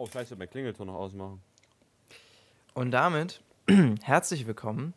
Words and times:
Oh, 0.00 0.06
scheiße, 0.06 0.36
mein 0.36 0.48
Klingelton 0.48 0.86
noch 0.86 0.94
ausmachen. 0.94 1.40
Und 2.72 2.92
damit 2.92 3.42
herzlich 4.04 4.46
willkommen 4.46 4.94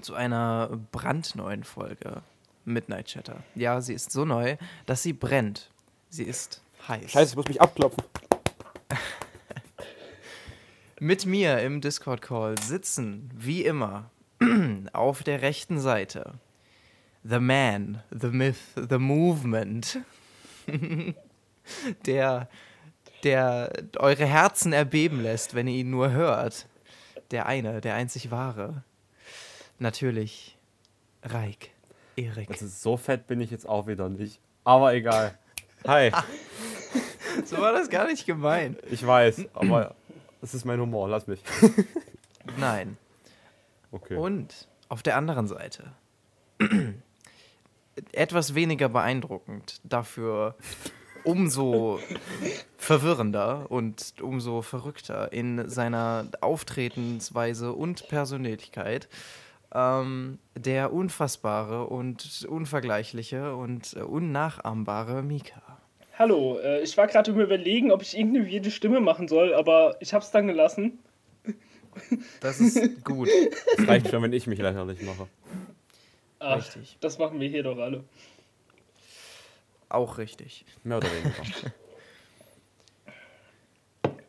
zu 0.00 0.14
einer 0.14 0.80
brandneuen 0.92 1.62
Folge 1.62 2.22
Midnight 2.64 3.08
Chatter. 3.08 3.42
Ja, 3.54 3.82
sie 3.82 3.92
ist 3.92 4.10
so 4.10 4.24
neu, 4.24 4.56
dass 4.86 5.02
sie 5.02 5.12
brennt. 5.12 5.70
Sie 6.08 6.24
ist 6.24 6.62
heiß. 6.88 7.10
Scheiße, 7.10 7.32
ich 7.32 7.36
muss 7.36 7.48
mich 7.48 7.60
abklopfen. 7.60 8.02
Mit 10.98 11.26
mir 11.26 11.58
im 11.58 11.82
Discord-Call 11.82 12.62
sitzen, 12.62 13.30
wie 13.34 13.62
immer, 13.62 14.10
auf 14.94 15.22
der 15.22 15.42
rechten 15.42 15.78
Seite 15.78 16.32
The 17.24 17.40
Man, 17.40 18.02
The 18.10 18.28
Myth, 18.28 18.56
The 18.74 18.96
Movement. 18.96 19.98
der, 22.06 22.48
der 23.22 23.72
eure 23.98 24.26
Herzen 24.26 24.72
erbeben 24.72 25.22
lässt, 25.22 25.54
wenn 25.54 25.66
ihr 25.66 25.78
ihn 25.78 25.90
nur 25.90 26.10
hört. 26.10 26.66
Der 27.30 27.46
eine, 27.46 27.80
der 27.80 27.94
einzig 27.94 28.30
wahre. 28.30 28.82
Natürlich 29.78 30.56
Reik, 31.22 31.70
Erik. 32.16 32.50
Ist 32.50 32.82
so 32.82 32.96
fett 32.96 33.26
bin 33.26 33.40
ich 33.40 33.50
jetzt 33.50 33.68
auch 33.68 33.86
wieder 33.86 34.08
nicht. 34.08 34.40
Aber 34.64 34.94
egal. 34.94 35.38
Hi. 35.86 36.10
so 37.44 37.58
war 37.58 37.72
das 37.72 37.88
gar 37.88 38.06
nicht 38.06 38.26
gemeint. 38.26 38.78
Ich 38.90 39.06
weiß, 39.06 39.46
aber 39.54 39.94
das 40.40 40.54
ist 40.54 40.64
mein 40.64 40.80
Humor, 40.80 41.08
lass 41.08 41.26
mich. 41.26 41.42
Nein. 42.58 42.96
Okay. 43.92 44.16
Und 44.16 44.68
auf 44.88 45.02
der 45.02 45.16
anderen 45.16 45.46
Seite 45.46 45.92
etwas 48.12 48.54
weniger 48.54 48.88
beeindruckend, 48.88 49.80
dafür 49.84 50.56
umso 51.24 51.98
verwirrender 52.76 53.66
und 53.70 54.14
umso 54.20 54.62
verrückter 54.62 55.32
in 55.32 55.68
seiner 55.68 56.26
Auftretensweise 56.40 57.72
und 57.72 58.08
Persönlichkeit. 58.08 59.08
Ähm, 59.74 60.38
der 60.54 60.92
unfassbare 60.92 61.86
und 61.86 62.46
unvergleichliche 62.48 63.56
und 63.56 63.94
unnachahmbare 63.94 65.22
Mika. 65.22 65.62
Hallo, 66.18 66.58
äh, 66.58 66.82
ich 66.82 66.96
war 66.98 67.06
gerade 67.06 67.30
überlegen, 67.30 67.90
ob 67.90 68.02
ich 68.02 68.16
irgendeine 68.16 68.46
jede 68.46 68.70
Stimme 68.70 69.00
machen 69.00 69.28
soll, 69.28 69.54
aber 69.54 69.96
ich 70.00 70.12
hab's 70.12 70.30
dann 70.30 70.46
gelassen. 70.46 70.98
Das 72.40 72.60
ist 72.60 73.04
gut. 73.04 73.28
Es 73.78 73.86
reicht 73.86 74.10
schon, 74.10 74.22
wenn 74.22 74.32
ich 74.32 74.46
mich 74.46 74.58
lächerlich 74.58 75.02
mache. 75.02 75.26
Ach, 76.38 76.58
Richtig. 76.58 76.96
Das 77.00 77.18
machen 77.18 77.40
wir 77.40 77.48
hier 77.48 77.62
doch 77.62 77.78
alle. 77.78 78.04
Auch 79.92 80.16
richtig. 80.16 80.64
Mehr 80.84 80.96
oder 80.96 81.08
weniger. 81.08 81.72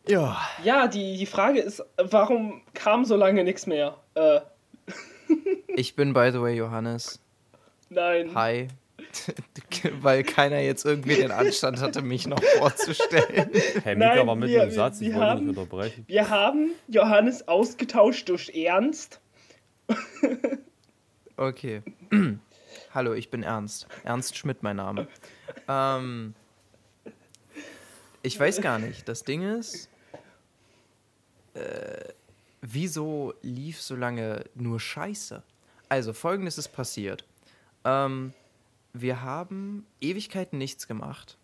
ja. 0.10 0.38
Ja, 0.62 0.88
die, 0.88 1.16
die 1.16 1.26
Frage 1.26 1.62
ist, 1.62 1.82
warum 1.96 2.62
kam 2.74 3.06
so 3.06 3.16
lange 3.16 3.46
nichts 3.46 3.66
mehr? 3.66 3.96
Äh. 4.16 4.42
ich 5.68 5.96
bin, 5.96 6.12
by 6.12 6.32
the 6.34 6.42
way, 6.42 6.54
Johannes. 6.54 7.22
Nein. 7.90 8.36
Hi. 8.36 8.68
Weil 10.02 10.24
keiner 10.24 10.60
jetzt 10.60 10.84
irgendwie 10.84 11.16
den 11.16 11.32
Anstand 11.32 11.80
hatte, 11.80 12.02
mich 12.02 12.28
noch 12.28 12.44
vorzustellen. 12.58 13.50
Hey, 13.84 13.96
Mika 13.96 14.16
Nein, 14.16 14.28
war 14.28 14.36
mit 14.36 14.50
dem 14.50 14.70
Satz, 14.70 15.00
ich 15.00 15.14
wollte 15.14 15.26
haben, 15.28 15.46
nicht 15.46 15.58
unterbrechen. 15.58 16.04
Wir 16.08 16.30
haben 16.30 16.72
Johannes 16.90 17.48
ausgetauscht 17.48 18.28
durch 18.28 18.50
Ernst. 18.54 19.22
okay. 21.38 21.84
Hallo, 22.94 23.14
ich 23.14 23.30
bin 23.30 23.44
Ernst. 23.44 23.88
Ernst 24.04 24.38
Schmidt, 24.38 24.62
mein 24.62 24.76
Name. 24.76 25.08
Ähm, 25.74 26.36
ich 28.22 28.40
weiß 28.40 28.62
gar 28.62 28.80
nicht. 28.80 29.08
Das 29.08 29.24
Ding 29.24 29.42
ist, 29.42 29.90
äh, 31.54 32.14
wieso 32.62 33.34
lief 33.42 33.82
so 33.82 33.96
lange 33.96 34.46
nur 34.56 34.80
Scheiße? 34.80 35.44
Also, 35.90 36.14
folgendes 36.14 36.58
ist 36.58 36.70
passiert. 36.70 37.26
Ähm, 37.84 38.34
wir 38.94 39.22
haben 39.22 39.86
Ewigkeiten 40.02 40.58
nichts 40.58 40.88
gemacht. 40.88 41.38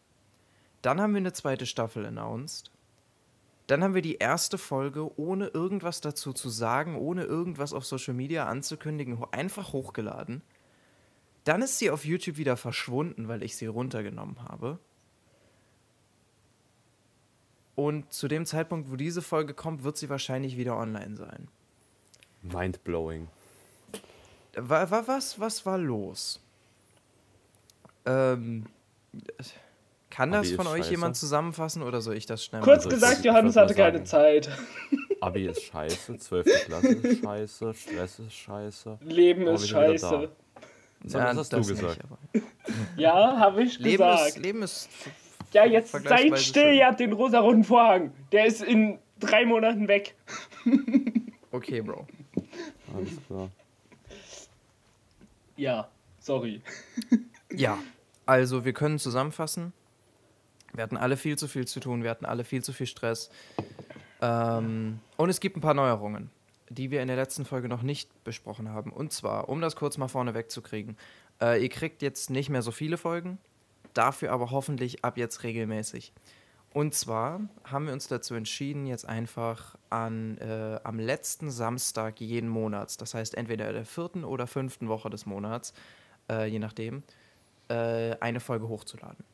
Dann 0.82 1.02
haben 1.02 1.14
wir 1.14 1.18
eine 1.18 1.34
zweite 1.34 1.66
Staffel 1.66 2.06
announced. 2.06 2.72
Dann 3.68 3.84
haben 3.84 3.94
wir 3.94 4.02
die 4.02 4.16
erste 4.16 4.58
Folge 4.58 5.20
ohne 5.20 5.48
irgendwas 5.48 6.02
dazu 6.02 6.34
zu 6.34 6.50
sagen, 6.50 6.96
ohne 6.96 7.24
irgendwas 7.24 7.74
auf 7.74 7.86
Social 7.86 8.16
Media 8.16 8.48
anzukündigen, 8.48 9.24
einfach 9.32 9.74
hochgeladen. 9.74 10.42
Dann 11.50 11.64
ist 11.64 11.80
sie 11.80 11.90
auf 11.90 12.06
YouTube 12.06 12.38
wieder 12.38 12.58
verschwunden, 12.58 13.28
weil 13.28 13.42
ich 13.42 13.58
sie 13.58 13.66
runtergenommen 13.66 14.44
habe. 14.44 14.78
Und 17.74 18.14
zu 18.14 18.28
dem 18.28 18.46
Zeitpunkt, 18.46 18.92
wo 18.92 18.96
diese 18.96 19.24
Folge 19.24 19.56
kommt, 19.56 19.84
wird 19.84 19.98
sie 19.98 20.10
wahrscheinlich 20.10 20.58
wieder 20.58 20.78
online 20.78 21.16
sein. 21.16 21.48
Mindblowing. 22.44 23.30
War, 24.58 24.92
war, 24.92 25.08
was, 25.08 25.40
was 25.40 25.66
war 25.66 25.80
los? 25.80 26.40
Ähm, 28.06 28.68
kann 30.12 30.32
das 30.32 30.52
von 30.52 30.68
euch 30.68 30.82
scheiße. 30.82 30.92
jemand 30.92 31.18
zusammenfassen 31.18 31.82
oder 31.82 32.02
soll 32.02 32.16
ich 32.16 32.28
das 32.28 32.46
schnell 32.46 32.62
Kurz 32.62 32.86
machen? 32.86 32.94
gesagt, 32.94 33.26
Johannes 33.26 33.56
hatte 33.56 33.74
keine 33.74 34.04
Zeit. 34.04 34.52
Abi 35.22 35.48
ist 35.48 35.64
scheiße, 35.64 36.16
12. 36.16 36.66
Klasse 36.66 36.88
ist 36.90 37.24
scheiße, 37.24 37.74
Stress 37.74 38.20
ist 38.20 38.34
scheiße. 38.36 39.00
Leben 39.02 39.48
ist 39.48 39.68
scheiße. 39.68 40.30
So, 41.06 41.18
ja, 41.18 41.26
das 41.26 41.38
hast 41.38 41.54
das 41.54 41.68
du 41.68 41.76
gesagt. 41.76 42.00
Nicht, 42.34 42.46
ja, 42.98 43.38
habe 43.38 43.64
ich 43.64 43.80
Leben 43.80 44.04
gesagt. 44.04 44.28
Ist, 44.28 44.38
Leben 44.40 44.62
ist. 44.62 44.90
Ja, 45.54 45.66
jetzt 45.66 45.92
seid 45.92 46.38
still, 46.40 46.74
ihr 46.74 46.86
habt 46.86 47.00
den 47.00 47.14
rosaroten 47.14 47.64
Vorhang. 47.64 48.12
Der 48.32 48.46
ist 48.46 48.62
in 48.62 49.00
drei 49.20 49.46
Monaten 49.46 49.88
weg. 49.88 50.16
okay, 51.52 51.82
Bro. 51.82 52.06
Alles 52.96 53.12
klar. 53.26 53.50
Ja, 55.56 55.90
sorry. 56.20 56.62
ja, 57.52 57.78
also 58.26 58.66
wir 58.66 58.74
können 58.74 59.00
zusammenfassen. 59.00 59.74
Wir 60.74 60.84
hatten 60.84 60.98
alle 60.98 61.18
viel 61.18 61.38
zu 61.38 61.48
viel 61.48 61.66
zu 61.66 61.80
tun, 61.80 62.04
wir 62.04 62.12
hatten 62.12 62.26
alle 62.26 62.44
viel 62.44 62.64
zu 62.64 62.74
viel 62.74 62.86
Stress. 62.86 63.32
Ähm, 64.22 65.00
und 65.18 65.30
es 65.30 65.40
gibt 65.40 65.58
ein 65.58 65.62
paar 65.62 65.74
Neuerungen 65.74 66.30
die 66.70 66.92
wir 66.92 67.02
in 67.02 67.08
der 67.08 67.18
letzten 67.18 67.46
Folge 67.46 67.68
noch 67.68 67.82
nicht 67.82 68.24
besprochen 68.24 68.70
haben. 68.70 68.92
Und 68.92 69.12
zwar, 69.14 69.50
um 69.50 69.62
das 69.62 69.76
kurz 69.76 69.98
mal 69.98 70.08
vorne 70.08 70.34
wegzukriegen, 70.34 70.98
äh, 71.42 71.62
ihr 71.62 71.70
kriegt 71.70 72.02
jetzt 72.02 72.30
nicht 72.30 72.50
mehr 72.50 72.62
so 72.62 72.72
viele 72.72 72.98
Folgen, 72.98 73.38
dafür 73.94 74.32
aber 74.32 74.52
hoffentlich 74.52 75.04
ab 75.04 75.18
jetzt 75.18 75.44
regelmäßig. 75.44 76.14
Und 76.72 76.94
zwar 76.94 77.42
haben 77.64 77.88
wir 77.88 77.94
uns 77.94 78.08
dazu 78.08 78.36
entschieden, 78.36 78.86
jetzt 78.86 79.08
einfach 79.08 79.76
an, 79.90 80.38
äh, 80.38 80.80
am 80.84 81.00
letzten 81.00 81.50
Samstag 81.50 82.22
jeden 82.22 82.48
Monats, 82.48 82.98
das 82.98 83.16
heißt 83.16 83.36
entweder 83.36 83.74
der 83.74 83.86
vierten 83.86 84.24
oder 84.24 84.46
fünften 84.46 84.88
Woche 84.88 85.10
des 85.10 85.26
Monats, 85.26 85.74
äh, 86.30 86.46
je 86.46 86.60
nachdem, 86.60 87.02
äh, 87.70 88.16
eine 88.20 88.40
Folge 88.40 88.68
hochzuladen. 88.68 89.26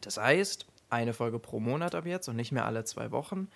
Das 0.00 0.16
heißt, 0.16 0.66
eine 0.90 1.12
Folge 1.12 1.38
pro 1.38 1.60
Monat 1.60 1.94
ab 1.94 2.06
jetzt 2.06 2.28
und 2.28 2.36
nicht 2.36 2.52
mehr 2.52 2.64
alle 2.64 2.84
zwei 2.84 3.12
Wochen. 3.12 3.48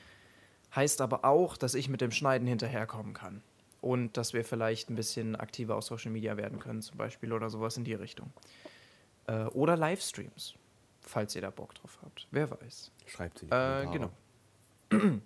Heißt 0.74 1.00
aber 1.00 1.24
auch, 1.24 1.56
dass 1.56 1.74
ich 1.74 1.88
mit 1.88 2.00
dem 2.00 2.10
Schneiden 2.10 2.46
hinterherkommen 2.46 3.14
kann. 3.14 3.42
Und 3.80 4.16
dass 4.16 4.34
wir 4.34 4.44
vielleicht 4.44 4.90
ein 4.90 4.94
bisschen 4.94 5.36
aktiver 5.36 5.76
auf 5.76 5.84
Social 5.84 6.10
Media 6.10 6.36
werden 6.36 6.58
können, 6.58 6.82
zum 6.82 6.98
Beispiel 6.98 7.32
oder 7.32 7.48
sowas 7.48 7.76
in 7.78 7.84
die 7.84 7.94
Richtung. 7.94 8.30
Äh, 9.26 9.44
oder 9.44 9.76
Livestreams, 9.76 10.54
falls 11.00 11.34
ihr 11.34 11.40
da 11.40 11.50
Bock 11.50 11.74
drauf 11.74 11.98
habt. 12.02 12.26
Wer 12.30 12.50
weiß. 12.50 12.92
Schreibt 13.06 13.38
sie. 13.38 13.46
Äh, 13.46 13.86
genau. 13.90 14.10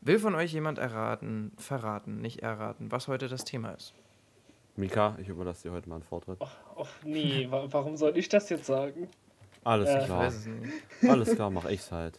Will 0.00 0.18
von 0.18 0.34
euch 0.34 0.52
jemand 0.52 0.78
erraten, 0.78 1.52
verraten, 1.58 2.20
nicht 2.20 2.42
erraten, 2.42 2.90
was 2.90 3.06
heute 3.06 3.28
das 3.28 3.44
Thema 3.44 3.70
ist? 3.70 3.94
Mika, 4.74 5.16
ich 5.20 5.28
überlasse 5.28 5.68
dir 5.68 5.72
heute 5.72 5.88
mal 5.88 5.96
einen 5.96 6.02
Vortritt. 6.02 6.38
Ach, 6.40 6.56
ach 6.76 6.90
nee, 7.04 7.46
warum 7.48 7.96
soll 7.96 8.16
ich 8.16 8.28
das 8.28 8.48
jetzt 8.48 8.66
sagen? 8.66 9.08
Alles 9.64 9.90
äh, 9.90 10.04
klar. 10.04 10.32
Alles 11.08 11.34
klar, 11.34 11.50
mach 11.50 11.66
ich's 11.66 11.92
halt. 11.92 12.18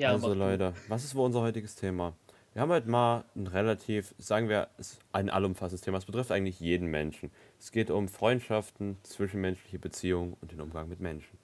Ja, 0.00 0.12
also 0.12 0.32
Leute, 0.32 0.72
was 0.88 1.04
ist 1.04 1.14
wohl 1.14 1.26
unser 1.26 1.42
heutiges 1.42 1.74
Thema? 1.74 2.14
Wir 2.54 2.62
haben 2.62 2.70
heute 2.70 2.88
mal 2.88 3.24
ein 3.36 3.46
relativ, 3.46 4.14
sagen 4.16 4.48
wir, 4.48 4.68
ein 5.12 5.28
allumfassendes 5.28 5.82
Thema. 5.82 5.98
Es 5.98 6.06
betrifft 6.06 6.32
eigentlich 6.32 6.58
jeden 6.58 6.86
Menschen. 6.86 7.30
Es 7.58 7.70
geht 7.70 7.90
um 7.90 8.08
Freundschaften, 8.08 8.96
zwischenmenschliche 9.02 9.78
Beziehungen 9.78 10.38
und 10.40 10.52
den 10.52 10.62
Umgang 10.62 10.88
mit 10.88 11.00
Menschen. 11.00 11.36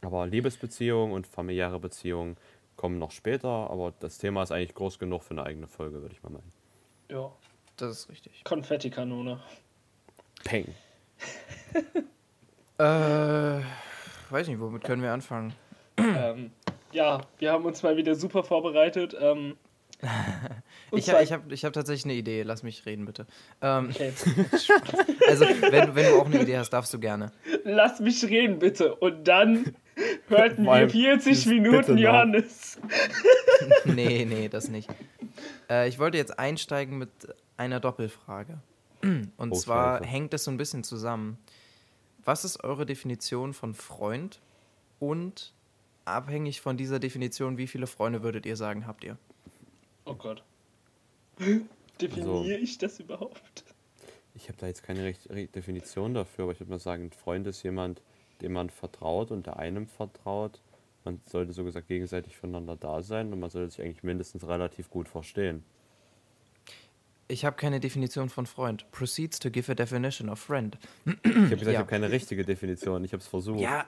Aber 0.00 0.26
Liebesbeziehungen 0.26 1.12
und 1.12 1.26
familiäre 1.26 1.78
Beziehungen 1.78 2.38
kommen 2.76 2.98
noch 2.98 3.10
später, 3.10 3.68
aber 3.68 3.92
das 4.00 4.16
Thema 4.16 4.42
ist 4.42 4.50
eigentlich 4.50 4.74
groß 4.74 4.98
genug 4.98 5.22
für 5.22 5.32
eine 5.32 5.44
eigene 5.44 5.66
Folge, 5.66 6.00
würde 6.00 6.14
ich 6.14 6.22
mal 6.22 6.30
meinen. 6.30 6.52
Ja. 7.10 7.30
Das 7.76 7.98
ist 7.98 8.08
richtig. 8.08 8.44
Konfettikanone. 8.44 9.40
Peng. 10.44 10.74
äh, 12.78 13.60
weiß 14.30 14.48
nicht, 14.48 14.58
womit 14.58 14.84
können 14.84 15.02
wir 15.02 15.12
anfangen? 15.12 15.52
ähm, 15.98 16.52
ja, 16.92 17.20
wir 17.38 17.52
haben 17.52 17.64
uns 17.64 17.82
mal 17.82 17.96
wieder 17.96 18.14
super 18.14 18.42
vorbereitet. 18.42 19.16
Ähm. 19.20 19.56
ich 20.92 21.10
habe 21.10 21.22
ich 21.22 21.32
hab, 21.32 21.52
ich 21.52 21.64
hab 21.64 21.72
tatsächlich 21.72 22.04
eine 22.06 22.14
Idee. 22.14 22.42
Lass 22.42 22.62
mich 22.62 22.86
reden, 22.86 23.04
bitte. 23.04 23.26
Ähm, 23.60 23.90
okay. 23.90 24.12
also, 25.28 25.44
wenn, 25.44 25.94
wenn 25.94 26.06
du 26.06 26.20
auch 26.20 26.26
eine 26.26 26.40
Idee 26.40 26.58
hast, 26.58 26.70
darfst 26.70 26.92
du 26.94 26.98
gerne. 26.98 27.32
Lass 27.64 28.00
mich 28.00 28.24
reden, 28.24 28.58
bitte. 28.58 28.94
Und 28.94 29.28
dann 29.28 29.74
hörten 30.28 30.64
wir 30.64 30.88
40 30.88 31.46
Minuten 31.46 31.98
Johannes. 31.98 32.80
nee, 33.84 34.24
nee, 34.24 34.48
das 34.48 34.68
nicht. 34.68 34.88
Äh, 35.68 35.88
ich 35.88 35.98
wollte 35.98 36.16
jetzt 36.16 36.38
einsteigen 36.38 36.98
mit 36.98 37.10
einer 37.56 37.80
Doppelfrage. 37.80 38.58
Und 39.02 39.32
oh, 39.38 39.54
zwar 39.54 39.98
Scheiße. 39.98 40.10
hängt 40.10 40.34
es 40.34 40.44
so 40.44 40.50
ein 40.50 40.56
bisschen 40.56 40.84
zusammen. 40.84 41.38
Was 42.24 42.44
ist 42.44 42.62
eure 42.64 42.84
Definition 42.84 43.54
von 43.54 43.74
Freund? 43.74 44.40
Und 44.98 45.54
abhängig 46.10 46.60
von 46.60 46.76
dieser 46.76 46.98
Definition, 46.98 47.58
wie 47.58 47.66
viele 47.66 47.86
Freunde 47.86 48.22
würdet 48.22 48.46
ihr 48.46 48.56
sagen, 48.56 48.86
habt 48.86 49.04
ihr? 49.04 49.16
Oh 50.04 50.14
Gott. 50.14 50.42
Definiere 52.00 52.30
also, 52.30 52.50
ich 52.50 52.78
das 52.78 53.00
überhaupt? 53.00 53.64
Ich 54.34 54.48
habe 54.48 54.58
da 54.58 54.66
jetzt 54.66 54.82
keine 54.82 55.04
Recht 55.04 55.28
Definition 55.54 56.14
dafür, 56.14 56.44
aber 56.44 56.52
ich 56.52 56.60
würde 56.60 56.70
mal 56.70 56.78
sagen, 56.78 57.04
ein 57.04 57.12
Freund 57.12 57.46
ist 57.46 57.62
jemand, 57.62 58.00
dem 58.40 58.52
man 58.52 58.70
vertraut 58.70 59.30
und 59.30 59.46
der 59.46 59.58
einem 59.58 59.86
vertraut. 59.86 60.60
Man 61.04 61.20
sollte 61.26 61.52
so 61.52 61.64
gesagt 61.64 61.88
gegenseitig 61.88 62.36
füreinander 62.36 62.76
da 62.76 63.02
sein 63.02 63.32
und 63.32 63.40
man 63.40 63.50
sollte 63.50 63.70
sich 63.70 63.82
eigentlich 63.82 64.02
mindestens 64.02 64.46
relativ 64.46 64.90
gut 64.90 65.08
verstehen. 65.08 65.62
Ich 67.30 67.44
habe 67.44 67.56
keine 67.56 67.78
Definition 67.78 68.28
von 68.28 68.44
Freund. 68.44 68.90
Proceeds 68.90 69.38
to 69.38 69.50
give 69.50 69.70
a 69.70 69.74
definition 69.74 70.28
of 70.28 70.40
friend. 70.40 70.76
Ich 71.04 71.12
habe 71.14 71.48
gesagt, 71.48 71.62
ja. 71.62 71.70
ich 71.70 71.78
habe 71.78 71.88
keine 71.88 72.10
richtige 72.10 72.44
Definition. 72.44 73.04
Ich 73.04 73.12
habe 73.12 73.22
es 73.22 73.28
versucht. 73.28 73.60
Ja, 73.60 73.86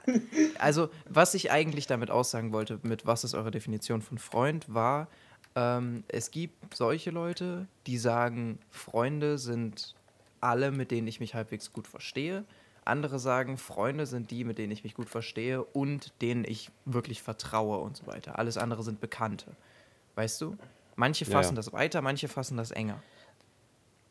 also 0.59 0.91
was 1.09 1.35
ich 1.35 1.51
eigentlich 1.51 1.87
damit 1.87 2.11
aussagen 2.11 2.53
wollte, 2.53 2.79
mit 2.83 3.05
was 3.05 3.25
ist 3.25 3.35
eure 3.35 3.51
Definition 3.51 4.01
von 4.01 4.19
Freund, 4.19 4.73
war, 4.73 5.09
ähm, 5.57 6.05
es 6.09 6.31
gibt 6.31 6.77
solche 6.77 7.11
Leute, 7.11 7.67
die 7.87 7.99
sagen, 7.99 8.59
Freunde 8.71 9.39
sind 9.39 9.97
alle, 10.41 10.71
mit 10.71 10.91
denen 10.91 11.09
ich 11.09 11.19
mich 11.19 11.35
halbwegs 11.35 11.73
gut 11.73 11.89
verstehe. 11.89 12.45
Andere 12.85 13.19
sagen, 13.19 13.59
Freunde 13.59 14.07
sind 14.07 14.31
die, 14.31 14.45
mit 14.45 14.59
denen 14.59 14.73
ich 14.73 14.85
mich 14.85 14.95
gut 14.95 15.09
verstehe 15.09 15.63
und 15.65 16.13
denen 16.21 16.45
ich 16.45 16.71
wirklich 16.85 17.23
vertraue 17.23 17.79
und 17.79 17.97
so 17.97 18.07
weiter. 18.07 18.39
Alles 18.39 18.57
andere 18.57 18.83
sind 18.83 19.01
Bekannte. 19.01 19.57
Weißt 20.15 20.41
du? 20.41 20.57
Manche 20.97 21.25
fassen 21.25 21.55
ja, 21.55 21.57
das 21.57 21.73
weiter, 21.73 22.03
manche 22.03 22.29
fassen 22.29 22.57
das 22.57 22.71
enger. 22.71 23.03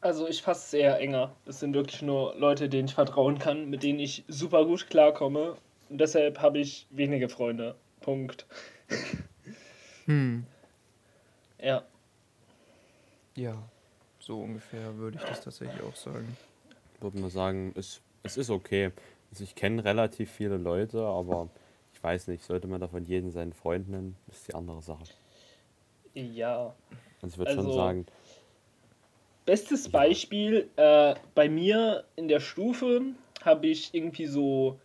Also 0.01 0.27
ich 0.27 0.41
fasse 0.41 0.65
es 0.65 0.73
eher 0.73 0.99
enger. 0.99 1.35
Es 1.45 1.59
sind 1.59 1.75
wirklich 1.75 2.01
nur 2.01 2.35
Leute, 2.35 2.67
denen 2.67 2.87
ich 2.87 2.95
vertrauen 2.95 3.37
kann, 3.37 3.69
mit 3.69 3.83
denen 3.83 3.99
ich 3.99 4.23
super 4.27 4.65
gut 4.65 4.89
klarkomme. 4.89 5.55
Und 5.89 5.99
deshalb 5.99 6.39
habe 6.41 6.59
ich 6.59 6.87
wenige 6.89 7.29
Freunde. 7.29 7.75
Punkt. 8.01 8.47
Hm. 10.05 10.45
Ja. 11.61 11.83
Ja, 13.35 13.55
so 14.19 14.41
ungefähr 14.41 14.97
würde 14.97 15.17
ich 15.17 15.23
das 15.23 15.41
tatsächlich 15.41 15.81
auch 15.83 15.95
sagen. 15.95 16.35
Ich 16.95 17.01
würde 17.01 17.19
mal 17.19 17.29
sagen, 17.29 17.71
es, 17.77 18.01
es 18.23 18.37
ist 18.37 18.49
okay. 18.49 18.91
Also 19.29 19.43
ich 19.43 19.53
kenne 19.53 19.83
relativ 19.83 20.31
viele 20.31 20.57
Leute, 20.57 21.01
aber 21.03 21.49
ich 21.93 22.03
weiß 22.03 22.27
nicht, 22.27 22.43
sollte 22.43 22.67
man 22.67 22.81
davon 22.81 23.05
jeden 23.05 23.31
seinen 23.31 23.53
Freund 23.53 23.89
nennen, 23.89 24.17
ist 24.27 24.47
die 24.47 24.55
andere 24.55 24.81
Sache. 24.81 25.03
Ja. 26.13 26.73
Also 27.21 27.33
ich 27.33 27.37
würde 27.37 27.51
also, 27.51 27.63
schon 27.63 27.73
sagen, 27.73 28.05
Bestes 29.45 29.89
Beispiel, 29.89 30.69
äh, 30.75 31.15
bei 31.33 31.49
mir 31.49 32.05
in 32.15 32.27
der 32.27 32.39
Stufe 32.39 33.01
habe 33.43 33.67
ich 33.67 33.93
irgendwie 33.93 34.27
so 34.27 34.79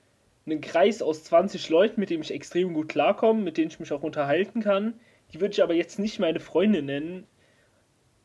einen 0.46 0.60
Kreis 0.60 1.02
aus 1.02 1.24
20 1.24 1.68
Leuten, 1.68 2.00
mit 2.00 2.10
dem 2.10 2.22
ich 2.22 2.30
extrem 2.30 2.72
gut 2.72 2.88
klarkomme, 2.88 3.42
mit 3.42 3.58
denen 3.58 3.68
ich 3.68 3.80
mich 3.80 3.92
auch 3.92 4.02
unterhalten 4.02 4.62
kann. 4.62 4.94
Die 5.32 5.40
würde 5.40 5.52
ich 5.52 5.62
aber 5.62 5.74
jetzt 5.74 5.98
nicht 5.98 6.18
meine 6.18 6.40
Freunde 6.40 6.82
nennen. 6.82 7.26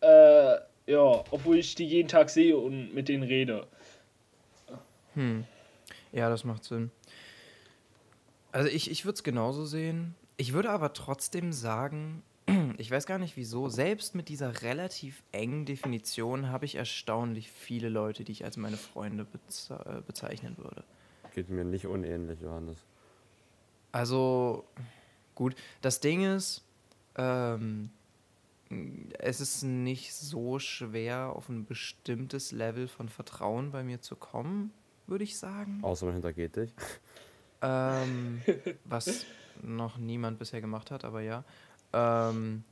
Äh, 0.02 0.56
ja, 0.88 1.24
obwohl 1.32 1.58
ich 1.58 1.76
die 1.76 1.86
jeden 1.86 2.08
Tag 2.08 2.30
sehe 2.30 2.58
und 2.58 2.94
mit 2.94 3.10
denen 3.10 3.24
rede. 3.24 3.68
Hm. 5.16 5.46
Ja, 6.12 6.30
das 6.30 6.44
macht 6.44 6.64
Sinn. 6.64 6.92
Also 8.52 8.70
ich, 8.70 8.92
ich 8.92 9.06
würde 9.06 9.16
es 9.16 9.24
genauso 9.24 9.66
sehen. 9.66 10.16
Ich 10.38 10.54
würde 10.54 10.70
aber 10.70 10.94
trotzdem 10.94 11.54
sagen, 11.54 12.24
ich 12.78 12.92
weiß 12.92 13.06
gar 13.06 13.18
nicht 13.18 13.38
wieso, 13.38 13.70
selbst 13.70 14.16
mit 14.16 14.30
dieser 14.30 14.62
relativ 14.62 15.24
engen 15.32 15.66
Definition 15.66 16.50
habe 16.50 16.66
ich 16.66 16.76
erstaunlich 16.76 17.52
viele 17.52 17.90
Leute, 17.90 18.24
die 18.24 18.32
ich 18.32 18.46
als 18.46 18.58
meine 18.58 18.78
Freunde 18.78 19.26
beze 19.26 19.74
äh, 19.86 20.02
bezeichnen 20.02 20.58
würde. 20.58 20.84
Geht 21.34 21.50
mir 21.50 21.64
nicht 21.64 21.88
unähnlich, 21.88 22.42
Johannes. 22.42 22.78
Also, 23.92 24.66
gut, 25.36 25.56
das 25.82 26.00
Ding 26.00 26.24
ist, 26.24 26.64
ähm, 27.16 27.90
es 29.20 29.42
ist 29.42 29.64
nicht 29.64 30.14
so 30.14 30.60
schwer, 30.60 31.34
auf 31.36 31.50
ein 31.50 31.66
bestimmtes 31.66 32.52
Level 32.52 32.88
von 32.88 33.10
Vertrauen 33.10 33.72
bei 33.72 33.84
mir 33.84 34.02
zu 34.02 34.16
kommen, 34.16 34.72
würde 35.08 35.24
ich 35.24 35.38
sagen. 35.38 35.80
Außer 35.82 36.06
man 36.06 36.16
hintergeht 36.16 36.56
dich. 36.56 36.74
Ähm, 37.62 38.42
was 38.86 39.26
noch 39.62 39.98
niemand 39.98 40.40
bisher 40.40 40.62
gemacht 40.62 40.92
hat, 40.92 41.06
aber 41.06 41.22
ja. 41.22 41.44
Ähm, 41.94 42.64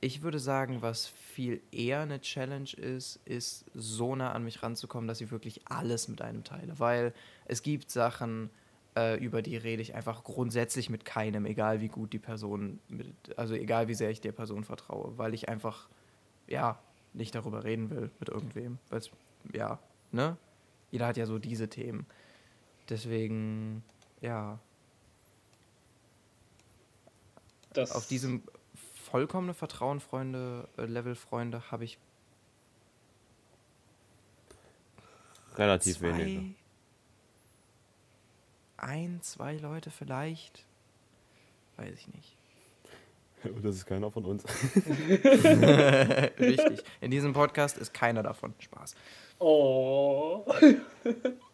ich 0.00 0.22
würde 0.22 0.38
sagen, 0.38 0.80
was 0.80 1.06
viel 1.06 1.60
eher 1.72 2.00
eine 2.00 2.20
Challenge 2.20 2.70
ist, 2.76 3.20
ist 3.26 3.66
so 3.74 4.16
nah 4.16 4.32
an 4.32 4.44
mich 4.44 4.62
ranzukommen, 4.62 5.06
dass 5.06 5.20
ich 5.20 5.30
wirklich 5.30 5.60
alles 5.66 6.08
mit 6.08 6.22
einem 6.22 6.42
teile. 6.42 6.78
Weil 6.78 7.12
es 7.44 7.62
gibt 7.62 7.90
Sachen, 7.90 8.50
äh, 8.96 9.22
über 9.22 9.42
die 9.42 9.56
rede 9.56 9.82
ich 9.82 9.94
einfach 9.94 10.24
grundsätzlich 10.24 10.88
mit 10.88 11.04
keinem, 11.04 11.44
egal 11.44 11.80
wie 11.80 11.88
gut 11.88 12.12
die 12.12 12.18
Person, 12.18 12.80
mit, 12.88 13.14
also 13.36 13.54
egal 13.54 13.88
wie 13.88 13.94
sehr 13.94 14.10
ich 14.10 14.20
der 14.20 14.32
Person 14.32 14.64
vertraue, 14.64 15.16
weil 15.18 15.34
ich 15.34 15.48
einfach, 15.48 15.88
ja, 16.48 16.78
nicht 17.12 17.34
darüber 17.34 17.64
reden 17.64 17.90
will 17.90 18.10
mit 18.18 18.28
irgendwem. 18.28 18.78
Weil 18.88 19.02
ja, 19.52 19.78
ne? 20.12 20.36
Jeder 20.90 21.06
hat 21.06 21.16
ja 21.16 21.26
so 21.26 21.38
diese 21.38 21.68
Themen. 21.68 22.06
Deswegen, 22.88 23.84
ja, 24.20 24.58
das 27.72 27.92
auf 27.92 28.06
diesem 28.06 28.42
vollkommene 29.10 29.54
Vertrauen, 29.54 30.00
Freunde, 30.00 30.68
äh, 30.76 30.84
Level 30.84 31.14
Freunde 31.14 31.70
habe 31.70 31.84
ich 31.84 31.98
relativ 35.56 35.98
zwei, 35.98 36.16
wenige. 36.16 36.54
Ein, 38.76 39.20
zwei 39.22 39.56
Leute 39.56 39.90
vielleicht. 39.90 40.64
Weiß 41.76 41.92
ich 41.94 42.08
nicht. 42.08 42.36
Und 43.44 43.64
das 43.64 43.76
ist 43.76 43.86
keiner 43.86 44.10
von 44.10 44.24
uns. 44.24 44.44
Richtig. 46.38 46.82
In 47.00 47.10
diesem 47.10 47.32
Podcast 47.32 47.78
ist 47.78 47.92
keiner 47.94 48.22
davon. 48.22 48.54
Spaß. 48.58 48.94
Oh. 49.38 50.44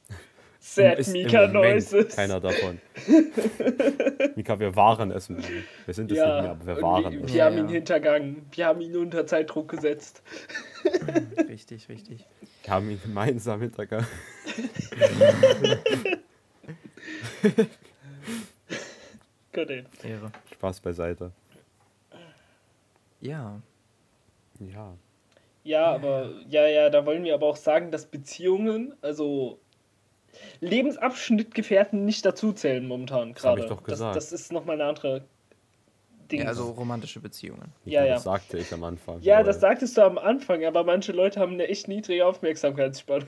Sad 0.69 1.07
Mika 1.09 1.47
Noises. 1.47 2.17
Keiner 2.17 2.41
davon. 2.41 2.81
Mika, 4.35 4.59
wir 4.59 4.75
waren 4.75 5.13
es. 5.13 5.31
Wir 5.31 5.95
sind 5.95 6.11
es 6.11 6.19
ja, 6.19 6.27
nicht 6.27 6.43
mehr, 6.43 6.51
aber 6.51 6.67
wir 6.67 6.83
waren 6.83 7.13
wir, 7.13 7.25
es. 7.25 7.33
Wir 7.33 7.45
haben 7.45 7.59
ihn 7.59 7.69
hintergangen. 7.69 8.47
Wir 8.51 8.67
haben 8.67 8.81
ihn 8.81 8.97
unter 8.97 9.25
Zeitdruck 9.29 9.69
gesetzt. 9.69 10.25
richtig, 11.49 11.89
richtig. 11.89 12.25
Wir 12.65 12.75
haben 12.75 12.91
ihn 12.91 13.01
gemeinsam 13.01 13.61
hintergangen. 13.61 14.09
Gott, 19.53 19.71
ey. 19.71 19.85
Ehre. 20.03 20.33
Spaß 20.53 20.81
beiseite. 20.81 21.31
Ja. 23.21 23.61
Ja. 24.59 24.97
Ja, 25.63 25.87
aber 25.95 26.33
ja, 26.49 26.67
ja, 26.67 26.91
da 26.91 27.07
wollen 27.07 27.23
wir 27.23 27.35
aber 27.35 27.47
auch 27.47 27.57
sagen, 27.57 27.93
dass 27.93 28.07
Beziehungen, 28.07 28.95
also 29.01 29.61
Lebensabschnittgefährten 30.61 32.05
nicht 32.05 32.25
dazuzählen 32.25 32.87
momentan 32.87 33.35
gerade. 33.35 33.63
Das, 33.63 33.71
ich 33.71 33.77
doch 33.77 33.83
gesagt. 33.83 34.17
Das, 34.17 34.31
das 34.31 34.41
ist 34.41 34.53
nochmal 34.53 34.81
eine 34.81 34.89
andere 34.89 35.25
Ding. 36.31 36.43
Ja, 36.43 36.49
also 36.49 36.71
romantische 36.71 37.21
Beziehungen. 37.21 37.73
Ja, 37.85 38.05
ja. 38.05 38.15
Das 38.15 38.25
sagte 38.25 38.59
ich 38.59 38.73
am 38.73 38.85
Anfang. 38.85 39.21
Ja, 39.23 39.43
das 39.43 39.61
sagtest 39.61 39.97
du 39.97 40.03
am 40.03 40.19
Anfang, 40.19 40.65
aber 40.65 40.85
manche 40.85 41.13
Leute 41.13 41.41
haben 41.41 41.53
eine 41.53 41.69
echt 41.69 41.89
niedrige 41.89 42.27
Aufmerksamkeitsspanne. 42.27 43.27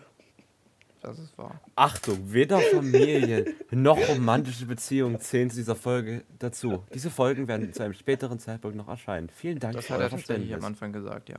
Das 1.00 1.18
ist 1.18 1.38
wahr. 1.38 1.60
Achtung, 1.76 2.32
weder 2.32 2.58
Familie 2.58 3.54
noch 3.70 3.96
romantische 4.08 4.66
Beziehungen 4.66 5.20
zählen 5.20 5.48
zu 5.48 5.56
dieser 5.56 5.76
Folge 5.76 6.24
dazu. 6.40 6.84
Diese 6.92 7.08
Folgen 7.08 7.46
werden 7.46 7.72
zu 7.72 7.84
einem 7.84 7.94
späteren 7.94 8.40
Zeitpunkt 8.40 8.76
noch 8.76 8.88
erscheinen. 8.88 9.28
Vielen 9.28 9.60
Dank 9.60 9.74
das 9.74 9.86
für. 9.86 9.92
Das 9.96 10.12
hat 10.12 10.28
er 10.28 10.56
am 10.56 10.64
Anfang 10.64 10.92
gesagt, 10.92 11.28
ja. 11.28 11.36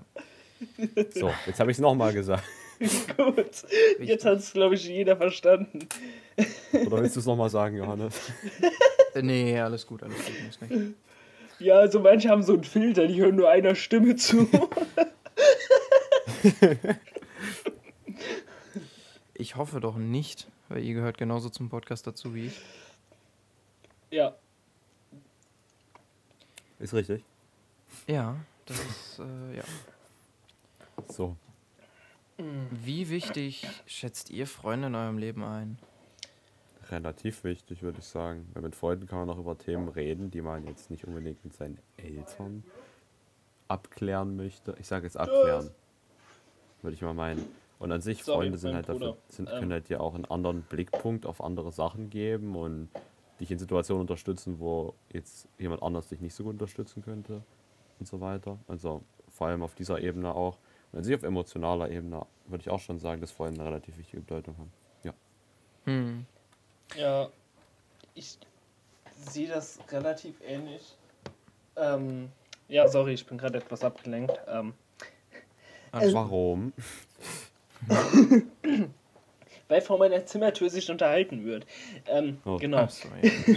So, 1.11 1.31
jetzt 1.45 1.59
habe 1.59 1.71
ich 1.71 1.77
es 1.77 1.81
nochmal 1.81 2.13
gesagt. 2.13 2.43
Gut, 3.17 3.65
jetzt 3.99 4.23
hat 4.25 4.37
es, 4.37 4.53
glaube 4.53 4.75
ich, 4.75 4.87
jeder 4.87 5.17
verstanden. 5.17 5.89
Oder 6.71 7.01
willst 7.01 7.17
du 7.17 7.19
es 7.19 7.25
nochmal 7.25 7.49
sagen, 7.49 7.75
Johannes? 7.75 8.31
nee, 9.15 9.59
alles 9.59 9.85
gut, 9.85 10.01
alles 10.01 10.15
gut, 10.15 10.33
muss 10.45 10.61
nicht. 10.61 10.95
Ja, 11.59 11.75
also 11.75 11.99
manche 11.99 12.29
haben 12.29 12.41
so 12.41 12.53
einen 12.53 12.63
Filter, 12.63 13.05
die 13.07 13.19
hören 13.19 13.35
nur 13.35 13.49
einer 13.49 13.75
Stimme 13.75 14.15
zu. 14.15 14.47
ich 19.33 19.57
hoffe 19.57 19.81
doch 19.81 19.97
nicht, 19.97 20.47
weil 20.69 20.81
ihr 20.81 20.93
gehört 20.93 21.17
genauso 21.17 21.49
zum 21.49 21.67
Podcast 21.67 22.07
dazu 22.07 22.33
wie 22.33 22.47
ich. 22.47 22.61
Ja. 24.09 24.37
Ist 26.79 26.93
richtig. 26.93 27.25
Ja, 28.07 28.37
das 28.65 28.79
ist, 28.79 29.19
äh, 29.19 29.57
ja. 29.57 29.63
So. 31.09 31.35
Wie 32.71 33.09
wichtig 33.09 33.67
schätzt 33.85 34.29
ihr 34.29 34.47
Freunde 34.47 34.87
in 34.87 34.95
eurem 34.95 35.17
Leben 35.17 35.43
ein? 35.43 35.77
Relativ 36.89 37.43
wichtig, 37.43 37.83
würde 37.83 37.99
ich 37.99 38.05
sagen. 38.05 38.47
Weil 38.53 38.63
mit 38.63 38.75
Freunden 38.75 39.07
kann 39.07 39.19
man 39.19 39.29
auch 39.29 39.37
über 39.37 39.57
Themen 39.57 39.89
reden, 39.89 40.31
die 40.31 40.41
man 40.41 40.65
jetzt 40.65 40.89
nicht 40.89 41.05
unbedingt 41.05 41.43
mit 41.43 41.53
seinen 41.53 41.79
Eltern 41.97 42.63
abklären 43.67 44.35
möchte. 44.35 44.75
Ich 44.79 44.87
sage 44.87 45.05
jetzt 45.05 45.17
abklären. 45.17 45.69
Würde 46.81 46.95
ich 46.95 47.01
mal 47.01 47.13
meinen. 47.13 47.45
Und 47.77 47.91
an 47.91 48.01
sich, 48.01 48.23
Sorry, 48.23 48.45
Freunde 48.45 48.57
sind 48.57 48.73
halt 48.73 48.89
dafür, 48.89 49.17
sind, 49.27 49.49
können 49.49 49.63
ähm. 49.63 49.71
halt 49.71 49.89
dir 49.89 50.01
auch 50.01 50.15
einen 50.15 50.25
anderen 50.25 50.63
Blickpunkt 50.63 51.25
auf 51.25 51.41
andere 51.41 51.71
Sachen 51.71 52.09
geben 52.09 52.55
und 52.55 52.89
dich 53.39 53.51
in 53.51 53.59
Situationen 53.59 54.01
unterstützen, 54.01 54.59
wo 54.59 54.95
jetzt 55.11 55.47
jemand 55.57 55.83
anders 55.83 56.07
dich 56.07 56.19
nicht 56.19 56.33
so 56.33 56.43
gut 56.43 56.53
unterstützen 56.53 57.03
könnte 57.03 57.41
und 57.99 58.07
so 58.07 58.19
weiter. 58.21 58.57
Also 58.67 59.01
vor 59.29 59.47
allem 59.47 59.61
auf 59.61 59.75
dieser 59.75 60.01
Ebene 60.01 60.33
auch. 60.33 60.57
Und 60.91 60.99
an 60.99 61.03
sich 61.03 61.15
auf 61.15 61.23
emotionaler 61.23 61.89
Ebene 61.89 62.25
würde 62.47 62.61
ich 62.61 62.69
auch 62.69 62.79
schon 62.79 62.99
sagen, 62.99 63.21
dass 63.21 63.31
Freunde 63.31 63.61
eine 63.61 63.69
relativ 63.69 63.97
wichtige 63.97 64.21
Bedeutung 64.21 64.57
haben. 64.57 64.71
Ja. 65.03 65.13
Hm. 65.85 66.25
Ja, 66.95 67.29
ich 68.15 68.37
sehe 69.15 69.47
das 69.47 69.79
relativ 69.91 70.35
ähnlich. 70.41 70.95
Ähm, 71.75 72.29
ja, 72.67 72.87
sorry, 72.87 73.13
ich 73.13 73.25
bin 73.25 73.37
gerade 73.37 73.59
etwas 73.59 73.83
abgelenkt. 73.83 74.39
Ähm, 74.47 74.73
Ach, 75.91 76.01
warum? 76.11 76.73
Weil 79.67 79.81
vor 79.81 79.99
meiner 79.99 80.25
Zimmertür 80.25 80.69
sich 80.69 80.89
unterhalten 80.89 81.45
wird. 81.45 81.65
Ähm, 82.07 82.39
oh, 82.45 82.57
genau. 82.57 82.87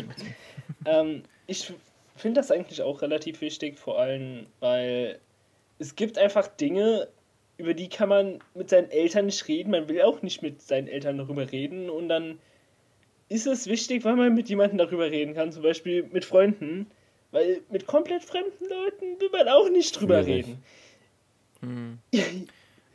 ähm, 0.85 1.23
ich 1.47 1.73
finde 2.17 2.41
das 2.41 2.51
eigentlich 2.51 2.83
auch 2.83 3.03
relativ 3.03 3.41
wichtig, 3.41 3.79
vor 3.79 3.99
allem, 3.99 4.47
weil 4.61 5.19
es 5.79 5.97
gibt 5.97 6.19
einfach 6.19 6.47
Dinge, 6.47 7.09
über 7.59 7.75
die 7.75 7.89
kann 7.89 8.09
man 8.09 8.39
mit 8.55 8.71
seinen 8.71 8.91
Eltern 8.91 9.27
nicht 9.27 9.47
reden. 9.49 9.71
Man 9.71 9.89
will 9.89 10.03
auch 10.03 10.23
nicht 10.23 10.43
mit 10.43 10.63
seinen 10.63 10.89
Eltern 10.89 11.19
darüber 11.19 11.51
reden. 11.51 11.91
Und 11.91 12.09
dann 12.09 12.39
ist 13.29 13.47
es 13.47 13.67
wichtig, 13.67 14.05
weil 14.05 14.17
man 14.17 14.35
mit 14.35 14.49
jemandem 14.49 14.79
darüber 14.79 15.11
reden 15.11 15.35
kann, 15.35 15.53
zum 15.53 15.63
Beispiel 15.63 16.05
mit 16.05 16.25
Freunden. 16.25 16.91
Weil 17.31 17.63
mit 17.71 17.87
komplett 17.87 18.25
fremden 18.25 18.69
Leuten 18.69 19.21
will 19.21 19.31
man 19.31 19.49
auch 19.49 19.69
nicht 19.71 19.99
drüber 19.99 20.23
Schwierig. 20.23 20.47
reden. 20.47 20.63
Hm. 21.61 21.99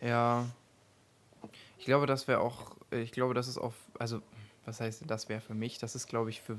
ja. 0.01 0.45
Ich 1.79 1.85
glaube, 1.85 2.05
das 2.05 2.27
wäre 2.27 2.41
auch, 2.41 2.75
ich 2.91 3.11
glaube, 3.11 3.33
das 3.33 3.47
ist 3.47 3.57
auch, 3.57 3.73
also, 3.97 4.21
was 4.65 4.81
heißt, 4.81 5.03
das 5.07 5.29
wäre 5.29 5.41
für 5.41 5.53
mich, 5.53 5.77
das 5.79 5.95
ist, 5.95 6.07
glaube 6.07 6.29
ich, 6.29 6.41
für 6.41 6.57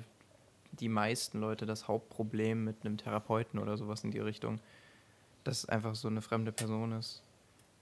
die 0.72 0.88
meisten 0.88 1.40
Leute 1.40 1.66
das 1.66 1.88
Hauptproblem 1.88 2.64
mit 2.64 2.84
einem 2.84 2.96
Therapeuten 2.96 3.58
oder 3.58 3.76
sowas 3.76 4.04
in 4.04 4.10
die 4.10 4.18
Richtung, 4.18 4.60
dass 5.44 5.58
es 5.58 5.68
einfach 5.68 5.94
so 5.94 6.08
eine 6.08 6.22
fremde 6.22 6.52
Person 6.52 6.92
ist, 6.92 7.22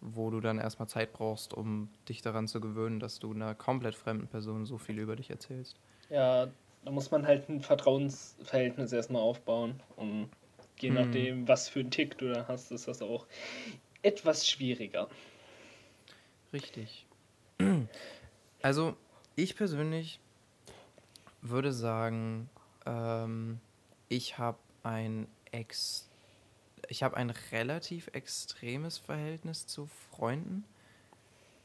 wo 0.00 0.30
du 0.30 0.40
dann 0.40 0.58
erstmal 0.58 0.88
Zeit 0.88 1.12
brauchst, 1.12 1.54
um 1.54 1.88
dich 2.08 2.22
daran 2.22 2.48
zu 2.48 2.60
gewöhnen, 2.60 3.00
dass 3.00 3.18
du 3.18 3.32
einer 3.32 3.54
komplett 3.54 3.94
fremden 3.94 4.28
Person 4.28 4.66
so 4.66 4.78
viel 4.78 4.98
über 4.98 5.16
dich 5.16 5.30
erzählst. 5.30 5.76
Ja, 6.10 6.48
da 6.84 6.90
muss 6.90 7.10
man 7.10 7.26
halt 7.26 7.48
ein 7.48 7.60
Vertrauensverhältnis 7.60 8.92
erstmal 8.92 9.22
aufbauen. 9.22 9.82
Und 9.96 10.28
je 10.78 10.90
hm. 10.90 10.94
nachdem, 10.94 11.48
was 11.48 11.68
für 11.68 11.80
einen 11.80 11.90
Tick 11.90 12.16
du 12.18 12.32
da 12.32 12.46
hast, 12.46 12.70
ist 12.70 12.88
das 12.88 13.02
auch 13.02 13.26
etwas 14.02 14.46
schwieriger. 14.48 15.08
Richtig. 16.52 17.06
Also, 18.62 18.96
ich 19.36 19.56
persönlich 19.56 20.20
würde 21.40 21.72
sagen, 21.72 22.48
ähm, 22.84 23.60
ich 24.08 24.38
habe 24.38 24.58
ein 24.82 25.28
ex 25.52 26.08
ich 26.88 27.02
habe 27.02 27.16
ein 27.16 27.30
relativ 27.52 28.08
extremes 28.12 28.98
Verhältnis 28.98 29.66
zu 29.66 29.86
Freunden, 30.10 30.64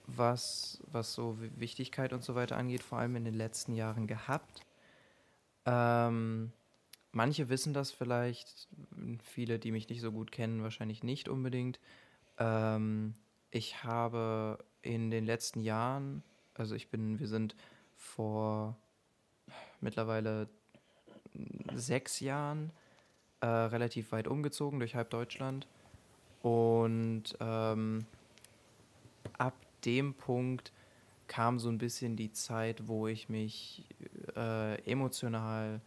was, 0.07 0.81
was 0.91 1.13
so 1.13 1.37
Wichtigkeit 1.57 2.13
und 2.13 2.23
so 2.23 2.35
weiter 2.35 2.57
angeht, 2.57 2.83
vor 2.83 2.99
allem 2.99 3.15
in 3.15 3.25
den 3.25 3.33
letzten 3.33 3.73
Jahren 3.73 4.07
gehabt. 4.07 4.65
Ähm, 5.65 6.51
manche 7.11 7.49
wissen 7.49 7.73
das 7.73 7.91
vielleicht, 7.91 8.67
viele, 9.23 9.59
die 9.59 9.71
mich 9.71 9.89
nicht 9.89 10.01
so 10.01 10.11
gut 10.11 10.31
kennen, 10.31 10.63
wahrscheinlich 10.63 11.03
nicht 11.03 11.29
unbedingt. 11.29 11.79
Ähm, 12.37 13.13
ich 13.51 13.83
habe 13.83 14.63
in 14.81 15.11
den 15.11 15.25
letzten 15.25 15.61
Jahren, 15.61 16.23
also 16.55 16.75
ich 16.75 16.89
bin, 16.89 17.19
wir 17.19 17.27
sind 17.27 17.55
vor 17.95 18.75
mittlerweile 19.79 20.49
sechs 21.73 22.19
Jahren 22.19 22.71
äh, 23.41 23.45
relativ 23.45 24.11
weit 24.11 24.27
umgezogen 24.27 24.79
durch 24.79 24.95
halb 24.95 25.09
Deutschland. 25.09 25.67
Und 26.41 27.23
ähm, 27.39 28.05
ab 29.37 29.53
dem 29.85 30.13
Punkt 30.13 30.71
kam 31.27 31.59
so 31.59 31.69
ein 31.69 31.77
bisschen 31.77 32.15
die 32.15 32.31
Zeit, 32.31 32.87
wo 32.87 33.07
ich 33.07 33.29
mich 33.29 33.85
äh, 34.35 34.81
emotional 34.89 35.81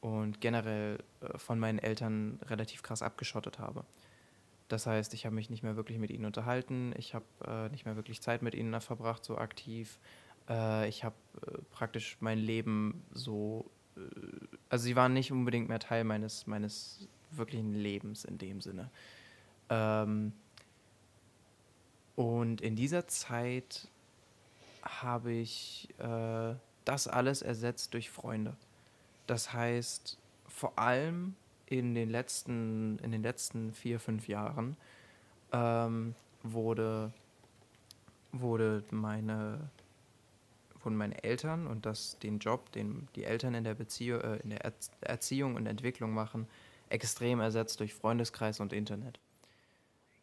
und 0.00 0.40
generell 0.40 0.98
äh, 1.20 1.38
von 1.38 1.58
meinen 1.58 1.78
Eltern 1.78 2.38
relativ 2.46 2.82
krass 2.82 3.02
abgeschottet 3.02 3.58
habe. 3.58 3.84
Das 4.68 4.86
heißt, 4.86 5.14
ich 5.14 5.26
habe 5.26 5.34
mich 5.34 5.50
nicht 5.50 5.62
mehr 5.62 5.76
wirklich 5.76 5.98
mit 5.98 6.10
ihnen 6.10 6.24
unterhalten, 6.24 6.92
ich 6.96 7.14
habe 7.14 7.24
äh, 7.46 7.68
nicht 7.70 7.86
mehr 7.86 7.96
wirklich 7.96 8.20
Zeit 8.20 8.42
mit 8.42 8.54
ihnen 8.54 8.80
verbracht, 8.80 9.24
so 9.24 9.38
aktiv. 9.38 9.98
Äh, 10.48 10.88
ich 10.88 11.04
habe 11.04 11.14
äh, 11.46 11.58
praktisch 11.70 12.16
mein 12.20 12.38
Leben 12.38 13.04
so, 13.12 13.70
also 14.68 14.84
sie 14.84 14.96
waren 14.96 15.12
nicht 15.12 15.32
unbedingt 15.32 15.68
mehr 15.68 15.78
Teil 15.78 16.04
meines, 16.04 16.46
meines 16.46 17.08
wirklichen 17.30 17.74
Lebens 17.74 18.24
in 18.24 18.38
dem 18.38 18.60
Sinne. 18.60 18.90
Ähm, 19.70 20.32
und 22.14 22.60
in 22.60 22.76
dieser 22.76 23.06
Zeit 23.08 23.88
habe 24.82 25.32
ich 25.32 25.88
äh, 25.98 26.54
das 26.84 27.08
alles 27.08 27.42
ersetzt 27.42 27.94
durch 27.94 28.10
Freunde. 28.10 28.56
Das 29.26 29.52
heißt, 29.52 30.18
vor 30.48 30.78
allem 30.78 31.34
in 31.66 31.94
den 31.94 32.10
letzten, 32.10 32.98
in 33.00 33.10
den 33.10 33.22
letzten 33.22 33.72
vier, 33.72 33.98
fünf 33.98 34.28
Jahren 34.28 34.76
ähm, 35.52 36.14
wurde, 36.42 37.12
wurde 38.32 38.84
meine, 38.90 39.68
wurden 40.86 40.96
meine 40.96 41.22
Eltern 41.22 41.66
und 41.66 41.84
das, 41.84 42.18
den 42.20 42.38
Job, 42.38 42.72
den 42.72 43.08
die 43.14 43.24
Eltern 43.24 43.54
in 43.54 43.64
der, 43.64 43.74
Beziehung, 43.74 44.20
äh, 44.22 44.36
in 44.36 44.50
der 44.50 44.72
Erziehung 45.00 45.56
und 45.56 45.66
Entwicklung 45.66 46.14
machen, 46.14 46.46
extrem 46.88 47.40
ersetzt 47.40 47.80
durch 47.80 47.92
Freundeskreis 47.92 48.60
und 48.60 48.72
Internet. 48.72 49.18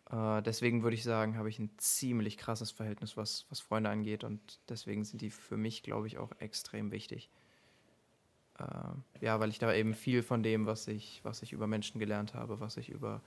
Äh, 0.10 0.41
deswegen 0.41 0.82
würde 0.82 0.96
ich 0.96 1.03
sagen, 1.03 1.38
habe 1.38 1.50
ich 1.50 1.60
ein 1.60 1.70
ziemlich 1.77 2.38
krasses 2.38 2.72
Verhältnis, 2.72 3.17
was, 3.17 3.46
was 3.50 3.60
Freunde 3.60 3.89
angeht. 3.89 4.24
Und 4.24 4.39
deswegen 4.70 5.03
sind 5.03 5.22
die 5.22 5.29
für 5.29 5.58
mich, 5.58 5.84
glaube 5.84 6.08
ich, 6.08 6.17
auch 6.17 6.32
extrem 6.39 6.91
wichtig. 6.91 7.29
Äh, 8.58 8.63
ja, 9.22 9.39
weil 9.39 9.50
ich 9.50 9.60
da 9.60 9.74
eben 9.74 9.93
viel 9.93 10.24
von 10.24 10.43
dem, 10.43 10.65
was 10.65 10.88
ich, 10.88 11.20
was 11.24 11.41
ich 11.43 11.51
über 11.51 11.67
Menschen 11.67 12.00
gelernt 12.00 12.34
habe, 12.34 12.60
was 12.60 12.77
ich 12.77 12.89
über 12.89 13.22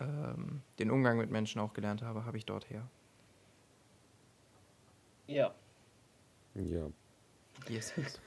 ähm, 0.00 0.62
den 0.78 0.90
Umgang 0.90 1.18
mit 1.18 1.30
Menschen 1.30 1.60
auch 1.60 1.74
gelernt 1.74 2.02
habe, 2.02 2.24
habe 2.24 2.38
ich 2.38 2.46
dort 2.46 2.70
her. 2.70 2.88
Ja. 5.26 5.54
Ja. 6.66 6.90
Yes, 7.68 7.92
yes. 7.96 8.20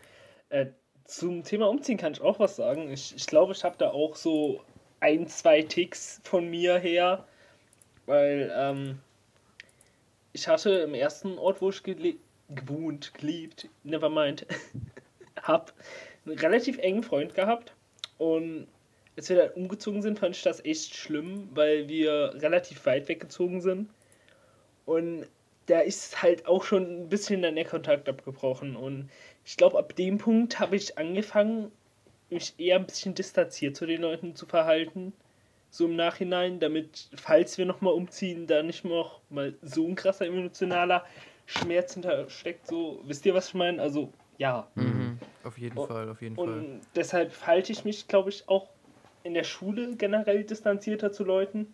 äh, 0.50 0.68
zum 1.06 1.44
Thema 1.44 1.68
Umziehen 1.70 1.98
kann 1.98 2.14
ich 2.14 2.22
auch 2.22 2.40
was 2.40 2.56
sagen. 2.56 2.92
Ich, 2.92 3.16
ich 3.16 3.28
glaube, 3.28 3.54
ich 3.54 3.64
habe 3.64 3.76
da 3.78 3.92
auch 3.92 4.16
so 4.16 4.62
ein, 5.00 5.28
zwei 5.28 5.62
Ticks 5.64 6.22
von 6.24 6.50
mir 6.50 6.78
her 6.78 7.26
weil 8.06 8.52
ähm, 8.56 9.00
ich 10.34 10.48
hatte 10.48 10.70
im 10.70 10.94
ersten 10.94 11.38
Ort, 11.38 11.62
wo 11.62 11.70
ich 11.70 11.82
gewohnt, 12.50 13.14
geliebt, 13.14 13.70
nevermind, 13.84 14.46
hab 15.42 15.74
einen 16.26 16.38
relativ 16.38 16.78
engen 16.80 17.04
Freund 17.04 17.34
gehabt. 17.36 17.74
Und 18.18 18.68
als 19.18 19.30
wir 19.30 19.38
dann 19.38 19.52
umgezogen 19.52 20.02
sind, 20.02 20.20
fand 20.20 20.36
ich 20.36 20.44
das 20.44 20.64
echt 20.66 20.96
schlimm, 20.96 21.50
weil 21.54 21.88
wir 21.88 22.34
relativ 22.36 22.86
weit 22.86 23.08
weggezogen 23.08 23.62
sind. 23.62 23.90
Und 24.86 25.28
da 25.68 25.80
ist 25.80 26.22
halt 26.22 26.48
auch 26.48 26.64
schon 26.64 27.04
ein 27.04 27.10
bisschen 27.10 27.42
der 27.42 27.66
Kontakt 27.66 28.10
abgebrochen. 28.10 28.76
Und 28.76 29.10
ich 29.46 29.58
glaube, 29.58 29.78
ab 29.80 29.96
dem 29.96 30.18
Punkt 30.18 30.60
habe 30.60 30.76
ich 30.76 30.98
angefangen, 30.98 31.72
mich 32.30 32.54
eher 32.58 32.78
ein 32.78 32.86
bisschen 32.86 33.14
distanziert 33.14 33.76
zu 33.76 33.86
den 33.86 34.02
Leuten 34.02 34.36
zu 34.36 34.46
verhalten 34.46 35.14
so 35.72 35.86
im 35.86 35.96
Nachhinein, 35.96 36.60
damit, 36.60 37.10
falls 37.16 37.58
wir 37.58 37.66
nochmal 37.66 37.94
umziehen, 37.94 38.46
da 38.46 38.62
nicht 38.62 38.84
noch 38.84 39.22
mal 39.30 39.56
so 39.62 39.88
ein 39.88 39.96
krasser 39.96 40.28
emotionaler 40.28 41.06
Schmerz 41.46 41.94
hintersteckt. 41.94 42.68
So, 42.68 43.02
wisst 43.06 43.26
ihr, 43.26 43.34
was 43.34 43.48
ich 43.48 43.54
meine? 43.54 43.82
Also, 43.82 44.12
ja. 44.38 44.68
Mhm, 44.76 45.18
auf 45.44 45.58
jeden 45.58 45.78
und, 45.78 45.88
Fall, 45.88 46.10
auf 46.10 46.22
jeden 46.22 46.36
und 46.36 46.50
Fall. 46.50 46.60
Und 46.60 46.82
deshalb 46.96 47.48
halte 47.48 47.72
ich 47.72 47.86
mich, 47.86 48.08
glaube 48.08 48.30
ich, 48.30 48.48
auch 48.50 48.70
in 49.24 49.34
der 49.34 49.46
Schule 49.46 49.96
generell 49.96 50.44
distanzierter 50.44 51.14
zu 51.14 51.24
Leuten. 51.24 51.74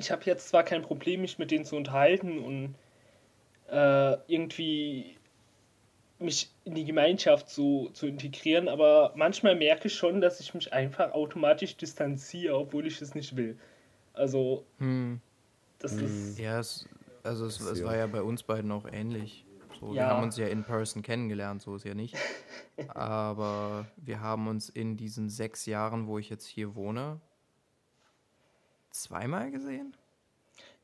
Ich 0.00 0.10
habe 0.10 0.22
jetzt 0.24 0.48
zwar 0.48 0.64
kein 0.64 0.82
Problem, 0.82 1.20
mich 1.20 1.38
mit 1.38 1.50
denen 1.50 1.64
zu 1.64 1.76
unterhalten 1.76 2.38
und 2.38 2.74
äh, 3.70 4.16
irgendwie 4.26 5.16
mich 6.18 6.50
in 6.64 6.74
die 6.74 6.84
Gemeinschaft 6.84 7.48
so 7.48 7.88
zu 7.90 8.06
integrieren, 8.06 8.68
aber 8.68 9.12
manchmal 9.14 9.56
merke 9.56 9.88
ich 9.88 9.94
schon, 9.94 10.20
dass 10.20 10.40
ich 10.40 10.52
mich 10.54 10.72
einfach 10.72 11.12
automatisch 11.12 11.76
distanziere, 11.76 12.56
obwohl 12.56 12.86
ich 12.86 13.00
es 13.00 13.14
nicht 13.14 13.36
will. 13.36 13.58
Also, 14.12 14.64
hm. 14.78 15.20
Das 15.78 15.92
ist. 15.92 16.38
Ja, 16.38 16.60
es, 16.60 16.86
also 17.22 17.46
es, 17.46 17.60
es 17.60 17.82
war 17.84 17.96
ja 17.96 18.06
bei 18.06 18.22
uns 18.22 18.42
beiden 18.42 18.70
auch 18.70 18.86
ähnlich. 18.90 19.46
So, 19.78 19.88
Ja. 19.88 19.94
Wir 19.94 20.06
haben 20.08 20.22
uns 20.24 20.36
ja 20.36 20.46
in 20.46 20.62
person 20.62 21.02
kennengelernt, 21.02 21.62
so 21.62 21.74
ist 21.76 21.84
ja 21.84 21.94
nicht. 21.94 22.16
Aber 22.88 23.86
wir 23.96 24.20
haben 24.20 24.46
uns 24.48 24.68
in 24.68 24.96
diesen 24.96 25.30
sechs 25.30 25.64
Jahren, 25.64 26.06
wo 26.06 26.18
ich 26.18 26.28
jetzt 26.28 26.46
hier 26.46 26.74
wohne, 26.74 27.20
zweimal 28.90 29.50
gesehen. 29.50 29.96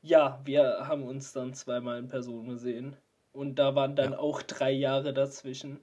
Ja, 0.02 0.40
wir 0.44 0.86
haben 0.86 1.02
uns 1.04 1.32
dann 1.32 1.54
zweimal 1.54 1.98
in 1.98 2.08
Person 2.08 2.48
gesehen. 2.48 2.96
Und 3.32 3.56
da 3.56 3.74
waren 3.74 3.96
dann 3.96 4.12
Ja. 4.12 4.18
auch 4.18 4.40
drei 4.42 4.70
Jahre 4.70 5.12
dazwischen. 5.12 5.80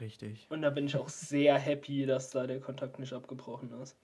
Richtig. 0.00 0.46
Und 0.50 0.62
da 0.62 0.70
bin 0.70 0.86
ich 0.86 0.96
auch 0.96 1.08
sehr 1.08 1.56
happy, 1.58 2.04
dass 2.06 2.30
da 2.30 2.46
der 2.46 2.60
Kontakt 2.60 2.98
nicht 2.98 3.12
abgebrochen 3.12 3.70
ist. 3.80 3.96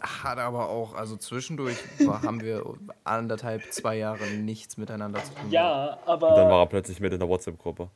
Hat 0.00 0.38
aber 0.38 0.68
auch, 0.68 0.94
also 0.94 1.16
zwischendurch 1.16 1.76
war, 2.06 2.22
haben 2.22 2.40
wir 2.40 2.62
anderthalb, 3.04 3.62
zwei 3.72 3.96
Jahre 3.96 4.24
nichts 4.30 4.76
miteinander 4.76 5.22
zu 5.24 5.34
tun. 5.34 5.50
Ja, 5.50 5.94
Und 5.94 6.00
dann 6.06 6.08
aber 6.08 6.28
war 6.50 6.60
er 6.62 6.66
plötzlich 6.66 7.00
mit 7.00 7.12
in 7.12 7.18
der 7.18 7.28
WhatsApp-Gruppe. 7.28 7.88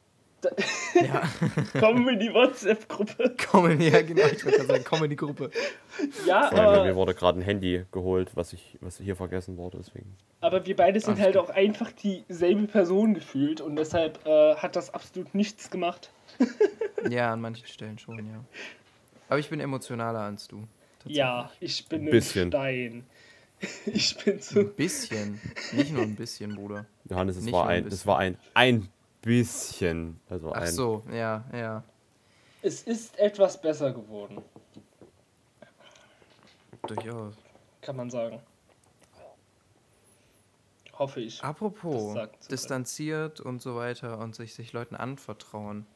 Ja, 0.94 1.22
kommen 1.80 2.04
wir 2.06 2.12
in 2.12 2.20
die 2.20 2.32
WhatsApp-Gruppe. 2.32 3.34
kommen, 3.50 3.80
ja 3.80 4.02
genau, 4.02 4.26
ich 4.26 4.44
wollte 4.44 4.58
gerade 4.58 4.66
sagen, 4.72 4.84
komm 4.88 5.04
in 5.04 5.10
die 5.10 5.16
Gruppe. 5.16 5.50
Ja, 6.26 6.48
Vor 6.48 6.58
allem, 6.58 6.66
bei 6.78 6.82
mir 6.84 6.90
aber, 6.90 6.94
wurde 6.96 7.14
gerade 7.14 7.38
ein 7.38 7.42
Handy 7.42 7.84
geholt, 7.92 8.30
was 8.34 8.52
ich, 8.52 8.78
was 8.80 8.98
hier 8.98 9.16
vergessen 9.16 9.56
wurde, 9.56 9.78
deswegen. 9.78 10.16
aber 10.40 10.64
wir 10.66 10.76
beide 10.76 11.00
sind 11.00 11.18
Ach, 11.18 11.22
halt 11.22 11.36
auch 11.36 11.50
einfach 11.50 11.90
dieselbe 11.92 12.66
Person 12.66 13.14
gefühlt 13.14 13.60
und 13.60 13.76
deshalb 13.76 14.24
äh, 14.26 14.56
hat 14.56 14.76
das 14.76 14.92
absolut 14.92 15.34
nichts 15.34 15.70
gemacht. 15.70 16.10
Ja, 17.10 17.34
an 17.34 17.42
manchen 17.42 17.66
Stellen 17.66 17.98
schon, 17.98 18.16
ja. 18.20 18.42
Aber 19.28 19.38
ich 19.38 19.50
bin 19.50 19.60
emotionaler 19.60 20.20
als 20.20 20.48
du. 20.48 20.64
Ja, 21.04 21.50
ich 21.60 21.86
bin 21.86 22.06
ein 22.06 22.10
Bisschen. 22.10 22.48
Stein. 22.48 23.04
Ich 23.86 24.16
bin 24.24 24.40
so. 24.40 24.60
Ein 24.60 24.74
bisschen. 24.74 25.40
Nicht 25.72 25.92
nur 25.92 26.02
ein 26.02 26.16
bisschen, 26.16 26.54
Bruder. 26.54 26.86
Johannes, 27.08 27.36
es 27.36 27.44
Nicht 27.44 27.52
war 27.52 27.66
ein 27.68 27.82
ein, 27.82 27.84
es 27.84 27.90
bisschen. 27.90 28.06
war 28.08 28.18
ein, 28.18 28.38
ein 28.54 28.88
bisschen. 29.24 30.20
Also 30.28 30.52
Ach 30.52 30.62
ein. 30.62 30.72
so, 30.72 31.02
ja, 31.10 31.44
ja. 31.52 31.82
Es 32.62 32.82
ist 32.82 33.18
etwas 33.18 33.60
besser 33.60 33.92
geworden, 33.92 34.42
Durchaus. 36.86 37.34
kann 37.82 37.96
man 37.96 38.10
sagen. 38.10 38.40
Hoffe 40.98 41.20
ich. 41.20 41.42
Apropos 41.42 42.16
distanziert 42.50 43.40
und 43.40 43.60
so 43.60 43.74
weiter 43.74 44.18
und 44.18 44.34
sich, 44.34 44.54
sich 44.54 44.72
Leuten 44.72 44.94
anvertrauen. 44.94 45.86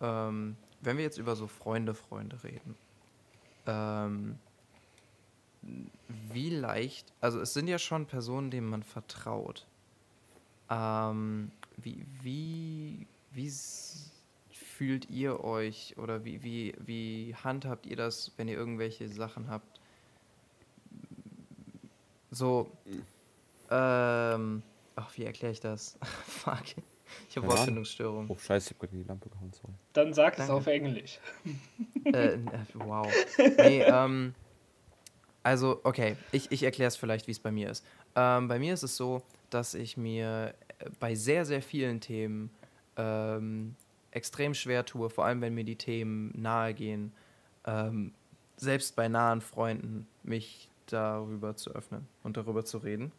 Ähm, 0.00 0.56
wenn 0.80 0.96
wir 0.96 1.04
jetzt 1.04 1.18
über 1.18 1.36
so 1.36 1.46
Freunde, 1.46 1.94
Freunde 1.94 2.42
reden, 2.42 2.76
ähm, 3.66 4.38
wie 6.08 6.50
leicht, 6.50 7.12
also 7.20 7.40
es 7.40 7.52
sind 7.54 7.68
ja 7.68 7.78
schon 7.78 8.06
Personen, 8.06 8.50
denen 8.50 8.68
man 8.68 8.82
vertraut. 8.82 9.66
Ähm, 10.70 11.50
wie, 11.82 12.04
wie, 12.22 13.06
wie 13.32 13.52
fühlt 14.52 15.10
ihr 15.10 15.42
euch 15.42 15.96
oder 15.98 16.24
wie, 16.24 16.42
wie, 16.42 16.74
wie 16.78 17.34
handhabt 17.42 17.86
ihr 17.86 17.96
das, 17.96 18.32
wenn 18.36 18.48
ihr 18.48 18.56
irgendwelche 18.56 19.08
Sachen 19.08 19.48
habt? 19.50 19.80
So, 22.30 22.70
ähm, 23.70 24.62
ach, 24.96 25.16
wie 25.16 25.24
erkläre 25.24 25.52
ich 25.52 25.60
das? 25.60 25.98
Fuck. 26.26 26.64
Ich 27.28 27.36
habe. 27.36 27.48
Wortfindungsstörung. 27.48 28.26
Oh, 28.28 28.36
scheiße, 28.36 28.68
ich 28.68 28.74
hab 28.74 28.80
grad 28.80 28.92
in 28.92 29.02
die 29.02 29.08
Lampe 29.08 29.28
gehauen, 29.30 29.52
sorry. 29.52 29.72
Dann 29.94 30.12
sag 30.12 30.34
es 30.34 30.38
Danke. 30.38 30.52
auf 30.52 30.66
Englisch. 30.66 31.18
äh, 32.04 32.34
äh, 32.34 32.38
wow. 32.74 33.06
Nee, 33.38 33.82
ähm, 33.86 34.34
also, 35.42 35.80
okay, 35.84 36.16
ich, 36.32 36.52
ich 36.52 36.62
erkläre 36.62 36.88
es 36.88 36.96
vielleicht, 36.96 37.26
wie 37.26 37.30
es 37.32 37.38
bei 37.38 37.50
mir 37.50 37.70
ist. 37.70 37.84
Ähm, 38.14 38.48
bei 38.48 38.58
mir 38.58 38.74
ist 38.74 38.82
es 38.82 38.96
so, 38.96 39.22
dass 39.50 39.74
ich 39.74 39.96
mir 39.96 40.54
bei 41.00 41.14
sehr, 41.14 41.44
sehr 41.44 41.62
vielen 41.62 42.00
Themen 42.00 42.50
ähm, 42.96 43.76
extrem 44.10 44.54
schwer 44.54 44.84
tue, 44.84 45.10
vor 45.10 45.24
allem 45.24 45.40
wenn 45.40 45.54
mir 45.54 45.64
die 45.64 45.76
Themen 45.76 46.32
nahe 46.40 46.74
gehen, 46.74 47.12
ähm, 47.64 48.12
selbst 48.56 48.96
bei 48.96 49.08
nahen 49.08 49.40
Freunden, 49.40 50.06
mich 50.22 50.70
darüber 50.86 51.56
zu 51.56 51.70
öffnen 51.70 52.08
und 52.22 52.36
darüber 52.36 52.64
zu 52.64 52.78
reden. 52.78 53.12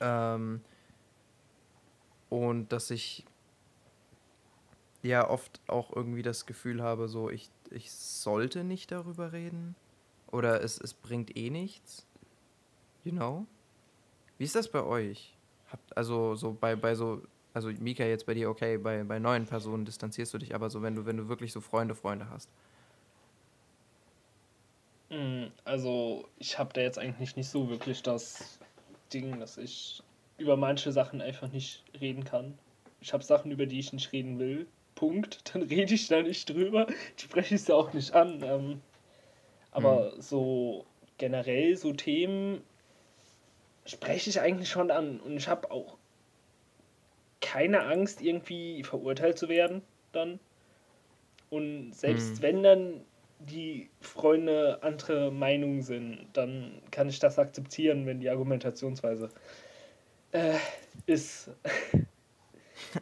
Ähm, 0.00 0.60
und 2.28 2.72
dass 2.72 2.90
ich 2.90 3.24
ja 5.02 5.28
oft 5.28 5.60
auch 5.66 5.94
irgendwie 5.94 6.22
das 6.22 6.46
Gefühl 6.46 6.82
habe, 6.82 7.08
so 7.08 7.30
ich, 7.30 7.50
ich 7.70 7.90
sollte 7.92 8.64
nicht 8.64 8.92
darüber 8.92 9.32
reden 9.32 9.74
oder 10.30 10.62
es, 10.62 10.78
es 10.80 10.94
bringt 10.94 11.36
eh 11.36 11.50
nichts. 11.50 12.06
You 13.04 13.12
know? 13.12 13.46
Wie 14.36 14.44
ist 14.44 14.54
das 14.54 14.68
bei 14.70 14.82
euch? 14.82 15.37
Habt, 15.70 15.96
also 15.96 16.34
so 16.34 16.56
bei, 16.58 16.76
bei 16.76 16.94
so, 16.94 17.22
also 17.54 17.68
Mika 17.68 18.04
jetzt 18.04 18.26
bei 18.26 18.34
dir, 18.34 18.48
okay, 18.50 18.78
bei, 18.78 19.02
bei 19.04 19.18
neuen 19.18 19.46
Personen 19.46 19.84
distanzierst 19.84 20.32
du 20.34 20.38
dich, 20.38 20.54
aber 20.54 20.70
so 20.70 20.82
wenn 20.82 20.94
du, 20.94 21.06
wenn 21.06 21.16
du 21.16 21.28
wirklich 21.28 21.52
so 21.52 21.60
Freunde, 21.60 21.94
Freunde 21.94 22.28
hast. 22.30 22.50
Mm, 25.10 25.46
Also, 25.64 26.28
ich 26.38 26.58
habe 26.58 26.72
da 26.72 26.80
jetzt 26.80 26.98
eigentlich 26.98 27.36
nicht 27.36 27.48
so 27.48 27.68
wirklich 27.68 28.02
das 28.02 28.58
Ding, 29.12 29.40
dass 29.40 29.56
ich 29.58 30.02
über 30.38 30.56
manche 30.56 30.92
Sachen 30.92 31.20
einfach 31.20 31.50
nicht 31.50 31.82
reden 32.00 32.24
kann. 32.24 32.58
Ich 33.00 33.12
habe 33.12 33.24
Sachen, 33.24 33.50
über 33.50 33.66
die 33.66 33.78
ich 33.78 33.92
nicht 33.92 34.12
reden 34.12 34.38
will. 34.38 34.66
Punkt. 34.94 35.40
Dann 35.54 35.62
rede 35.62 35.94
ich 35.94 36.08
da 36.08 36.22
nicht 36.22 36.48
drüber. 36.50 36.86
Ich 37.16 37.24
spreche 37.24 37.54
es 37.54 37.66
ja 37.68 37.74
auch 37.74 37.92
nicht 37.92 38.12
an. 38.14 38.42
Ähm, 38.42 38.80
aber 39.70 40.20
so 40.20 40.86
generell 41.18 41.76
so 41.76 41.92
Themen 41.92 42.62
spreche 43.88 44.30
ich 44.30 44.40
eigentlich 44.40 44.68
schon 44.68 44.90
an. 44.90 45.20
Und 45.20 45.36
ich 45.36 45.48
habe 45.48 45.70
auch 45.70 45.96
keine 47.40 47.82
Angst, 47.82 48.20
irgendwie 48.20 48.82
verurteilt 48.84 49.38
zu 49.38 49.48
werden 49.48 49.82
dann. 50.12 50.38
Und 51.50 51.92
selbst 51.94 52.36
Hm. 52.36 52.42
wenn 52.42 52.62
dann 52.62 53.04
die 53.40 53.88
Freunde 54.00 54.82
andere 54.82 55.30
Meinung 55.30 55.82
sind, 55.82 56.26
dann 56.32 56.82
kann 56.90 57.08
ich 57.08 57.20
das 57.20 57.38
akzeptieren, 57.38 58.04
wenn 58.04 58.20
die 58.20 58.28
Argumentationsweise 58.28 59.30
äh, 60.32 60.56
ist, 61.06 61.50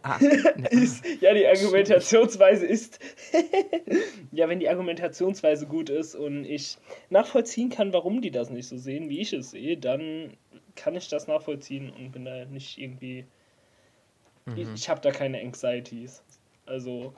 Ah, 0.03 0.19
ne, 0.19 0.69
ist. 0.71 1.05
Ja, 1.21 1.35
die 1.35 1.47
Argumentationsweise 1.47 2.67
ist. 2.67 2.99
ja, 4.33 4.49
wenn 4.49 4.61
die 4.61 4.69
Argumentationsweise 4.69 5.67
gut 5.67 5.91
ist 5.91 6.15
und 6.15 6.45
ich 6.45 6.79
nachvollziehen 7.11 7.71
kann, 7.71 7.93
warum 7.93 8.21
die 8.21 8.31
das 8.31 8.51
nicht 8.51 8.69
so 8.69 8.77
sehen, 8.77 9.09
wie 9.09 9.21
ich 9.21 9.33
es 9.33 9.51
sehe, 9.51 9.77
dann 9.77 10.37
kann 10.77 10.95
ich 10.95 11.09
das 11.09 11.27
nachvollziehen 11.27 11.91
und 11.91 12.13
bin 12.13 12.25
da 12.25 12.45
nicht 12.45 12.79
irgendwie. 12.79 13.27
Ich, 14.55 14.69
mhm, 14.69 14.75
ich 14.75 14.89
habe 14.89 15.01
da 15.01 15.11
keine 15.11 15.41
Anxieties. 15.41 16.23
Also, 16.67 17.15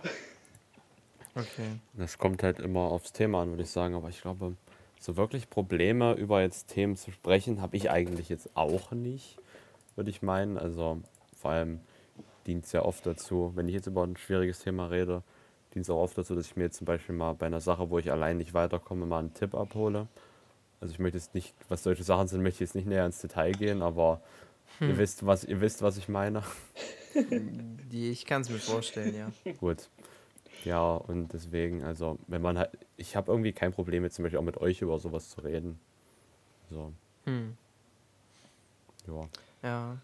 okay. 1.34 1.78
Das 1.94 2.16
kommt 2.18 2.42
halt 2.42 2.58
immer 2.58 2.90
aufs 2.90 3.12
Thema 3.12 3.42
an, 3.42 3.50
würde 3.50 3.64
ich 3.64 3.70
sagen. 3.70 3.94
Aber 3.94 4.08
ich 4.08 4.22
glaube, 4.22 4.56
so 5.00 5.16
wirklich 5.16 5.50
Probleme 5.50 6.14
über 6.14 6.40
jetzt 6.40 6.68
Themen 6.68 6.96
zu 6.96 7.10
sprechen, 7.10 7.60
habe 7.60 7.76
ich 7.76 7.90
eigentlich 7.90 8.28
jetzt 8.28 8.56
auch 8.56 8.92
nicht, 8.92 9.38
würde 9.96 10.10
ich 10.10 10.22
meinen. 10.22 10.58
Also 10.58 11.00
vor 11.36 11.52
allem 11.52 11.80
dient 12.46 12.64
es 12.64 12.72
ja 12.72 12.82
oft 12.82 13.06
dazu, 13.06 13.52
wenn 13.54 13.68
ich 13.68 13.74
jetzt 13.74 13.86
über 13.86 14.04
ein 14.04 14.16
schwieriges 14.16 14.60
Thema 14.60 14.86
rede, 14.86 15.22
dient 15.74 15.84
es 15.84 15.90
auch 15.90 16.02
oft 16.02 16.16
dazu, 16.16 16.34
dass 16.34 16.46
ich 16.46 16.56
mir 16.56 16.64
jetzt 16.64 16.78
zum 16.78 16.86
Beispiel 16.86 17.14
mal 17.14 17.34
bei 17.34 17.46
einer 17.46 17.60
Sache, 17.60 17.90
wo 17.90 17.98
ich 17.98 18.10
allein 18.10 18.38
nicht 18.38 18.54
weiterkomme, 18.54 19.06
mal 19.06 19.20
einen 19.20 19.34
Tipp 19.34 19.54
abhole. 19.54 20.08
Also 20.80 20.92
ich 20.92 20.98
möchte 20.98 21.18
jetzt 21.18 21.34
nicht, 21.34 21.54
was 21.68 21.82
solche 21.82 22.04
Sachen 22.04 22.28
sind, 22.28 22.42
möchte 22.42 22.56
ich 22.62 22.68
jetzt 22.68 22.74
nicht 22.74 22.86
näher 22.86 23.04
ins 23.06 23.20
Detail 23.20 23.52
gehen, 23.52 23.82
aber 23.82 24.20
ihr 24.80 24.96
wisst, 24.96 25.26
was 25.26 25.44
ihr 25.44 25.60
wisst, 25.60 25.82
was 25.82 25.96
ich 25.96 26.08
meine. 26.08 26.42
Ich 27.90 28.26
kann 28.26 28.42
es 28.42 28.50
mir 28.50 28.58
vorstellen, 28.58 29.14
ja. 29.14 29.52
Gut. 29.54 29.88
Ja, 30.64 30.92
und 30.94 31.32
deswegen, 31.32 31.82
also, 31.82 32.18
wenn 32.28 32.42
man 32.42 32.58
halt, 32.58 32.70
ich 32.96 33.16
habe 33.16 33.32
irgendwie 33.32 33.52
kein 33.52 33.72
Problem 33.72 34.04
jetzt 34.04 34.16
zum 34.16 34.24
Beispiel 34.24 34.38
auch 34.38 34.44
mit 34.44 34.58
euch 34.58 34.82
über 34.82 34.98
sowas 35.00 35.30
zu 35.30 35.40
reden. 35.40 35.80
So, 36.70 36.92
Hm. 37.24 37.56
ja. 39.06 39.28
Ja, 39.62 39.98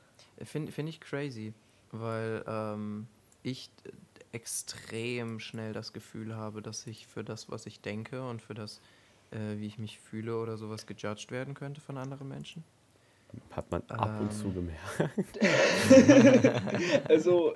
finde 0.44 0.72
find 0.72 0.88
ich 0.88 1.00
crazy, 1.00 1.52
weil 1.92 2.42
ähm, 2.48 3.06
ich 3.42 3.70
extrem 4.32 5.38
schnell 5.38 5.72
das 5.72 5.92
Gefühl 5.92 6.34
habe, 6.34 6.62
dass 6.62 6.86
ich 6.86 7.06
für 7.06 7.22
das, 7.22 7.50
was 7.50 7.66
ich 7.66 7.80
denke 7.80 8.26
und 8.26 8.42
für 8.42 8.54
das, 8.54 8.80
äh, 9.34 9.58
wie 9.58 9.66
ich 9.66 9.78
mich 9.78 9.98
fühle 9.98 10.38
oder 10.38 10.56
sowas 10.56 10.86
gejudged 10.86 11.30
werden 11.30 11.54
könnte 11.54 11.80
von 11.80 11.98
anderen 11.98 12.28
Menschen. 12.28 12.64
Hat 13.50 13.70
man 13.70 13.82
ab 13.88 14.20
und 14.20 14.32
zu 14.32 14.46
Ähm. 14.46 14.54
gemerkt. 14.54 15.38
also 17.08 17.54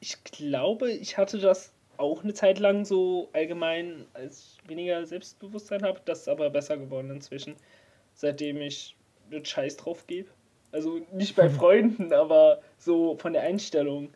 ich 0.00 0.22
glaube, 0.24 0.90
ich 0.90 1.18
hatte 1.18 1.38
das 1.38 1.72
auch 1.98 2.22
eine 2.22 2.32
Zeit 2.32 2.58
lang 2.58 2.84
so 2.84 3.28
allgemein, 3.32 4.06
als 4.14 4.56
ich 4.62 4.68
weniger 4.68 5.04
Selbstbewusstsein 5.04 5.82
habe. 5.82 6.00
Das 6.04 6.20
ist 6.20 6.28
aber 6.28 6.48
besser 6.50 6.76
geworden 6.76 7.10
inzwischen, 7.10 7.56
seitdem 8.14 8.60
ich 8.62 8.96
einen 9.30 9.44
Scheiß 9.44 9.76
drauf 9.76 10.06
gebe. 10.06 10.28
Also 10.72 11.00
nicht 11.12 11.36
bei 11.36 11.50
Freunden, 11.50 12.12
aber 12.12 12.60
so 12.78 13.16
von 13.16 13.32
der 13.32 13.42
Einstellung. 13.42 14.10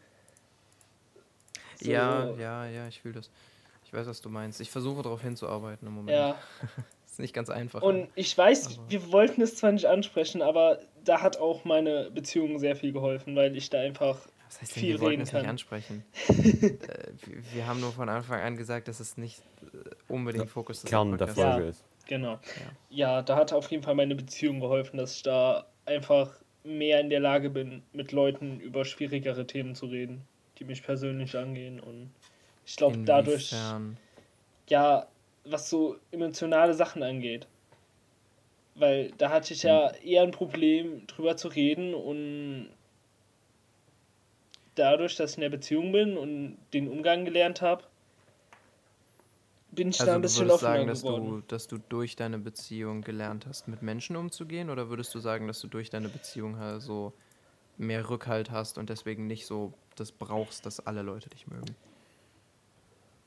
So, 1.81 1.91
Ja, 1.91 2.31
ja, 2.39 2.67
ja, 2.67 2.89
ich 2.89 3.01
fühle 3.01 3.15
das. 3.15 3.31
Ich 3.93 3.99
weiß, 3.99 4.07
was 4.07 4.23
du 4.23 4.31
meinst. 4.31 4.59
Ich 4.63 4.71
versuche 4.71 5.03
darauf 5.03 5.21
hinzuarbeiten 5.21 5.87
im 5.87 5.93
Moment. 5.93 6.17
Ja. 6.17 6.39
ist 7.07 7.19
nicht 7.19 7.35
ganz 7.35 7.51
einfach. 7.51 7.83
Und 7.83 8.09
ich 8.15 8.37
weiß, 8.37 8.69
also. 8.69 8.81
wir 8.89 9.13
wollten 9.13 9.43
es 9.43 9.57
zwar 9.57 9.71
nicht 9.71 9.85
ansprechen, 9.85 10.41
aber 10.41 10.79
da 11.05 11.21
hat 11.21 11.37
auch 11.37 11.67
meine 11.67 12.11
Beziehung 12.11 12.59
sehr 12.59 12.75
viel 12.75 12.93
geholfen, 12.93 13.37
weil 13.37 13.55
ich 13.55 13.69
da 13.69 13.81
einfach 13.81 14.27
Was 14.47 14.63
heißt 14.63 14.77
denn, 14.77 14.81
viel 14.81 14.99
wir 14.99 15.11
reden 15.11 15.23
es 15.23 15.31
kann. 15.31 15.43
nicht 15.43 15.51
ansprechen. 15.51 16.05
äh, 16.29 16.73
wir 17.53 17.67
haben 17.67 17.81
nur 17.81 17.93
von 17.93 18.09
Anfang 18.09 18.41
an 18.41 18.57
gesagt, 18.57 18.89
dass 18.89 18.99
es 18.99 19.19
nicht 19.19 19.43
äh, 19.61 19.91
unbedingt 20.09 20.49
Fokus 20.49 20.81
des 20.81 20.91
Kern 20.91 21.19
der 21.19 21.29
Folge 21.29 21.65
ja, 21.65 21.69
ist. 21.69 21.85
Genau. 22.07 22.33
Ja. 22.33 22.41
ja, 22.89 23.23
da 23.23 23.37
hat 23.37 23.53
auf 23.53 23.71
jeden 23.71 23.83
Fall 23.83 23.95
meine 23.95 24.15
Beziehung 24.15 24.61
geholfen, 24.61 24.97
dass 24.97 25.17
ich 25.17 25.23
da 25.23 25.67
einfach 25.85 26.31
mehr 26.65 26.99
in 27.01 27.11
der 27.11 27.21
Lage 27.21 27.51
bin, 27.51 27.83
mit 27.93 28.13
Leuten 28.13 28.59
über 28.59 28.87
schwierigere 28.87 29.47
Themen 29.47 29.75
zu 29.75 29.85
reden, 29.85 30.23
die 30.59 30.65
mich 30.65 30.83
persönlich 30.83 31.37
angehen. 31.37 31.79
Und 31.79 32.11
ich 32.65 32.77
glaube, 32.77 32.99
dadurch, 33.05 33.53
ja, 34.69 35.07
was 35.45 35.69
so 35.69 35.97
emotionale 36.11 36.75
Sachen 36.75 37.03
angeht. 37.03 37.47
Weil 38.75 39.13
da 39.19 39.31
hatte 39.31 39.53
ich 39.53 39.65
ja 39.65 39.93
hm. 39.93 40.09
eher 40.09 40.23
ein 40.23 40.31
Problem, 40.31 41.07
drüber 41.07 41.37
zu 41.37 41.49
reden 41.49 41.95
und 41.95 42.71
dadurch, 44.75 45.17
dass 45.17 45.33
ich 45.33 45.37
in 45.37 45.43
der 45.43 45.51
Beziehung 45.51 45.93
bin 45.93 46.17
und 46.17 46.57
den 46.73 46.89
Umgang 46.89 47.25
gelernt 47.25 47.61
habe, 47.61 47.85
bin 49.73 49.89
ich 49.89 50.01
also 50.01 50.11
da 50.11 50.17
ein 50.17 50.23
bisschen 50.23 50.51
offener 50.51 50.71
sagen, 50.71 50.87
dass 50.87 51.03
geworden. 51.03 51.27
Du, 51.27 51.41
dass 51.49 51.67
du 51.67 51.79
durch 51.79 52.17
deine 52.17 52.39
Beziehung 52.39 53.03
gelernt 53.03 53.47
hast, 53.47 53.69
mit 53.69 53.83
Menschen 53.83 54.17
umzugehen? 54.17 54.71
Oder 54.71 54.89
würdest 54.91 55.15
du 55.15 55.19
sagen, 55.19 55.49
dass 55.49 55.61
du 55.61 55.69
durch 55.69 55.91
deine 55.91 56.09
Beziehung 56.09 56.59
halt 56.59 56.83
so 56.83 57.15
mehr 57.79 58.09
Rückhalt 58.09 58.51
hast 58.51 58.79
und 58.79 58.91
deswegen 58.91 59.27
nicht 59.27 59.47
so 59.47 59.73
das 59.97 60.13
brauchst, 60.13 60.67
dass 60.67 60.81
alle 60.81 61.03
Leute 61.03 61.31
dich 61.31 61.47
mögen? 61.47 61.75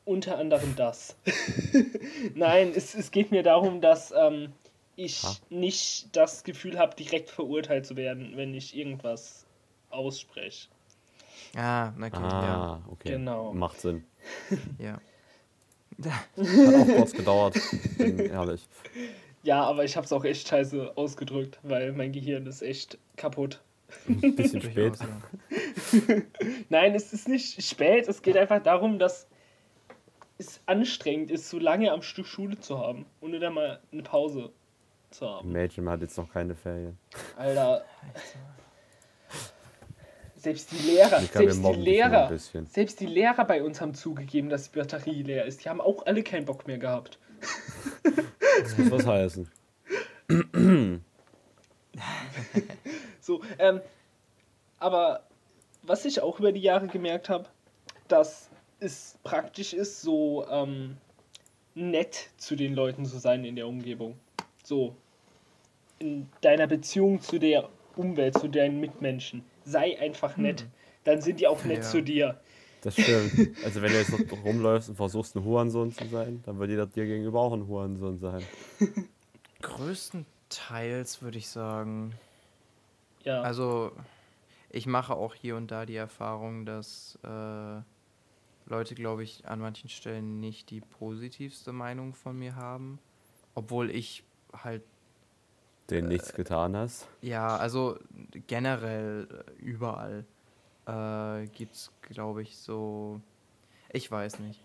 Unter 0.05 0.37
anderem 0.37 0.75
das. 0.75 1.15
Nein, 2.35 2.71
es, 2.75 2.93
es 2.93 3.09
geht 3.11 3.31
mir 3.31 3.41
darum, 3.41 3.81
dass 3.81 4.13
ähm, 4.15 4.53
ich 4.95 5.23
ha. 5.23 5.35
nicht 5.49 6.15
das 6.15 6.43
Gefühl 6.43 6.77
habe, 6.77 6.95
direkt 6.95 7.31
verurteilt 7.31 7.85
zu 7.85 7.95
werden, 7.95 8.33
wenn 8.35 8.53
ich 8.53 8.75
irgendwas 8.75 9.45
ausspreche. 9.89 10.67
Ah, 11.55 11.89
okay, 11.97 12.11
ah, 12.13 12.43
ja. 12.43 12.81
okay. 12.91 13.09
Genau. 13.09 13.53
Macht 13.53 13.81
Sinn. 13.81 14.03
ja. 14.79 14.99
Hat 16.03 16.75
auch 16.75 16.95
kurz 16.95 17.13
gedauert, 17.13 17.57
bin 17.97 18.19
ehrlich. 18.19 18.67
Ja, 19.43 19.63
aber 19.63 19.85
ich 19.85 19.95
habe 19.95 20.05
es 20.05 20.11
auch 20.11 20.25
echt 20.25 20.47
scheiße 20.47 20.97
ausgedrückt, 20.97 21.59
weil 21.63 21.93
mein 21.93 22.11
Gehirn 22.11 22.45
ist 22.47 22.61
echt 22.61 22.97
kaputt. 23.15 23.61
Ein 24.07 24.35
bisschen 24.35 24.61
spät. 24.63 24.97
Nein, 26.69 26.95
es 26.95 27.13
ist 27.13 27.29
nicht 27.29 27.63
spät. 27.63 28.07
Es 28.07 28.21
geht 28.21 28.35
einfach 28.35 28.61
darum, 28.61 28.99
dass 28.99 29.27
es 30.37 30.61
anstrengend 30.65 31.31
ist, 31.31 31.49
so 31.49 31.59
lange 31.59 31.91
am 31.91 32.01
Stück 32.01 32.27
Schule 32.27 32.59
zu 32.59 32.79
haben, 32.79 33.05
ohne 33.21 33.39
dann 33.39 33.53
mal 33.53 33.79
eine 33.91 34.03
Pause 34.03 34.51
zu 35.11 35.27
haben. 35.27 35.51
Mädchen 35.51 35.89
hat 35.89 36.01
jetzt 36.01 36.17
noch 36.17 36.31
keine 36.31 36.55
Ferien. 36.55 36.97
Alter. 37.37 37.85
Selbst 40.35 40.71
die 40.71 40.91
Lehrer, 40.91 41.21
selbst 41.21 41.63
die 41.65 41.73
Lehrer, 41.73 42.37
selbst 42.69 42.99
die 42.99 43.07
Lehrer 43.07 43.45
bei 43.45 43.63
uns 43.63 43.81
haben 43.81 43.95
zugegeben, 43.95 44.49
dass 44.49 44.69
die 44.69 44.77
Batterie 44.77 45.23
leer 45.23 45.45
ist. 45.45 45.65
Die 45.65 45.69
haben 45.69 45.81
auch 45.81 46.05
alle 46.05 46.21
keinen 46.21 46.45
Bock 46.45 46.67
mehr 46.67 46.77
gehabt. 46.77 47.17
Das 48.61 48.77
muss 48.77 48.91
was 48.91 49.05
heißen. 49.07 49.49
so, 53.21 53.41
ähm, 53.57 53.81
aber 54.77 55.23
was 55.81 56.05
ich 56.05 56.21
auch 56.21 56.39
über 56.39 56.51
die 56.51 56.61
Jahre 56.61 56.87
gemerkt 56.87 57.29
habe, 57.29 57.45
dass 58.07 58.49
es 58.85 59.17
praktisch 59.23 59.73
ist, 59.73 60.01
so 60.01 60.45
ähm, 60.49 60.97
nett 61.73 62.29
zu 62.37 62.55
den 62.55 62.73
Leuten 62.73 63.05
zu 63.05 63.17
sein 63.17 63.43
in 63.43 63.55
der 63.55 63.67
Umgebung. 63.67 64.17
So, 64.63 64.95
in 65.99 66.29
deiner 66.41 66.67
Beziehung 66.67 67.21
zu 67.21 67.39
der 67.39 67.69
Umwelt, 67.95 68.37
zu 68.37 68.47
deinen 68.47 68.79
Mitmenschen. 68.79 69.43
Sei 69.63 69.99
einfach 69.99 70.37
nett. 70.37 70.61
Hm. 70.61 70.67
Dann 71.03 71.21
sind 71.21 71.39
die 71.39 71.47
auch 71.47 71.63
nett 71.65 71.77
ja. 71.77 71.83
zu 71.83 72.01
dir. 72.01 72.39
Das 72.81 72.93
stimmt. 72.93 73.57
Also 73.63 73.81
wenn 73.81 73.91
du 73.91 73.97
jetzt 73.97 74.11
noch 74.11 74.45
rumläufst 74.45 74.89
und 74.89 74.95
versuchst, 74.95 75.35
ein 75.35 75.43
Hurensohn 75.43 75.91
zu 75.91 76.05
sein, 76.05 76.41
dann 76.45 76.59
wird 76.59 76.69
jeder 76.69 76.85
dir 76.85 77.05
gegenüber 77.05 77.41
auch 77.41 77.53
ein 77.53 77.67
Hurensohn 77.67 78.19
sein. 78.19 78.43
Größtenteils 79.61 81.21
würde 81.21 81.37
ich 81.37 81.47
sagen. 81.47 82.13
Ja. 83.23 83.41
Also 83.41 83.91
ich 84.69 84.85
mache 84.85 85.15
auch 85.15 85.33
hier 85.33 85.55
und 85.55 85.71
da 85.71 85.85
die 85.85 85.95
Erfahrung, 85.95 86.65
dass 86.65 87.17
äh, 87.23 87.81
Leute, 88.65 88.95
glaube 88.95 89.23
ich, 89.23 89.47
an 89.47 89.59
manchen 89.59 89.89
Stellen 89.89 90.39
nicht 90.39 90.69
die 90.71 90.81
positivste 90.81 91.71
Meinung 91.71 92.13
von 92.13 92.37
mir 92.37 92.55
haben. 92.55 92.99
Obwohl 93.53 93.89
ich 93.89 94.23
halt. 94.63 94.83
Den 95.89 96.05
äh, 96.05 96.09
nichts 96.09 96.33
getan 96.33 96.75
hast? 96.75 97.07
Ja, 97.21 97.57
also 97.57 97.99
generell 98.47 99.45
äh, 99.47 99.61
überall 99.61 100.25
äh, 100.87 101.47
gibt 101.47 101.75
es, 101.75 101.91
glaube 102.01 102.41
ich, 102.41 102.57
so. 102.57 103.21
Ich 103.91 104.09
weiß 104.09 104.39
nicht. 104.39 104.59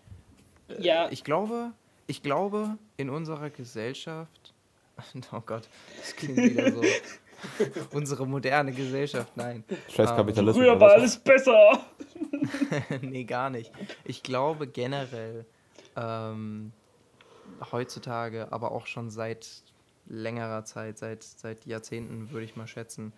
Äh, 0.69 0.81
ja. 0.81 1.09
Ich 1.11 1.23
glaube, 1.23 1.71
ich 2.07 2.23
glaube, 2.23 2.77
in 2.97 3.09
unserer 3.09 3.49
Gesellschaft. 3.49 4.53
Oh 5.31 5.41
Gott, 5.43 5.67
das 5.97 6.15
klingt 6.15 6.37
wieder 6.37 6.71
so. 6.71 6.81
Unsere 7.91 8.27
moderne 8.27 8.71
Gesellschaft, 8.71 9.35
nein. 9.35 9.63
Scheiß 9.89 10.11
ähm, 10.11 10.15
Kapitalismus. 10.15 10.63
Früher 10.63 10.79
war 10.79 10.91
alles 10.91 11.17
besser. 11.17 11.79
nee, 13.01 13.23
gar 13.23 13.49
nicht. 13.49 13.71
Ich 14.03 14.23
glaube 14.23 14.67
generell 14.67 15.45
ähm, 15.95 16.71
heutzutage, 17.71 18.51
aber 18.51 18.71
auch 18.71 18.85
schon 18.85 19.09
seit 19.09 19.47
längerer 20.07 20.65
Zeit, 20.65 20.97
seit, 20.97 21.23
seit 21.23 21.65
Jahrzehnten 21.65 22.31
würde 22.31 22.45
ich 22.45 22.55
mal 22.55 22.67
schätzen, 22.67 23.13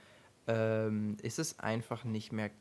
ähm, 0.48 1.18
ist 1.22 1.40
es 1.40 1.60
einfach 1.60 2.04
nicht 2.04 2.32
mehr 2.32 2.52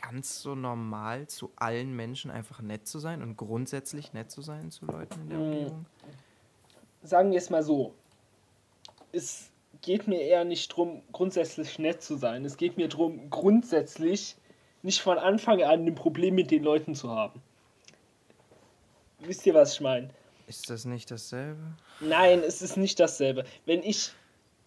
ganz 0.00 0.40
so 0.42 0.54
normal, 0.54 1.26
zu 1.28 1.50
allen 1.56 1.94
Menschen 1.94 2.30
einfach 2.30 2.60
nett 2.60 2.86
zu 2.86 2.98
sein 2.98 3.22
und 3.22 3.36
grundsätzlich 3.36 4.12
nett 4.12 4.30
zu 4.30 4.42
sein 4.42 4.70
zu 4.70 4.86
Leuten 4.86 5.20
in 5.22 5.28
der 5.28 5.38
hm. 5.38 5.46
Umgebung? 5.46 5.86
Sagen 7.02 7.30
wir 7.30 7.38
es 7.38 7.50
mal 7.50 7.62
so. 7.62 7.94
Es 9.12 9.50
geht 9.80 10.08
mir 10.08 10.20
eher 10.20 10.44
nicht 10.44 10.70
darum, 10.70 11.02
grundsätzlich 11.12 11.78
nett 11.78 12.02
zu 12.02 12.16
sein. 12.16 12.44
Es 12.44 12.56
geht 12.56 12.76
mir 12.76 12.88
darum, 12.88 13.30
grundsätzlich 13.30 14.36
nicht 14.82 15.00
von 15.00 15.18
Anfang 15.18 15.62
an 15.62 15.86
ein 15.86 15.94
Problem 15.94 16.34
mit 16.34 16.50
den 16.50 16.62
Leuten 16.62 16.94
zu 16.94 17.10
haben. 17.10 17.40
Wisst 19.20 19.46
ihr, 19.46 19.54
was 19.54 19.74
ich 19.74 19.80
meine? 19.80 20.10
Ist 20.46 20.70
das 20.70 20.84
nicht 20.84 21.10
dasselbe? 21.10 21.60
Nein, 22.00 22.42
es 22.46 22.62
ist 22.62 22.76
nicht 22.76 23.00
dasselbe. 23.00 23.44
Wenn 23.66 23.82
ich 23.82 24.12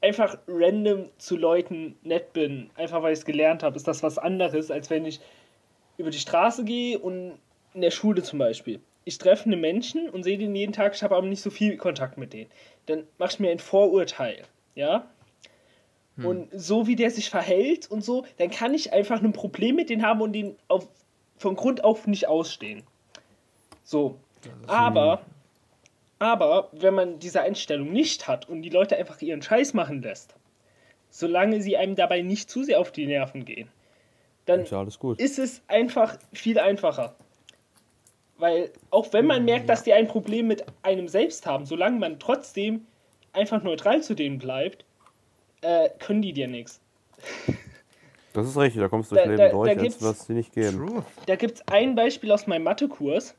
einfach 0.01 0.37
random 0.47 1.09
zu 1.17 1.37
Leuten 1.37 1.95
nett 2.03 2.33
bin, 2.33 2.69
einfach 2.75 3.01
weil 3.01 3.13
ich 3.13 3.19
es 3.19 3.25
gelernt 3.25 3.63
habe, 3.63 3.77
ist 3.77 3.87
das 3.87 4.03
was 4.03 4.17
anderes, 4.17 4.71
als 4.71 4.89
wenn 4.89 5.05
ich 5.05 5.19
über 5.97 6.09
die 6.09 6.19
Straße 6.19 6.65
gehe 6.65 6.99
und 6.99 7.39
in 7.73 7.81
der 7.81 7.91
Schule 7.91 8.23
zum 8.23 8.39
Beispiel. 8.39 8.79
Ich 9.05 9.17
treffe 9.17 9.45
einen 9.45 9.61
Menschen 9.61 10.09
und 10.09 10.23
sehe 10.23 10.37
den 10.37 10.55
jeden 10.55 10.73
Tag, 10.73 10.93
ich 10.95 11.03
habe 11.03 11.15
aber 11.15 11.27
nicht 11.27 11.41
so 11.41 11.49
viel 11.49 11.77
Kontakt 11.77 12.17
mit 12.17 12.33
denen. 12.33 12.51
Dann 12.85 13.07
mache 13.17 13.33
ich 13.33 13.39
mir 13.39 13.51
ein 13.51 13.59
Vorurteil, 13.59 14.43
ja? 14.75 15.09
Hm. 16.17 16.25
Und 16.25 16.49
so 16.51 16.87
wie 16.87 16.95
der 16.95 17.11
sich 17.11 17.29
verhält 17.29 17.89
und 17.89 18.03
so, 18.03 18.25
dann 18.37 18.49
kann 18.51 18.73
ich 18.73 18.93
einfach 18.93 19.21
ein 19.21 19.33
Problem 19.33 19.75
mit 19.75 19.89
denen 19.89 20.05
haben 20.05 20.21
und 20.21 20.33
den 20.33 20.55
auf, 20.67 20.87
von 21.37 21.55
Grund 21.55 21.83
auf 21.83 22.07
nicht 22.07 22.27
ausstehen. 22.27 22.83
So. 23.83 24.17
Aber, 24.67 25.21
aber, 26.19 26.69
wenn 26.71 26.93
man 26.93 27.19
diese 27.19 27.41
Einstellung 27.41 27.91
nicht 27.91 28.27
hat 28.27 28.49
und 28.49 28.61
die 28.61 28.69
Leute 28.69 28.97
einfach 28.97 29.21
ihren 29.21 29.41
Scheiß 29.41 29.73
machen 29.73 30.01
lässt, 30.01 30.35
solange 31.09 31.61
sie 31.61 31.77
einem 31.77 31.95
dabei 31.95 32.21
nicht 32.21 32.49
zu 32.49 32.63
sehr 32.63 32.79
auf 32.79 32.91
die 32.91 33.05
Nerven 33.05 33.45
gehen, 33.45 33.69
dann 34.45 34.61
ist, 34.61 34.99
ist 35.17 35.39
es 35.39 35.61
einfach 35.67 36.17
viel 36.33 36.59
einfacher. 36.59 37.15
Weil 38.37 38.71
auch 38.89 39.13
wenn 39.13 39.27
man 39.27 39.45
merkt, 39.45 39.69
dass 39.69 39.83
die 39.83 39.93
ein 39.93 40.07
Problem 40.07 40.47
mit 40.47 40.65
einem 40.81 41.07
selbst 41.07 41.45
haben, 41.45 41.65
solange 41.65 41.99
man 41.99 42.19
trotzdem 42.19 42.87
einfach 43.33 43.61
neutral 43.61 44.01
zu 44.01 44.15
denen 44.15 44.39
bleibt, 44.39 44.83
äh, 45.61 45.89
können 45.99 46.21
die 46.21 46.33
dir 46.33 46.47
nichts. 46.47 46.79
Das 48.33 48.47
ist 48.47 48.57
richtig, 48.57 48.81
da 48.81 48.87
kommst 48.87 49.11
du 49.11 49.15
Leben 49.15 49.37
da, 49.37 49.49
durch, 49.49 49.75
da 49.75 49.81
als 49.81 50.01
was 50.01 50.25
sie 50.25 50.33
nicht 50.33 50.53
geben. 50.53 50.77
True. 50.77 51.05
Da 51.25 51.35
gibt 51.35 51.55
es 51.55 51.67
ein 51.67 51.95
Beispiel 51.95 52.31
aus 52.31 52.47
meinem 52.47 52.63
Mathekurs. 52.63 53.35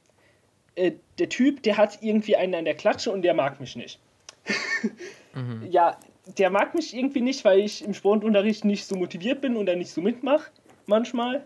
Äh, 0.75 0.93
der 1.19 1.29
Typ, 1.29 1.63
der 1.63 1.77
hat 1.77 1.99
irgendwie 2.03 2.37
einen 2.37 2.55
an 2.55 2.65
der 2.65 2.75
Klatsche 2.75 3.11
und 3.11 3.23
der 3.23 3.35
mag 3.35 3.61
mich 3.61 3.77
nicht. 3.77 3.99
mhm. 5.35 5.67
Ja, 5.71 5.97
der 6.39 6.51
mag 6.51 6.75
mich 6.75 6.95
irgendwie 6.95 7.21
nicht, 7.21 7.45
weil 7.45 7.61
ich 7.61 7.85
im 7.85 7.95
Sportunterricht 7.95 8.65
nicht 8.65 8.87
so 8.87 8.97
motiviert 8.97 9.41
bin 9.41 9.57
und 9.57 9.67
da 9.67 9.75
nicht 9.75 9.91
so 9.91 10.01
mitmache, 10.01 10.51
manchmal. 10.87 11.43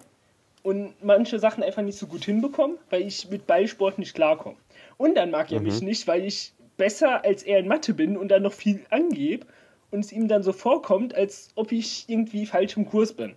Und 0.63 0.95
manche 1.05 1.39
Sachen 1.39 1.63
einfach 1.63 1.83
nicht 1.83 1.99
so 1.99 2.09
gut 2.09 2.25
hinbekomme, 2.25 2.75
weil 2.91 3.03
ich 3.03 3.31
mit 3.31 3.47
Ballsport 3.47 3.99
nicht 3.99 4.15
klarkomme. 4.15 4.57
Und 4.97 5.17
dann 5.17 5.31
mag 5.31 5.53
er 5.53 5.61
mhm. 5.61 5.67
mich 5.67 5.81
nicht, 5.81 6.09
weil 6.09 6.25
ich 6.25 6.53
besser 6.77 7.25
als 7.25 7.45
er 7.45 7.61
in 7.61 7.69
Mathe 7.69 7.95
bin 7.95 8.17
und 8.17 8.29
dann 8.29 8.43
noch 8.43 8.53
viel 8.53 8.85
angebe 8.91 9.47
und 9.91 10.01
es 10.01 10.13
ihm 10.13 10.29
dann 10.29 10.43
so 10.43 10.53
vorkommt, 10.53 11.15
als 11.15 11.51
ob 11.55 11.73
ich 11.73 12.05
irgendwie 12.09 12.47
falsch 12.47 12.77
im 12.77 12.87
Kurs 12.87 13.13
bin. 13.13 13.35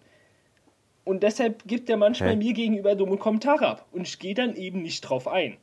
Und 1.06 1.24
deshalb 1.24 1.68
gibt 1.68 1.90
er 1.90 1.98
manchmal 1.98 2.30
hey. 2.30 2.38
mir 2.38 2.54
gegenüber 2.54 2.96
dumme 2.96 3.18
Kommentare 3.18 3.68
ab. 3.68 3.86
Und 3.92 4.08
ich 4.08 4.20
gehe 4.20 4.36
dann 4.36 4.56
eben 4.56 4.82
nicht 4.82 5.02
drauf 5.02 5.28
ein. 5.28 5.58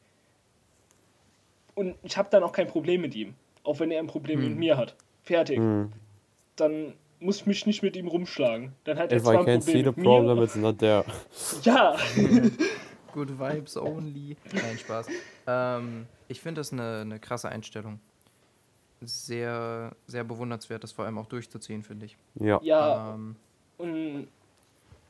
Und 1.75 1.95
ich 2.03 2.17
habe 2.17 2.29
dann 2.31 2.43
auch 2.43 2.53
kein 2.53 2.67
Problem 2.67 3.01
mit 3.01 3.15
ihm. 3.15 3.35
auch 3.67 3.81
wenn 3.81 3.91
er 3.91 4.01
ein 4.01 4.07
Problem 4.07 4.41
hm. 4.41 4.49
mit 4.49 4.59
mir 4.59 4.77
hat. 4.77 4.95
Fertig. 5.23 5.59
Hm. 5.59 5.93
Dann 6.57 6.95
muss 7.21 7.39
ich 7.39 7.47
mich 7.47 7.67
nicht 7.67 7.83
mit 7.83 7.97
ihm 7.97 8.09
rumschlagen. 8.09 8.73
Dann 8.85 8.99
hat 8.99 9.11
er 9.11 9.19
If 9.19 9.25
zwar 9.25 9.43
I 9.43 9.45
can't 9.45 9.63
see 9.63 9.83
the 9.83 9.93
problem, 9.93 10.43
it's 10.43 10.57
not 10.57 10.79
there. 10.79 11.05
Ja. 11.63 11.97
Good 13.13 13.39
vibes 13.39 13.77
only. 13.77 14.37
Nein, 14.53 14.79
Spaß. 14.79 15.07
Ähm, 15.47 16.07
ich 16.29 16.41
finde 16.41 16.61
das 16.61 16.73
eine, 16.73 17.01
eine 17.01 17.19
krasse 17.19 17.49
Einstellung. 17.49 17.99
Sehr, 19.03 19.95
sehr 20.07 20.25
bewundernswert, 20.25 20.83
das 20.83 20.93
vor 20.93 21.05
allem 21.05 21.19
auch 21.19 21.27
durchzuziehen, 21.27 21.83
finde 21.83 22.07
ich. 22.07 22.17
Ja. 22.35 22.59
Ja. 22.63 23.15
Ähm, 23.15 23.37
und 23.79 24.29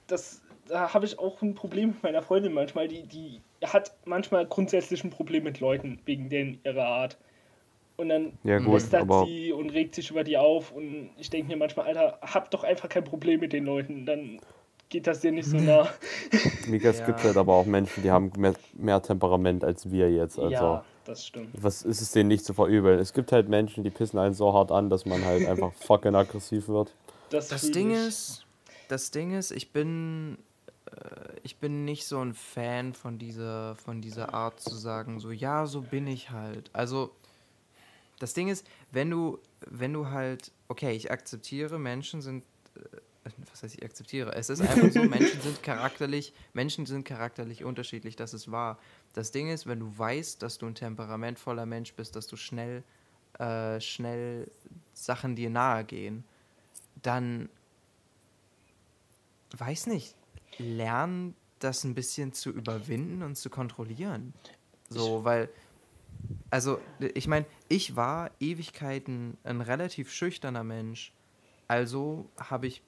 das, 0.08 0.42
da 0.66 0.92
habe 0.92 1.06
ich 1.06 1.18
auch 1.18 1.40
ein 1.42 1.54
Problem 1.54 1.90
mit 1.90 2.02
meiner 2.02 2.22
Freundin 2.22 2.52
manchmal. 2.52 2.88
Die, 2.88 3.06
die 3.06 3.40
hat 3.64 3.94
manchmal 4.04 4.46
grundsätzlich 4.46 5.04
ein 5.04 5.10
Problem 5.10 5.44
mit 5.44 5.60
Leuten 5.60 6.00
wegen 6.04 6.28
denen 6.28 6.58
ihrer 6.64 6.86
Art. 6.86 7.16
Und 7.96 8.10
dann 8.10 8.32
ja, 8.44 8.58
gut, 8.58 8.82
sie 9.26 9.52
und 9.52 9.70
regt 9.70 9.94
sich 9.94 10.10
über 10.10 10.22
die 10.22 10.36
auf. 10.36 10.72
Und 10.72 11.10
ich 11.16 11.30
denke 11.30 11.48
mir 11.48 11.56
manchmal, 11.56 11.86
Alter, 11.86 12.18
hab 12.20 12.50
doch 12.50 12.62
einfach 12.62 12.88
kein 12.88 13.04
Problem 13.04 13.40
mit 13.40 13.52
den 13.52 13.64
Leuten. 13.64 14.04
Dann 14.04 14.40
geht 14.90 15.06
das 15.06 15.20
dir 15.20 15.32
nicht 15.32 15.46
so 15.48 15.56
nah. 15.58 15.88
Mika, 16.66 16.90
es 16.90 16.98
ja. 16.98 17.06
gibt 17.06 17.22
halt 17.24 17.36
aber 17.36 17.54
auch 17.54 17.66
Menschen, 17.66 18.02
die 18.02 18.10
haben 18.10 18.30
mehr, 18.36 18.54
mehr 18.74 19.00
Temperament 19.00 19.64
als 19.64 19.90
wir 19.90 20.10
jetzt. 20.10 20.38
Also, 20.38 20.50
ja, 20.50 20.84
das 21.06 21.26
stimmt. 21.26 21.50
Was 21.62 21.82
ist 21.82 22.00
es 22.00 22.10
denen 22.12 22.28
nicht 22.28 22.44
zu 22.44 22.54
verübeln? 22.54 22.98
Es 22.98 23.12
gibt 23.12 23.32
halt 23.32 23.48
Menschen, 23.48 23.84
die 23.84 23.90
pissen 23.90 24.18
einen 24.18 24.34
so 24.34 24.52
hart 24.52 24.70
an, 24.70 24.90
dass 24.90 25.06
man 25.06 25.24
halt 25.24 25.46
einfach 25.48 25.72
fucking 25.72 26.14
aggressiv 26.14 26.68
wird. 26.68 26.92
Das, 27.30 27.48
das 27.48 27.70
Ding 27.70 27.90
ich. 27.90 27.98
ist, 27.98 28.46
das 28.88 29.10
Ding 29.10 29.32
ist, 29.36 29.50
ich 29.50 29.72
bin 29.72 30.38
äh, 30.86 31.36
ich 31.42 31.56
bin 31.56 31.84
nicht 31.84 32.06
so 32.06 32.20
ein 32.20 32.34
Fan 32.34 32.94
von 32.94 33.18
dieser, 33.18 33.76
von 33.76 34.00
dieser 34.00 34.34
Art 34.34 34.60
zu 34.60 34.74
sagen, 34.74 35.20
so 35.20 35.30
ja, 35.30 35.66
so 35.66 35.80
bin 35.80 36.06
ich 36.06 36.30
halt. 36.30 36.70
Also 36.72 37.12
das 38.18 38.34
Ding 38.34 38.48
ist, 38.48 38.66
wenn 38.90 39.10
du, 39.10 39.38
wenn 39.60 39.92
du 39.92 40.08
halt, 40.08 40.52
okay, 40.68 40.92
ich 40.92 41.10
akzeptiere, 41.10 41.78
Menschen 41.78 42.22
sind, 42.22 42.44
äh, 42.76 42.80
was 43.50 43.62
heißt 43.62 43.76
ich 43.76 43.84
akzeptiere? 43.84 44.34
Es 44.34 44.50
ist 44.50 44.60
einfach 44.60 44.90
so, 44.90 45.02
Menschen 45.04 45.40
sind 45.40 45.62
charakterlich, 45.62 46.32
Menschen 46.52 46.86
sind 46.86 47.04
charakterlich 47.04 47.64
unterschiedlich, 47.64 48.16
das 48.16 48.34
ist 48.34 48.50
wahr. 48.50 48.78
Das 49.14 49.32
Ding 49.32 49.48
ist, 49.48 49.66
wenn 49.66 49.80
du 49.80 49.96
weißt, 49.96 50.42
dass 50.42 50.58
du 50.58 50.66
ein 50.66 50.74
temperamentvoller 50.74 51.66
Mensch 51.66 51.94
bist, 51.94 52.16
dass 52.16 52.26
du 52.26 52.36
schnell, 52.36 52.82
äh, 53.38 53.80
schnell 53.80 54.50
Sachen 54.94 55.36
dir 55.36 55.50
nahe 55.50 55.84
gehen, 55.84 56.24
dann 57.02 57.48
weiß 59.56 59.86
nicht, 59.86 60.14
lern 60.58 61.34
das 61.58 61.84
ein 61.84 61.94
bisschen 61.94 62.32
zu 62.32 62.50
überwinden 62.50 63.22
und 63.22 63.36
zu 63.36 63.50
kontrollieren. 63.50 64.34
So, 64.88 65.24
weil 65.24 65.48
also, 66.50 66.80
ich 67.14 67.28
meine, 67.28 67.46
ich 67.68 67.96
war 67.96 68.30
Ewigkeiten 68.40 69.36
ein 69.44 69.60
relativ 69.60 70.12
schüchterner 70.12 70.64
Mensch. 70.64 71.12
Also 71.68 72.28
habe 72.38 72.66
ich 72.66 72.82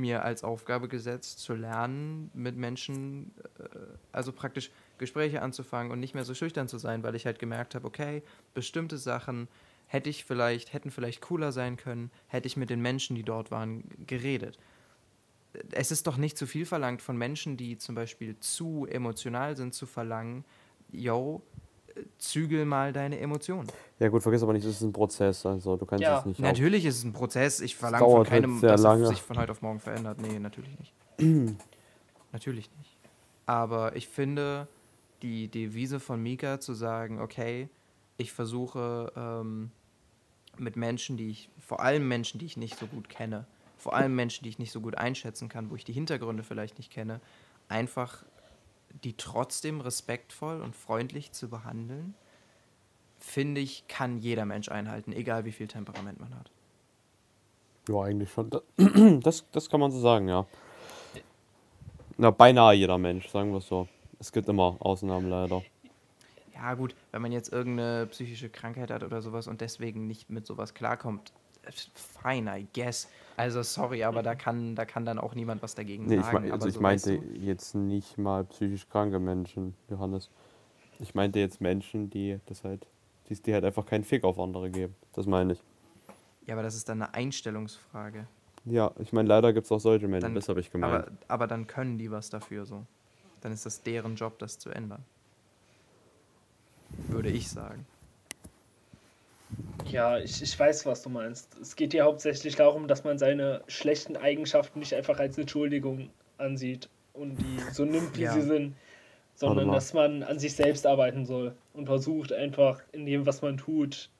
mir 0.00 0.24
als 0.24 0.42
Aufgabe 0.42 0.88
gesetzt, 0.88 1.40
zu 1.40 1.54
lernen, 1.54 2.30
mit 2.34 2.56
Menschen, 2.56 3.32
äh, 3.58 3.64
also 4.12 4.32
praktisch 4.32 4.70
Gespräche 4.98 5.42
anzufangen 5.42 5.92
und 5.92 6.00
nicht 6.00 6.14
mehr 6.14 6.24
so 6.24 6.34
schüchtern 6.34 6.68
zu 6.68 6.78
sein, 6.78 7.02
weil 7.02 7.14
ich 7.14 7.26
halt 7.26 7.38
gemerkt 7.38 7.74
habe, 7.74 7.86
okay, 7.86 8.22
bestimmte 8.54 8.98
Sachen 8.98 9.48
hätte 9.86 10.10
ich 10.10 10.24
vielleicht, 10.24 10.72
hätten 10.72 10.90
vielleicht 10.90 11.20
cooler 11.20 11.52
sein 11.52 11.76
können, 11.76 12.10
hätte 12.28 12.46
ich 12.46 12.56
mit 12.56 12.70
den 12.70 12.80
Menschen, 12.80 13.16
die 13.16 13.24
dort 13.24 13.50
waren, 13.50 13.84
geredet. 14.06 14.58
Es 15.72 15.90
ist 15.90 16.06
doch 16.06 16.16
nicht 16.16 16.38
zu 16.38 16.46
viel 16.46 16.64
verlangt 16.64 17.02
von 17.02 17.16
Menschen, 17.16 17.56
die 17.56 17.76
zum 17.76 17.96
Beispiel 17.96 18.38
zu 18.38 18.86
emotional 18.88 19.56
sind, 19.56 19.74
zu 19.74 19.86
verlangen, 19.86 20.44
yo, 20.92 21.42
zügel 22.18 22.64
mal 22.64 22.92
deine 22.92 23.18
Emotionen. 23.18 23.68
Ja 23.98 24.08
gut, 24.08 24.22
vergiss 24.22 24.42
aber 24.42 24.52
nicht, 24.52 24.64
es 24.64 24.76
ist 24.76 24.82
ein 24.82 24.92
Prozess, 24.92 25.44
also 25.46 25.76
du 25.76 25.86
kannst 25.86 26.02
ja. 26.02 26.18
es 26.20 26.24
nicht. 26.24 26.40
Natürlich 26.40 26.84
ist 26.84 26.98
es 26.98 27.04
ein 27.04 27.12
Prozess. 27.12 27.60
Ich 27.60 27.76
verlange 27.76 28.04
von 28.04 28.24
keinem, 28.24 28.60
dass 28.60 28.82
lange. 28.82 29.04
es 29.04 29.08
sich 29.10 29.22
von 29.22 29.38
heute 29.38 29.52
auf 29.52 29.62
morgen 29.62 29.80
verändert. 29.80 30.20
Nee, 30.20 30.38
natürlich 30.38 30.78
nicht. 30.78 30.92
natürlich 32.32 32.70
nicht. 32.78 32.96
Aber 33.46 33.96
ich 33.96 34.08
finde 34.08 34.68
die 35.22 35.48
Devise 35.48 36.00
von 36.00 36.22
Mika 36.22 36.60
zu 36.60 36.72
sagen, 36.72 37.20
okay, 37.20 37.68
ich 38.16 38.32
versuche 38.32 39.12
ähm, 39.16 39.70
mit 40.56 40.76
Menschen, 40.76 41.16
die 41.16 41.30
ich, 41.30 41.50
vor 41.58 41.80
allem 41.80 42.06
Menschen, 42.06 42.38
die 42.38 42.46
ich 42.46 42.56
nicht 42.56 42.78
so 42.78 42.86
gut 42.86 43.08
kenne, 43.08 43.46
vor 43.76 43.94
allem 43.94 44.14
Menschen, 44.14 44.44
die 44.44 44.50
ich 44.50 44.58
nicht 44.58 44.72
so 44.72 44.80
gut 44.80 44.96
einschätzen 44.96 45.48
kann, 45.48 45.70
wo 45.70 45.74
ich 45.74 45.84
die 45.84 45.92
Hintergründe 45.92 46.42
vielleicht 46.42 46.78
nicht 46.78 46.92
kenne, 46.92 47.20
einfach 47.68 48.24
die 49.04 49.16
trotzdem 49.16 49.80
respektvoll 49.80 50.60
und 50.60 50.76
freundlich 50.76 51.32
zu 51.32 51.48
behandeln, 51.48 52.14
finde 53.18 53.60
ich, 53.60 53.86
kann 53.88 54.18
jeder 54.18 54.44
Mensch 54.44 54.68
einhalten, 54.68 55.12
egal 55.12 55.44
wie 55.44 55.52
viel 55.52 55.68
Temperament 55.68 56.20
man 56.20 56.34
hat. 56.34 56.50
Ja, 57.88 58.02
eigentlich 58.02 58.30
schon. 58.30 58.50
Das, 59.20 59.44
das 59.52 59.68
kann 59.68 59.80
man 59.80 59.90
so 59.90 60.00
sagen, 60.00 60.28
ja. 60.28 60.46
Na, 62.16 62.30
beinahe 62.30 62.74
jeder 62.74 62.98
Mensch, 62.98 63.28
sagen 63.28 63.50
wir 63.50 63.58
es 63.58 63.68
so. 63.68 63.88
Es 64.18 64.32
gibt 64.32 64.48
immer 64.48 64.76
Ausnahmen 64.80 65.30
leider. 65.30 65.62
Ja, 66.54 66.74
gut, 66.74 66.94
wenn 67.10 67.22
man 67.22 67.32
jetzt 67.32 67.50
irgendeine 67.52 68.06
psychische 68.06 68.50
Krankheit 68.50 68.90
hat 68.90 69.02
oder 69.02 69.22
sowas 69.22 69.46
und 69.46 69.62
deswegen 69.62 70.06
nicht 70.06 70.28
mit 70.28 70.46
sowas 70.46 70.74
klarkommt, 70.74 71.32
fine, 71.94 72.50
I 72.58 72.66
guess. 72.72 73.08
Also 73.36 73.62
sorry, 73.62 74.04
aber 74.04 74.22
da 74.22 74.34
kann, 74.34 74.74
da 74.76 74.84
kann 74.84 75.04
dann 75.06 75.18
auch 75.18 75.34
niemand 75.34 75.62
was 75.62 75.74
dagegen 75.74 76.06
nee, 76.06 76.20
sagen. 76.20 76.46
Ich, 76.46 76.52
also 76.52 76.68
ich 76.68 76.74
so 76.74 76.80
meinte 76.80 77.14
weißt 77.14 77.22
du? 77.22 77.38
jetzt 77.38 77.74
nicht 77.74 78.18
mal 78.18 78.44
psychisch 78.44 78.88
kranke 78.88 79.18
Menschen, 79.18 79.74
Johannes. 79.88 80.30
Ich 80.98 81.14
meinte 81.14 81.38
jetzt 81.38 81.60
Menschen, 81.60 82.10
die 82.10 82.38
das 82.46 82.64
halt, 82.64 82.86
die, 83.28 83.34
die 83.34 83.54
halt 83.54 83.64
einfach 83.64 83.86
keinen 83.86 84.04
Fick 84.04 84.24
auf 84.24 84.38
andere 84.38 84.70
geben. 84.70 84.94
Das 85.14 85.26
meine 85.26 85.54
ich. 85.54 85.62
Ja, 86.46 86.54
aber 86.54 86.62
das 86.62 86.74
ist 86.74 86.88
dann 86.88 87.00
eine 87.00 87.14
Einstellungsfrage. 87.14 88.26
Ja, 88.66 88.90
ich 88.98 89.12
meine, 89.12 89.28
leider 89.28 89.52
gibt 89.52 89.64
es 89.64 89.72
auch 89.72 89.80
solche 89.80 90.06
Menschen, 90.06 90.26
dann, 90.26 90.34
das 90.34 90.48
habe 90.48 90.60
ich 90.60 90.70
gemeint. 90.70 90.92
Aber, 90.92 91.12
aber 91.28 91.46
dann 91.46 91.66
können 91.66 91.96
die 91.96 92.10
was 92.10 92.28
dafür 92.28 92.66
so. 92.66 92.84
Dann 93.40 93.52
ist 93.52 93.64
das 93.64 93.82
deren 93.82 94.16
Job, 94.16 94.38
das 94.38 94.58
zu 94.58 94.68
ändern. 94.70 95.02
Würde 97.08 97.30
ich 97.30 97.48
sagen. 97.48 97.86
Ja, 99.86 100.18
ich, 100.18 100.42
ich 100.42 100.58
weiß, 100.58 100.86
was 100.86 101.02
du 101.02 101.08
meinst. 101.08 101.56
Es 101.60 101.74
geht 101.74 101.92
hier 101.92 102.04
hauptsächlich 102.04 102.54
darum, 102.56 102.86
dass 102.86 103.04
man 103.04 103.18
seine 103.18 103.62
schlechten 103.66 104.16
Eigenschaften 104.16 104.78
nicht 104.78 104.94
einfach 104.94 105.18
als 105.18 105.36
Entschuldigung 105.36 106.10
ansieht 106.38 106.88
und 107.12 107.36
die 107.36 107.58
so 107.72 107.84
nimmt, 107.84 108.16
wie 108.16 108.22
ja. 108.22 108.32
sie 108.32 108.42
sind, 108.42 108.76
sondern 109.34 109.72
dass 109.72 109.94
man 109.94 110.22
an 110.22 110.38
sich 110.38 110.54
selbst 110.54 110.86
arbeiten 110.86 111.24
soll 111.24 111.54
und 111.74 111.86
versucht 111.86 112.32
einfach 112.32 112.82
in 112.92 113.06
dem, 113.06 113.26
was 113.26 113.42
man 113.42 113.56
tut, 113.56 114.10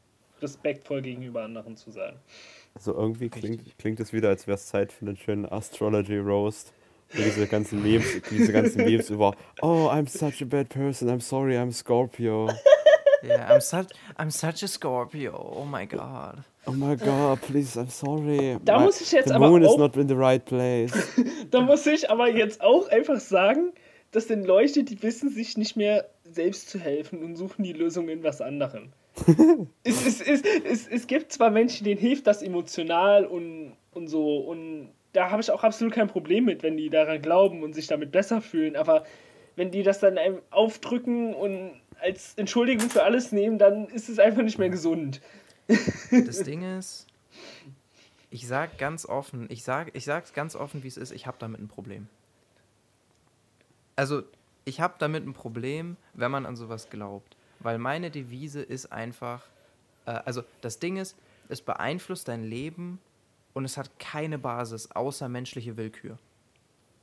respektvoll 0.41 1.03
gegenüber 1.03 1.43
anderen 1.43 1.77
zu 1.77 1.91
sein. 1.91 2.15
Also 2.75 2.95
irgendwie 2.95 3.29
klingt, 3.29 3.79
klingt 3.79 4.01
es 4.01 4.13
wieder, 4.13 4.29
als 4.29 4.47
wäre 4.47 4.57
es 4.57 4.67
Zeit 4.67 4.93
für 4.93 5.07
einen 5.07 5.17
schönen 5.17 5.47
Astrology 5.47 6.19
Roast. 6.19 6.73
Diese 7.13 7.49
ganzen 7.49 7.83
Memes, 7.83 8.23
diese 8.31 8.53
ganzen 8.53 8.85
Memes 8.85 9.11
über 9.11 9.35
Oh, 9.63 9.89
I'm 9.91 10.09
such 10.09 10.41
a 10.43 10.45
bad 10.45 10.69
person, 10.69 11.09
I'm 11.09 11.21
sorry, 11.21 11.57
I'm 11.57 11.73
Scorpio. 11.73 12.49
Yeah, 13.23 13.53
I'm 13.53 13.61
such 13.61 13.89
I'm 14.19 14.31
such 14.31 14.63
a 14.63 14.69
Scorpio. 14.69 15.55
Oh 15.57 15.65
my 15.65 15.87
god. 15.87 16.45
Oh 16.67 16.73
my 16.73 16.95
god, 16.95 17.41
please, 17.43 17.77
I'm 17.77 17.89
sorry. 17.89 18.59
Da 18.65 18.79
my, 18.79 18.85
muss 18.85 19.01
ich 19.01 19.13
jetzt 19.13 19.29
the 19.29 19.35
aber 19.35 19.49
moon 19.49 19.65
auch, 19.65 19.73
is 19.73 19.77
not 19.79 19.97
in 19.97 20.09
the 20.09 20.17
right 20.17 20.45
place. 20.45 20.93
da 21.51 21.61
muss 21.61 21.87
ich 21.87 22.11
aber 22.11 22.29
jetzt 22.29 22.61
auch 22.61 22.89
einfach 22.89 23.21
sagen, 23.21 23.73
das 24.13 24.29
sind 24.29 24.47
Leute, 24.47 24.85
die 24.85 25.03
wissen 25.03 25.31
sich 25.31 25.57
nicht 25.57 25.77
mehr 25.77 26.09
selbst 26.25 26.71
zu 26.71 26.79
helfen 26.79 27.23
und 27.23 27.37
suchen 27.37 27.63
die 27.65 27.73
Lösung 27.73 28.09
in 28.09 28.23
was 28.23 28.41
anderem. 28.41 28.93
es, 29.85 30.07
es, 30.07 30.21
es, 30.21 30.43
es, 30.65 30.87
es 30.87 31.07
gibt 31.07 31.33
zwar 31.33 31.51
Menschen, 31.51 31.85
denen 31.85 32.01
hilft 32.01 32.27
das 32.27 32.43
emotional 32.43 33.25
und, 33.27 33.73
und 33.93 34.09
so 34.09 34.39
und 34.39 34.91
da 35.13 35.31
habe 35.31 35.43
ich 35.43 35.51
auch 35.51 35.65
absolut 35.65 35.93
kein 35.93 36.09
Problem 36.09 36.45
mit, 36.45 36.63
wenn 36.63 36.77
die 36.77 36.89
daran 36.89 37.21
glauben 37.21 37.63
und 37.63 37.75
sich 37.75 37.87
damit 37.87 38.13
besser 38.13 38.41
fühlen, 38.41 38.77
aber 38.77 39.05
wenn 39.57 39.71
die 39.71 39.83
das 39.83 39.99
dann 39.99 40.17
einem 40.17 40.41
aufdrücken 40.51 41.35
und 41.35 41.73
als 42.01 42.35
Entschuldigung 42.35 42.91
für 42.91 43.03
alles 43.03 43.33
nehmen, 43.33 43.59
dann 43.59 43.87
ist 43.89 44.09
es 44.09 44.19
einfach 44.19 44.43
nicht 44.43 44.59
mehr 44.59 44.71
gesund. 44.71 45.21
Das 46.11 46.43
Ding 46.45 46.63
ist, 46.63 47.07
ich 48.31 48.47
sag 48.47 48.79
ganz 48.79 49.07
offen, 49.07 49.47
ich 49.51 49.65
sag, 49.65 49.95
ich 49.95 50.05
sag's 50.05 50.33
ganz 50.33 50.57
offen, 50.57 50.83
wie 50.83 50.89
es 50.89 50.97
ist, 50.97 51.13
ich 51.13 51.27
habe 51.27 51.37
damit 51.39 51.61
ein 51.61 51.69
Problem. 51.69 52.09
Also, 53.97 54.23
ich 54.65 54.81
habe 54.81 54.95
damit 54.99 55.27
ein 55.27 55.35
Problem, 55.35 55.97
wenn 56.15 56.31
man 56.31 56.47
an 56.47 56.57
sowas 56.57 56.89
glaubt. 56.91 57.37
Weil 57.61 57.79
meine 57.79 58.11
Devise 58.11 58.63
ist 58.63 58.91
einfach, 58.91 59.43
äh, 60.07 60.13
also 60.25 60.43
das 60.61 60.79
Ding 60.79 60.97
ist, 60.97 61.17
es 61.49 61.61
beeinflusst 61.61 62.29
dein 62.29 62.45
Leben 62.45 63.01
und 63.53 63.65
es 63.65 63.77
hat 63.77 63.99
keine 63.99 64.39
Basis 64.39 64.91
außer 64.93 65.29
menschliche 65.29 65.77
Willkür. 65.77 66.19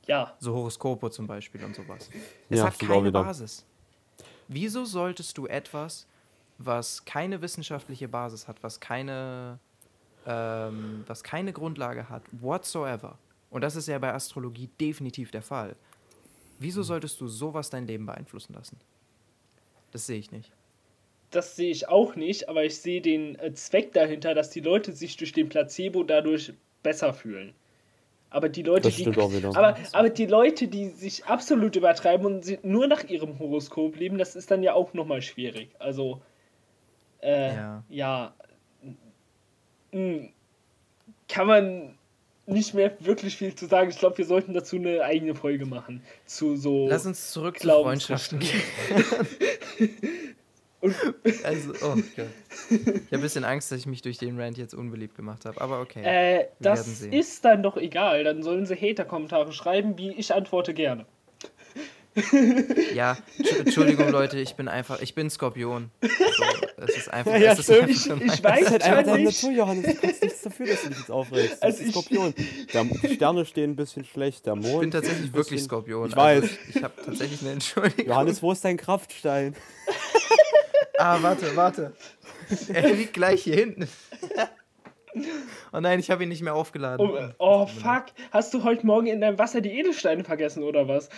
Ja. 0.06 0.34
So 0.40 0.54
Horoskope 0.54 1.10
zum 1.10 1.26
Beispiel 1.26 1.62
und 1.64 1.76
sowas. 1.76 2.08
Es 2.48 2.58
ja, 2.58 2.66
hat 2.66 2.78
keine 2.78 3.12
Basis. 3.12 3.64
Wieso 4.48 4.84
solltest 4.84 5.36
du 5.38 5.46
etwas, 5.46 6.06
was 6.58 7.04
keine 7.04 7.40
wissenschaftliche 7.42 8.08
Basis 8.08 8.48
hat, 8.48 8.62
was 8.62 8.80
keine, 8.80 9.58
ähm, 10.26 11.04
was 11.06 11.22
keine 11.22 11.52
Grundlage 11.52 12.08
hat, 12.08 12.22
whatsoever, 12.32 13.18
und 13.50 13.60
das 13.62 13.76
ist 13.76 13.88
ja 13.88 13.98
bei 13.98 14.12
Astrologie 14.12 14.68
definitiv 14.80 15.30
der 15.30 15.42
Fall, 15.42 15.76
wieso 16.58 16.82
solltest 16.82 17.20
du 17.20 17.28
sowas 17.28 17.70
dein 17.70 17.86
Leben 17.86 18.06
beeinflussen 18.06 18.54
lassen? 18.54 18.78
Das 19.92 20.06
sehe 20.06 20.18
ich 20.18 20.32
nicht. 20.32 20.50
das 21.30 21.56
sehe 21.56 21.70
ich 21.70 21.88
auch 21.88 22.16
nicht, 22.16 22.48
aber 22.48 22.64
ich 22.64 22.78
sehe 22.78 23.00
den 23.02 23.38
äh, 23.38 23.52
Zweck 23.52 23.92
dahinter, 23.92 24.34
dass 24.34 24.50
die 24.50 24.60
Leute 24.60 24.92
sich 24.92 25.16
durch 25.16 25.32
den 25.32 25.48
Placebo 25.48 26.02
dadurch 26.02 26.54
besser 26.82 27.12
fühlen. 27.12 27.54
Aber 28.30 28.48
die 28.50 28.62
Leute, 28.62 28.90
die, 28.90 29.06
aber, 29.06 29.76
aber 29.92 30.10
die 30.10 30.26
Leute, 30.26 30.68
die 30.68 30.90
sich 30.90 31.24
absolut 31.24 31.76
übertreiben 31.76 32.26
und 32.26 32.64
nur 32.64 32.86
nach 32.86 33.04
ihrem 33.04 33.38
Horoskop 33.38 33.96
leben, 33.96 34.18
das 34.18 34.36
ist 34.36 34.50
dann 34.50 34.62
ja 34.62 34.74
auch 34.74 34.92
nochmal 34.92 35.22
schwierig. 35.22 35.70
Also, 35.78 36.20
äh, 37.22 37.54
ja, 37.54 37.84
ja 37.88 38.34
kann 41.28 41.46
man 41.46 41.98
nicht 42.46 42.74
mehr 42.74 42.92
wirklich 43.00 43.36
viel 43.36 43.54
zu 43.54 43.66
sagen. 43.66 43.90
Ich 43.90 43.98
glaube, 43.98 44.18
wir 44.18 44.24
sollten 44.24 44.54
dazu 44.54 44.76
eine 44.76 45.02
eigene 45.02 45.34
Folge 45.34 45.66
machen. 45.66 46.02
Zu 46.24 46.56
so. 46.56 46.88
Lass 46.88 47.06
uns 47.06 47.30
zurück 47.30 47.58
zu 47.58 47.68
Freundschaften 47.68 48.38
gehen. 49.78 50.36
Also, 51.44 51.72
oh 51.82 51.96
Gott. 52.16 52.26
Ich 52.70 52.76
habe 52.86 53.04
ein 53.10 53.20
bisschen 53.20 53.44
Angst, 53.44 53.72
dass 53.72 53.80
ich 53.80 53.86
mich 53.86 54.02
durch 54.02 54.18
den 54.18 54.40
Rant 54.40 54.58
jetzt 54.58 54.74
unbeliebt 54.74 55.16
gemacht 55.16 55.44
habe, 55.44 55.60
aber 55.60 55.80
okay. 55.80 56.02
Äh, 56.04 56.48
das 56.60 57.02
ist 57.02 57.44
dann 57.44 57.62
doch 57.62 57.76
egal. 57.76 58.24
Dann 58.24 58.42
sollen 58.42 58.64
sie 58.64 58.76
Hater-Kommentare 58.76 59.52
schreiben, 59.52 59.98
wie 59.98 60.12
ich 60.12 60.32
antworte 60.32 60.74
gerne. 60.74 61.06
ja, 62.94 63.16
Entschuldigung, 63.58 64.08
Leute, 64.08 64.38
ich 64.38 64.54
bin 64.54 64.68
einfach, 64.68 65.00
ich 65.00 65.14
bin 65.14 65.30
Skorpion. 65.30 65.90
So, 66.00 66.08
es 66.84 66.96
ist 66.96 67.12
einfach, 67.12 67.36
ja, 67.36 67.52
es 67.52 67.60
ist 67.60 67.70
einfach 67.70 67.88
ich, 67.88 68.06
ich 68.06 68.44
weiß 68.44 68.62
es 68.62 68.70
halt 68.70 68.82
einfach 68.82 69.04
deine 69.04 69.24
Natur, 69.24 69.50
Johannes. 69.50 69.84
Du 69.86 69.94
kannst 69.94 70.22
nichts 70.22 70.42
dafür, 70.42 70.66
dass 70.66 70.82
du 70.82 70.88
dich 70.88 70.98
jetzt 70.98 71.10
aufregst. 71.10 71.62
Also 71.62 71.84
ich, 71.84 71.90
Skorpion. 71.90 72.34
Die 72.36 73.14
Sterne 73.14 73.44
stehen 73.44 73.72
ein 73.72 73.76
bisschen 73.76 74.04
schlecht, 74.04 74.46
der 74.46 74.56
Mond. 74.56 74.66
Ich 74.66 74.80
bin 74.80 74.90
tatsächlich 74.90 75.32
wirklich 75.32 75.62
Skorpion. 75.62 76.08
Ich 76.08 76.16
weiß. 76.16 76.42
Also, 76.42 76.56
ich 76.74 76.82
habe 76.82 76.94
tatsächlich 77.04 77.40
eine 77.42 77.52
Entschuldigung. 77.52 78.06
Johannes, 78.06 78.42
wo 78.42 78.52
ist 78.52 78.64
dein 78.64 78.76
Kraftstein? 78.76 79.54
ah, 80.98 81.18
warte, 81.22 81.56
warte. 81.56 81.92
Er 82.72 82.92
liegt 82.92 83.14
gleich 83.14 83.42
hier 83.42 83.56
hinten. 83.56 83.88
Oh 85.72 85.80
nein, 85.80 85.98
ich 85.98 86.10
habe 86.10 86.22
ihn 86.22 86.28
nicht 86.28 86.42
mehr 86.42 86.54
aufgeladen. 86.54 87.34
Oh, 87.38 87.62
oh, 87.62 87.66
fuck. 87.66 88.06
Hast 88.30 88.54
du 88.54 88.64
heute 88.64 88.86
Morgen 88.86 89.06
in 89.06 89.20
deinem 89.20 89.38
Wasser 89.38 89.60
die 89.60 89.70
Edelsteine 89.70 90.24
vergessen 90.24 90.62
oder 90.62 90.88
was? 90.88 91.08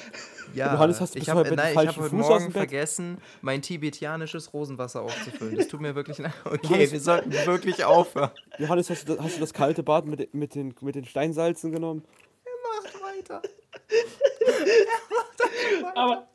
Ja, 0.54 0.72
Johannes, 0.72 1.00
hast 1.00 1.14
du 1.14 1.18
ich 1.18 1.28
habe 1.28 1.40
hab 1.40 1.96
heute 1.96 2.14
Morgen 2.14 2.50
vergessen, 2.50 3.18
mein 3.42 3.62
tibetianisches 3.62 4.52
Rosenwasser 4.52 5.02
aufzufüllen. 5.02 5.56
Das 5.56 5.68
tut 5.68 5.80
mir 5.80 5.94
wirklich 5.94 6.18
leid. 6.18 6.32
Okay, 6.44 6.58
Johannes, 6.62 6.92
wir 6.92 7.00
sollten 7.00 7.32
wirklich 7.32 7.84
aufhören. 7.84 8.30
Johannes, 8.58 8.90
hast 8.90 9.08
du, 9.08 9.18
hast 9.22 9.36
du 9.36 9.40
das 9.40 9.52
kalte 9.52 9.82
Bad 9.82 10.06
mit, 10.06 10.34
mit, 10.34 10.54
den, 10.54 10.74
mit 10.80 10.94
den 10.94 11.04
Steinsalzen 11.04 11.72
genommen? 11.72 12.04
Er 12.44 12.52
macht 12.82 13.02
weiter. 13.02 13.42
er 13.88 15.00
macht 15.10 15.40
weiter. 15.40 15.96
Aber. 15.96 16.28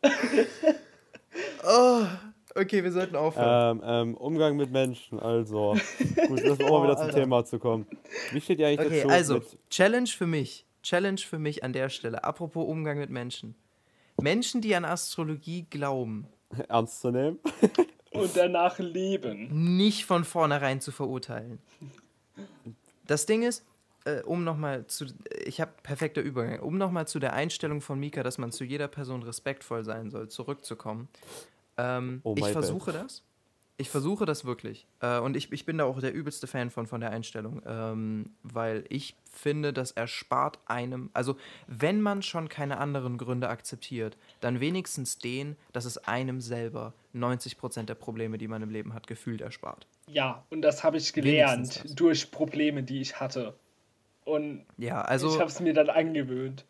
oh. 1.63 2.05
Okay, 2.57 2.83
wir 2.83 2.91
sollten 2.91 3.17
aufhören. 3.17 3.81
Ähm, 3.83 4.09
ähm, 4.11 4.17
Umgang 4.17 4.55
mit 4.55 4.71
Menschen, 4.71 5.19
also. 5.19 5.75
Gut, 6.27 6.41
lass 6.41 6.59
auch 6.61 6.79
mal 6.79 6.83
wieder 6.83 6.97
zum 6.97 7.11
Thema 7.11 7.43
zu 7.43 7.59
kommen. 7.59 7.85
Wie 8.31 8.39
steht 8.39 8.59
ihr 8.59 8.67
eigentlich 8.67 8.87
okay, 8.87 9.01
dazu? 9.01 9.09
Also, 9.09 9.41
Challenge 9.69 10.07
für 10.07 10.25
mich. 10.25 10.65
Challenge 10.81 11.19
für 11.19 11.37
mich 11.37 11.65
an 11.65 11.73
der 11.73 11.89
Stelle. 11.89 12.23
Apropos 12.23 12.65
Umgang 12.65 12.97
mit 12.97 13.09
Menschen. 13.09 13.55
Menschen, 14.21 14.61
die 14.61 14.73
an 14.73 14.85
Astrologie 14.85 15.65
glauben. 15.69 16.27
Ernst 16.69 17.01
zu 17.01 17.11
nehmen. 17.11 17.39
Und 18.13 18.37
danach 18.37 18.79
leben. 18.79 19.75
Nicht 19.75 20.05
von 20.05 20.23
vornherein 20.23 20.79
zu 20.79 20.93
verurteilen. 20.93 21.59
Das 23.05 23.25
Ding 23.25 23.43
ist, 23.43 23.65
äh, 24.05 24.21
um 24.21 24.45
nochmal 24.45 24.87
zu, 24.87 25.07
ich 25.43 25.59
habe 25.59 25.73
perfekter 25.83 26.21
Übergang, 26.21 26.61
um 26.61 26.77
nochmal 26.77 27.07
zu 27.07 27.19
der 27.19 27.33
Einstellung 27.33 27.81
von 27.81 27.99
Mika, 27.99 28.23
dass 28.23 28.37
man 28.37 28.53
zu 28.53 28.63
jeder 28.63 28.87
Person 28.87 29.21
respektvoll 29.23 29.83
sein 29.83 30.11
soll, 30.11 30.29
zurückzukommen. 30.29 31.09
Ähm, 31.77 32.21
oh 32.23 32.35
ich 32.37 32.47
versuche 32.47 32.91
bad. 32.91 33.03
das. 33.03 33.23
Ich 33.77 33.89
versuche 33.89 34.25
das 34.25 34.45
wirklich. 34.45 34.87
Äh, 35.01 35.19
und 35.19 35.35
ich, 35.35 35.51
ich 35.51 35.65
bin 35.65 35.77
da 35.77 35.83
auch 35.83 35.99
der 35.99 36.13
übelste 36.13 36.47
Fan 36.47 36.69
von, 36.69 36.87
von 36.87 37.01
der 37.01 37.11
Einstellung. 37.11 37.61
Ähm, 37.65 38.31
weil 38.41 38.85
ich 38.87 39.15
finde, 39.29 39.73
das 39.73 39.91
erspart 39.91 40.59
einem, 40.65 41.09
also 41.13 41.35
wenn 41.67 41.99
man 41.99 42.21
schon 42.21 42.47
keine 42.47 42.77
anderen 42.77 43.17
Gründe 43.17 43.49
akzeptiert, 43.49 44.17
dann 44.39 44.61
wenigstens 44.61 45.17
den, 45.17 45.57
dass 45.73 45.83
es 45.83 45.97
einem 45.97 46.39
selber 46.39 46.93
90% 47.13 47.83
der 47.83 47.95
Probleme, 47.95 48.37
die 48.37 48.47
man 48.47 48.61
im 48.61 48.69
Leben 48.69 48.93
hat, 48.93 49.07
gefühlt 49.07 49.41
erspart. 49.41 49.87
Ja, 50.07 50.45
und 50.49 50.61
das 50.61 50.83
habe 50.85 50.95
ich 50.95 51.11
gelernt 51.11 51.99
durch 51.99 52.31
Probleme, 52.31 52.83
die 52.83 53.01
ich 53.01 53.19
hatte. 53.19 53.55
Und 54.23 54.65
ja, 54.77 55.01
also, 55.01 55.29
ich 55.29 55.39
habe 55.39 55.49
es 55.49 55.59
mir 55.59 55.73
dann 55.73 55.89
angewöhnt. 55.89 56.65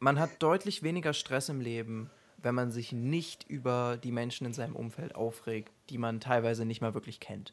Man 0.00 0.18
hat 0.18 0.30
deutlich 0.40 0.82
weniger 0.82 1.12
Stress 1.12 1.48
im 1.48 1.60
Leben, 1.60 2.10
wenn 2.40 2.54
man 2.54 2.70
sich 2.70 2.92
nicht 2.92 3.44
über 3.48 3.98
die 4.02 4.12
Menschen 4.12 4.46
in 4.46 4.52
seinem 4.52 4.76
Umfeld 4.76 5.14
aufregt, 5.14 5.72
die 5.90 5.98
man 5.98 6.20
teilweise 6.20 6.64
nicht 6.64 6.80
mal 6.80 6.94
wirklich 6.94 7.20
kennt. 7.20 7.52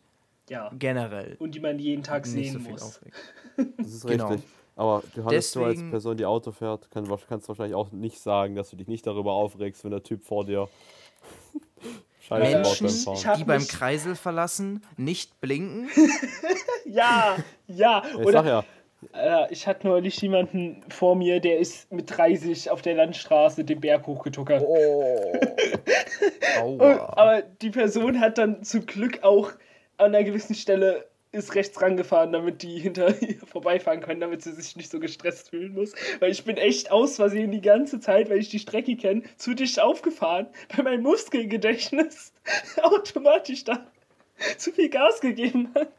Ja. 0.49 0.71
Generell. 0.77 1.35
Und 1.39 1.55
die 1.55 1.59
man 1.59 1.79
jeden 1.79 2.03
Tag 2.03 2.25
sehen 2.27 2.53
so 2.53 2.69
muss. 2.69 2.81
Aufregt. 2.81 3.15
Das 3.77 3.87
ist 3.87 4.05
genau. 4.05 4.27
richtig. 4.27 4.49
Aber 4.75 5.01
Johannes, 5.15 5.51
Deswegen, 5.53 5.63
du 5.63 5.69
als 5.69 5.91
Person, 5.91 6.17
die 6.17 6.25
Auto 6.25 6.51
fährt, 6.51 6.91
kann, 6.91 7.07
kannst 7.29 7.47
wahrscheinlich 7.47 7.75
auch 7.75 7.93
nicht 7.93 8.19
sagen, 8.19 8.55
dass 8.55 8.69
du 8.69 8.75
dich 8.75 8.87
nicht 8.87 9.07
darüber 9.07 9.31
aufregst, 9.31 9.85
wenn 9.85 9.91
der 9.91 10.03
Typ 10.03 10.25
vor 10.25 10.45
dir 10.45 10.67
Scheiße 12.19 12.57
Menschen, 12.57 13.05
beim 13.05 13.37
die 13.37 13.43
beim 13.45 13.67
Kreisel 13.67 14.15
verlassen, 14.15 14.83
nicht 14.97 15.39
blinken. 15.39 15.89
ja, 16.85 17.37
ja. 17.67 18.03
ja 18.03 18.03
ich 18.09 18.15
Oder, 18.15 18.31
sag 18.31 18.45
ja, 18.45 18.65
ich 19.49 19.67
hatte 19.67 19.87
neulich 19.87 20.21
jemanden 20.21 20.83
vor 20.89 21.15
mir, 21.15 21.39
der 21.39 21.59
ist 21.59 21.91
mit 21.91 22.17
30 22.17 22.69
auf 22.69 22.81
der 22.81 22.95
Landstraße 22.95 23.63
den 23.63 23.81
Berg 23.81 24.07
hochgetuckert. 24.07 24.63
Oh. 24.65 25.39
Und, 26.63 26.81
aber 26.81 27.41
die 27.61 27.69
Person 27.69 28.19
hat 28.19 28.37
dann 28.37 28.63
zum 28.63 28.85
Glück 28.85 29.23
auch 29.23 29.51
an 29.97 30.15
einer 30.15 30.23
gewissen 30.23 30.55
Stelle 30.55 31.05
ist 31.35 31.53
rechts 31.53 31.81
rangefahren, 31.81 32.31
damit 32.31 32.63
die 32.63 32.79
hinter 32.79 33.21
ihr 33.21 33.37
vorbeifahren 33.45 34.01
können, 34.01 34.21
damit 34.21 34.41
sie 34.41 34.53
sich 34.53 34.75
nicht 34.75 34.89
so 34.89 34.99
gestresst 34.99 35.49
fühlen 35.49 35.73
muss. 35.73 35.93
Weil 36.19 36.31
ich 36.31 36.45
bin 36.45 36.57
echt 36.57 36.91
aus 36.91 37.17
Versehen 37.17 37.51
die 37.51 37.61
ganze 37.61 37.99
Zeit, 37.99 38.29
weil 38.29 38.39
ich 38.39 38.49
die 38.49 38.59
Strecke 38.59 38.95
kenne, 38.95 39.23
zu 39.35 39.53
dicht 39.53 39.79
aufgefahren, 39.79 40.47
weil 40.75 40.85
mein 40.85 41.01
Muskelgedächtnis 41.01 42.33
automatisch 42.81 43.65
da 43.65 43.85
zu 44.57 44.71
viel 44.71 44.89
Gas 44.89 45.21
gegeben 45.21 45.71
hat. 45.75 45.89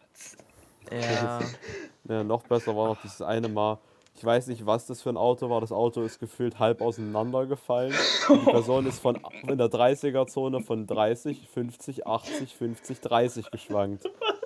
Ja. 0.92 1.40
ja. 2.08 2.24
Noch 2.24 2.42
besser 2.44 2.76
war 2.76 2.88
noch 2.88 3.00
dieses 3.02 3.22
eine 3.22 3.48
Mal. 3.48 3.78
Ich 4.16 4.24
weiß 4.24 4.46
nicht, 4.46 4.64
was 4.64 4.86
das 4.86 5.02
für 5.02 5.10
ein 5.10 5.18
Auto 5.18 5.50
war. 5.50 5.60
Das 5.60 5.72
Auto 5.72 6.02
ist 6.02 6.18
gefühlt 6.18 6.58
halb 6.58 6.80
auseinandergefallen. 6.80 7.94
Die 8.30 8.50
Person 8.50 8.86
ist 8.86 8.98
von 8.98 9.16
in 9.46 9.58
der 9.58 9.66
30er-Zone 9.66 10.62
von 10.62 10.86
30, 10.86 11.48
50, 11.48 12.06
80, 12.06 12.56
50, 12.56 13.00
30 13.00 13.50
geschwankt. 13.50 14.04
Was? 14.04 14.40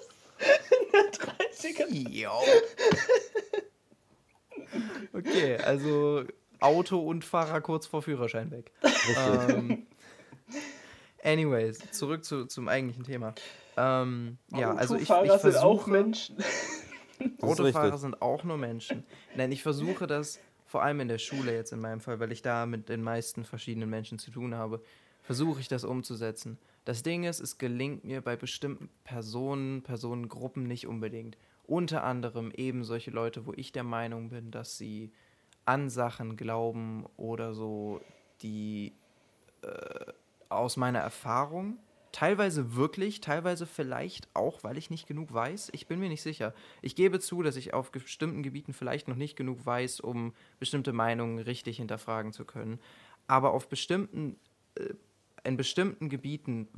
In 0.71 0.93
der 0.93 1.87
30er? 1.87 2.09
Jo. 2.09 2.33
Okay, 5.13 5.57
also 5.57 6.23
Auto 6.61 6.99
und 6.99 7.25
Fahrer 7.25 7.61
kurz 7.61 7.87
vor 7.87 8.03
Führerschein 8.03 8.51
weg. 8.51 8.71
Ähm, 9.17 9.87
anyways, 11.25 11.79
zurück 11.91 12.25
zu, 12.25 12.47
zum 12.47 12.69
eigentlichen 12.69 13.05
Thema. 13.05 13.35
Ähm, 13.77 14.39
ja, 14.53 14.75
also 14.75 14.97
ich, 14.97 15.03
ich 15.03 15.09
versuche, 15.09 15.53
sind 15.53 15.57
auch 15.57 15.87
Menschen. 15.87 16.37
Autofahrer 17.43 17.99
sind 17.99 18.23
auch 18.23 18.45
nur 18.45 18.57
Menschen. 18.57 19.05
Nein, 19.37 19.53
ich 19.53 19.63
versuche 19.63 20.07
das 20.07 20.41
vor 20.67 20.83
allem 20.83 21.01
in 21.01 21.09
der 21.09 21.19
Schule 21.19 21.53
jetzt 21.53 21.73
in 21.73 21.81
meinem 21.81 22.01
Fall, 22.01 22.21
weil 22.21 22.31
ich 22.31 22.43
da 22.43 22.65
mit 22.65 22.89
den 22.89 23.03
meisten 23.03 23.45
verschiedenen 23.45 23.91
Menschen 23.91 24.19
zu 24.19 24.31
tun 24.31 24.55
habe, 24.55 24.81
versuche 25.23 25.61
ich 25.61 25.69
das 25.69 25.85
umzusetzen. 25.85 26.59
Das 26.85 27.03
Ding 27.03 27.25
ist, 27.25 27.41
es 27.41 27.59
gelingt 27.59 28.05
mir 28.05 28.21
bei 28.21 28.37
bestimmten 28.37 28.89
Personen, 29.05 29.83
Personengruppen 29.83 30.63
nicht 30.63 30.87
unbedingt. 30.87 31.37
Unter 31.67 32.05
anderem 32.05 32.53
eben 32.53 32.85
solche 32.85 33.11
Leute, 33.11 33.47
wo 33.47 33.53
ich 33.55 33.73
der 33.73 33.83
Meinung 33.83 34.31
bin, 34.31 34.51
dass 34.51 34.79
sie 34.79 35.13
an 35.65 35.91
Sachen 35.91 36.37
glauben 36.37 37.05
oder 37.17 37.53
so, 37.53 38.01
die 38.43 38.93
äh, 39.63 40.13
aus 40.49 40.77
meiner 40.77 41.01
Erfahrung 41.01 41.79
Teilweise 42.13 42.75
wirklich, 42.75 43.21
teilweise 43.21 43.67
vielleicht 43.67 44.29
auch, 44.35 44.65
weil 44.65 44.79
ich 44.79 44.91
nicht 44.91 45.07
genug 45.07 45.33
weiß. 45.33 45.71
Ich 45.73 45.87
bin 45.87 46.01
mir 46.01 46.09
nicht 46.09 46.23
sicher. 46.23 46.55
Ich 46.83 46.97
gebe 46.97 47.21
zu, 47.21 47.43
dass 47.43 47.57
ich 47.57 47.73
auf 47.73 47.93
bestimmten 47.93 48.43
Gebieten 48.43 48.73
vielleicht 48.73 49.07
noch 49.07 49.17
nicht 49.17 49.37
genug 49.37 49.65
weiß, 49.65 50.01
um 50.01 50.35
bestimmte 50.59 50.93
Meinungen 50.93 51.39
richtig 51.39 51.77
hinterfragen 51.77 52.33
zu 52.33 52.45
können. 52.45 52.81
Aber 53.27 53.53
auf 53.53 53.69
bestimmten, 53.69 54.39
äh, 54.75 54.95
in 55.45 55.57
bestimmten 55.57 56.09
Gebieten 56.09 56.69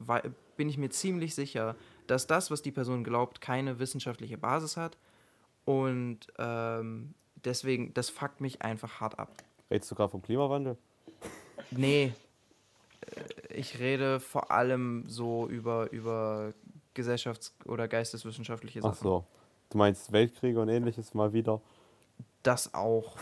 bin 0.56 0.68
ich 0.68 0.78
mir 0.78 0.90
ziemlich 0.90 1.34
sicher, 1.34 1.76
dass 2.06 2.26
das, 2.26 2.50
was 2.50 2.62
die 2.62 2.70
Person 2.70 3.02
glaubt, 3.04 3.40
keine 3.40 3.78
wissenschaftliche 3.78 4.38
Basis 4.38 4.76
hat. 4.76 4.98
Und 5.64 6.20
ähm, 6.38 7.14
deswegen, 7.44 7.94
das 7.94 8.10
fuckt 8.10 8.40
mich 8.40 8.62
einfach 8.62 9.00
hart 9.00 9.18
ab. 9.18 9.42
Redest 9.70 9.90
du 9.90 9.94
gerade 9.94 10.10
vom 10.10 10.22
Klimawandel? 10.22 10.76
Nee, 11.70 12.12
ich 13.48 13.78
rede 13.78 14.20
vor 14.20 14.50
allem 14.50 15.04
so 15.08 15.48
über, 15.48 15.90
über 15.92 16.52
gesellschafts- 16.94 17.52
oder 17.66 17.88
geisteswissenschaftliche 17.88 18.80
Sachen. 18.82 18.94
Ach 18.96 19.02
so. 19.02 19.24
Du 19.70 19.78
meinst 19.78 20.12
Weltkriege 20.12 20.60
und 20.60 20.68
ähnliches 20.68 21.14
mal 21.14 21.32
wieder? 21.32 21.60
Das 22.42 22.74
auch. 22.74 23.16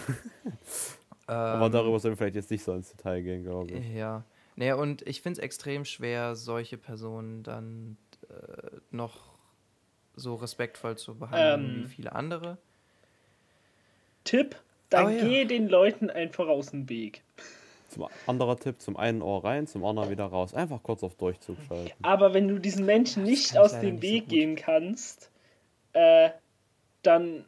Aber 1.26 1.66
ähm, 1.66 1.72
darüber 1.72 2.00
sollen 2.00 2.12
wir 2.12 2.16
vielleicht 2.16 2.34
jetzt 2.34 2.50
nicht 2.50 2.64
so 2.64 2.72
ins 2.74 2.90
Detail 2.90 3.22
gehen, 3.22 3.44
glaube 3.44 3.70
ich. 3.70 3.88
Ja. 3.94 4.24
Naja, 4.56 4.74
und 4.74 5.06
ich 5.06 5.22
finde 5.22 5.38
es 5.38 5.44
extrem 5.44 5.84
schwer, 5.84 6.34
solche 6.34 6.76
Personen 6.76 7.44
dann 7.44 7.96
äh, 8.28 8.78
noch 8.90 9.30
so 10.16 10.34
respektvoll 10.34 10.98
zu 10.98 11.14
behandeln 11.14 11.76
Ähm. 11.76 11.84
wie 11.84 11.88
viele 11.94 12.12
andere. 12.14 12.58
Tipp, 14.24 14.56
dann 14.90 15.06
Oh 15.06 15.08
ja. 15.08 15.24
geh 15.24 15.44
den 15.44 15.68
Leuten 15.68 16.10
einfach 16.10 16.48
aus 16.48 16.72
dem 16.72 16.88
Weg. 16.88 17.22
Zum 17.90 18.06
anderer 18.26 18.56
Tipp, 18.58 18.80
zum 18.80 18.96
einen 18.96 19.20
Ohr 19.22 19.44
rein, 19.44 19.66
zum 19.66 19.84
anderen 19.84 20.10
wieder 20.10 20.26
raus. 20.26 20.54
Einfach 20.54 20.82
kurz 20.82 21.02
auf 21.02 21.14
Durchzug 21.16 21.56
schalten. 21.68 21.92
Aber 22.02 22.32
wenn 22.34 22.48
du 22.48 22.58
diesen 22.58 22.86
Menschen 22.86 23.22
nicht 23.24 23.58
aus 23.58 23.72
dem 23.80 23.96
nicht 23.96 23.96
so 23.96 24.02
Weg 24.02 24.20
gut. 24.24 24.28
gehen 24.30 24.56
kannst, 24.56 25.30
äh, 25.92 26.30
dann 27.02 27.44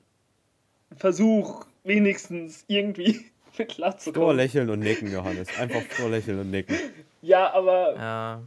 versuch 0.97 1.65
wenigstens 1.85 2.65
irgendwie 2.69 3.25
mit 3.59 3.69
klar 3.69 3.97
zu 3.99 4.11
Stur 4.11 4.27
kommen. 4.27 4.37
lächeln 4.37 4.69
und 4.71 4.81
nicken, 4.81 5.13
Johannes. 5.13 5.49
Einfach 5.59 5.83
stur 5.93 6.09
lächeln 6.11 6.41
und 6.41 6.51
nicken. 6.51 6.77
Ja, 7.25 7.53
aber 7.53 7.95
Ja, 7.95 8.43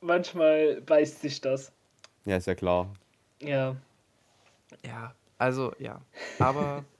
manchmal 0.00 0.80
beißt 0.82 1.20
sich 1.20 1.40
das. 1.40 1.72
Ja, 2.24 2.36
ist 2.36 2.46
ja 2.46 2.54
klar. 2.54 2.92
Ja. 3.42 3.74
ja, 4.86 5.12
also 5.36 5.72
ja. 5.80 6.00
Aber 6.38 6.84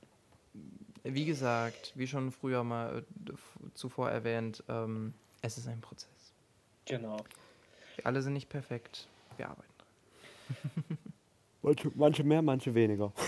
wie 1.05 1.24
gesagt, 1.24 1.92
wie 1.94 2.07
schon 2.07 2.30
früher 2.32 2.64
mal 2.64 3.05
äh, 3.28 3.32
zuvor 3.74 4.11
erwähnt, 4.11 4.62
ähm, 4.68 5.14
es 5.42 5.59
ist 5.59 5.68
ein 5.68 5.80
Prozess. 5.80 6.32
Genau. 6.86 7.18
Wir 7.96 8.07
alle 8.07 8.22
sind 8.22 8.32
nicht 8.34 8.48
perfekt. 8.48 9.07
Wir 9.36 9.48
arbeiten 9.48 9.72
dran. 9.78 10.98
Manche, 11.62 11.90
manche 11.94 12.24
mehr, 12.24 12.42
manche 12.42 12.74
weniger. 12.74 13.12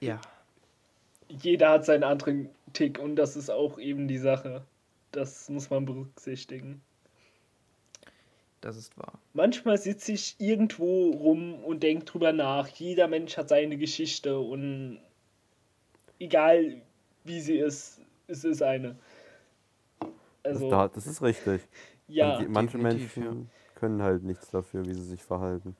Ja, 0.00 0.20
Jeder 1.28 1.70
hat 1.70 1.84
seinen 1.84 2.04
anderen 2.04 2.48
Tick 2.72 2.98
und 2.98 3.16
das 3.16 3.36
ist 3.36 3.50
auch 3.50 3.78
eben 3.78 4.08
die 4.08 4.18
Sache. 4.18 4.64
Das 5.12 5.48
muss 5.48 5.70
man 5.70 5.84
berücksichtigen. 5.84 6.80
das 8.60 8.76
ist 8.76 8.96
wahr. 8.98 9.18
Manchmal 9.34 9.78
sitze 9.78 10.12
ich 10.12 10.36
irgendwo 10.38 11.10
rum 11.10 11.62
und 11.64 11.82
denke 11.82 12.04
drüber 12.06 12.32
nach. 12.32 12.68
Jeder 12.68 13.08
Mensch 13.08 13.36
hat 13.36 13.48
seine 13.50 13.76
Geschichte 13.76 14.38
und 14.38 14.98
egal 16.18 16.80
wie 17.24 17.40
sie 17.40 17.58
ist, 17.58 18.00
es 18.26 18.44
ist 18.44 18.62
eine. 18.62 18.96
Also, 20.42 20.60
das, 20.60 20.70
da- 20.70 20.88
das 20.88 21.06
ist 21.06 21.22
richtig. 21.22 21.62
ja, 22.06 22.38
die, 22.38 22.48
manche 22.48 22.78
Menschen 22.78 23.50
können 23.74 24.02
halt 24.02 24.22
nichts 24.24 24.50
dafür, 24.50 24.86
wie 24.86 24.94
sie 24.94 25.04
sich 25.04 25.22
verhalten. 25.22 25.76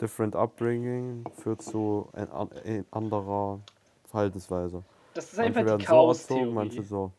Different 0.00 0.36
Upbringing 0.36 1.24
führt 1.42 1.62
zu 1.62 2.08
ein, 2.12 2.28
ein 2.30 2.84
anderer 2.90 3.60
Verhaltensweise. 4.04 4.82
das 5.14 5.32
ist 5.32 5.38
Manche 5.38 5.60
einfach 5.60 5.78
die 5.78 5.84
so 5.84 6.10
erzogen, 6.10 6.54
manche 6.54 6.76
Chaos-Theorie. 6.76 6.82
so. 6.82 7.12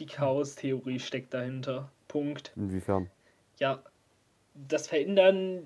Die 0.00 0.06
Chaos-Theorie 0.06 0.98
steckt 0.98 1.34
dahinter. 1.34 1.90
Punkt. 2.08 2.52
Inwiefern? 2.56 3.08
Ja, 3.58 3.82
das 4.54 4.88
Verändern 4.88 5.62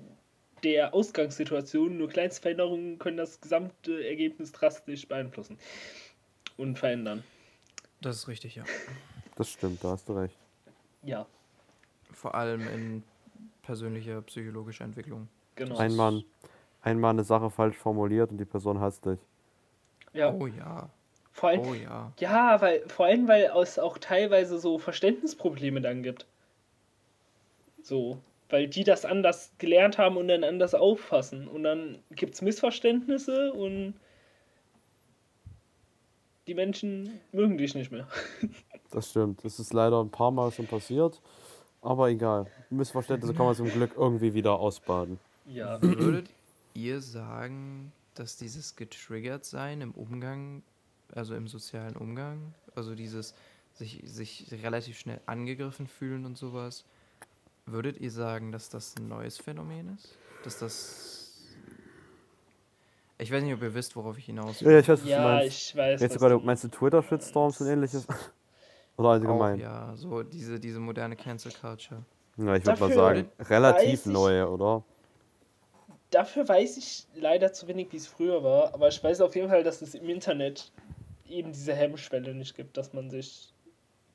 der 0.65 0.93
Ausgangssituation, 0.93 1.97
nur 1.97 2.09
kleinste 2.09 2.41
Veränderungen 2.41 2.99
können 2.99 3.17
das 3.17 3.39
gesamte 3.39 4.05
Ergebnis 4.05 4.51
drastisch 4.51 5.07
beeinflussen 5.07 5.57
und 6.57 6.77
verändern. 6.77 7.23
Das 8.01 8.17
ist 8.17 8.27
richtig, 8.27 8.55
ja. 8.55 8.63
Das 9.35 9.49
stimmt, 9.49 9.83
da 9.83 9.91
hast 9.91 10.09
du 10.09 10.13
recht. 10.13 10.35
Ja, 11.03 11.25
Vor 12.11 12.35
allem 12.35 12.67
in 12.67 13.03
persönlicher 13.61 14.21
psychologischer 14.23 14.83
Entwicklung. 14.85 15.27
genau. 15.55 15.77
Einmal, 15.77 16.23
einmal 16.81 17.11
eine 17.11 17.23
Sache 17.23 17.49
falsch 17.49 17.77
formuliert 17.77 18.31
und 18.31 18.37
die 18.37 18.45
Person 18.45 18.79
hasst 18.79 19.05
dich. 19.05 19.19
Ja, 20.13 20.31
Oh 20.33 20.47
ja, 20.47 20.89
vor 21.31 21.49
allem, 21.49 21.59
oh 21.61 21.73
ja. 21.73 22.11
ja, 22.19 22.61
weil 22.61 22.87
vor 22.87 23.05
allem, 23.07 23.27
weil 23.27 23.51
es 23.61 23.77
auch 23.77 23.97
teilweise 23.97 24.57
so 24.57 24.77
Verständnisprobleme 24.79 25.81
dann 25.81 26.01
gibt. 26.03 26.25
So, 27.81 28.17
weil 28.49 28.67
die 28.67 28.83
das 28.83 29.05
anders 29.05 29.51
gelernt 29.57 29.97
haben 29.97 30.17
und 30.17 30.27
dann 30.27 30.43
anders 30.43 30.75
auffassen. 30.75 31.47
Und 31.47 31.63
dann 31.63 31.99
gibt 32.11 32.35
es 32.35 32.41
Missverständnisse 32.41 33.51
und 33.53 33.95
die 36.47 36.53
Menschen 36.53 37.19
mögen 37.31 37.57
dich 37.57 37.75
nicht 37.75 37.91
mehr. 37.91 38.07
Das 38.91 39.09
stimmt. 39.09 39.43
Das 39.43 39.59
ist 39.59 39.73
leider 39.73 40.01
ein 40.01 40.09
paar 40.09 40.31
Mal 40.31 40.51
schon 40.51 40.67
passiert. 40.67 41.19
Aber 41.81 42.07
egal. 42.07 42.45
Missverständnisse 42.69 43.33
kann 43.33 43.45
man 43.45 43.55
zum 43.55 43.69
Glück 43.69 43.91
irgendwie 43.97 44.33
wieder 44.33 44.57
ausbaden. 44.57 45.19
Ja. 45.47 45.81
Würdet 45.81 46.29
ihr 46.73 47.01
sagen, 47.01 47.91
dass 48.13 48.37
dieses 48.37 48.77
getriggert 48.77 49.43
sein 49.43 49.81
im 49.81 49.91
Umgang, 49.91 50.63
also 51.13 51.35
im 51.35 51.49
sozialen 51.49 51.97
Umgang, 51.97 52.53
also 52.73 52.95
dieses 52.95 53.35
sich, 53.73 54.01
sich 54.05 54.47
relativ 54.63 54.97
schnell 54.97 55.19
angegriffen 55.25 55.87
fühlen 55.87 56.25
und 56.25 56.37
sowas, 56.37 56.85
würdet 57.65 57.99
ihr 57.99 58.11
sagen, 58.11 58.51
dass 58.51 58.69
das 58.69 58.95
ein 58.97 59.07
neues 59.07 59.37
Phänomen 59.37 59.95
ist? 59.95 60.17
Dass 60.43 60.59
das. 60.59 61.11
Ich 63.17 63.31
weiß 63.31 63.43
nicht, 63.43 63.53
ob 63.53 63.61
ihr 63.61 63.73
wisst, 63.73 63.95
worauf 63.95 64.17
ich 64.17 64.25
hinaus 64.25 64.61
will. 64.61 64.73
Ja, 64.73 64.79
ich 64.79 64.87
weiß, 64.89 64.97
was 64.99 65.03
du 65.03 65.09
Ja, 65.09 65.23
meinst. 65.23 65.57
ich 65.57 65.75
weiß. 65.75 66.01
Jetzt 66.01 66.17
gerade, 66.19 66.35
du- 66.37 66.41
meinst 66.45 66.63
du 66.63 66.67
Twitter-Shitstorms 66.67 67.61
und 67.61 67.67
ähnliches? 67.67 68.05
Oder 68.97 69.07
Auch, 69.09 69.13
allgemein? 69.13 69.59
ja, 69.59 69.93
so 69.95 70.23
diese, 70.23 70.59
diese 70.59 70.79
moderne 70.79 71.15
Cancel 71.15 71.51
Culture. 71.51 72.01
Ja, 72.37 72.55
ich 72.55 72.65
würde 72.65 72.79
mal 72.79 72.91
sagen, 72.91 73.29
relativ 73.39 74.05
neue, 74.05 74.49
oder? 74.49 74.83
Dafür 76.11 76.47
weiß 76.47 76.77
ich 76.77 77.05
leider 77.15 77.51
zu 77.53 77.67
wenig, 77.67 77.91
wie 77.91 77.97
es 77.97 78.07
früher 78.07 78.43
war, 78.43 78.73
aber 78.73 78.87
ich 78.89 79.01
weiß 79.03 79.21
auf 79.21 79.35
jeden 79.35 79.49
Fall, 79.49 79.63
dass 79.63 79.81
es 79.81 79.95
im 79.95 80.07
Internet 80.09 80.71
eben 81.27 81.51
diese 81.51 81.73
Hemmschwelle 81.73 82.33
nicht 82.35 82.55
gibt, 82.55 82.77
dass 82.77 82.93
man 82.93 83.09
sich 83.09 83.53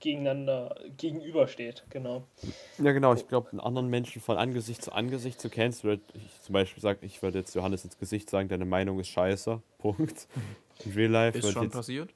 gegeneinander 0.01 0.74
gegenübersteht. 0.96 1.84
Genau. 1.90 2.24
Ja, 2.78 2.92
genau. 2.92 3.14
Ich 3.14 3.28
glaube, 3.28 3.51
einen 3.51 3.61
anderen 3.61 3.88
Menschen 3.88 4.20
von 4.20 4.36
Angesicht 4.36 4.82
zu 4.82 4.92
Angesicht 4.92 5.40
zu 5.40 5.48
kennen, 5.48 5.74
würde 5.82 6.03
ich 6.14 6.42
zum 6.42 6.53
Beispiel 6.55 6.82
sagen, 6.82 6.98
ich 7.03 7.22
würde 7.22 7.38
jetzt 7.38 7.55
Johannes 7.55 7.84
ins 7.84 7.98
Gesicht 7.98 8.28
sagen, 8.30 8.48
deine 8.48 8.64
Meinung 8.64 8.98
ist 8.98 9.09
scheiße. 9.09 9.62
Punkt. 9.78 10.26
In 10.84 10.92
Real 10.92 11.11
Life 11.11 11.38
Ist 11.38 11.53
schon 11.53 11.64
jetzt, 11.64 11.72
passiert. 11.72 12.11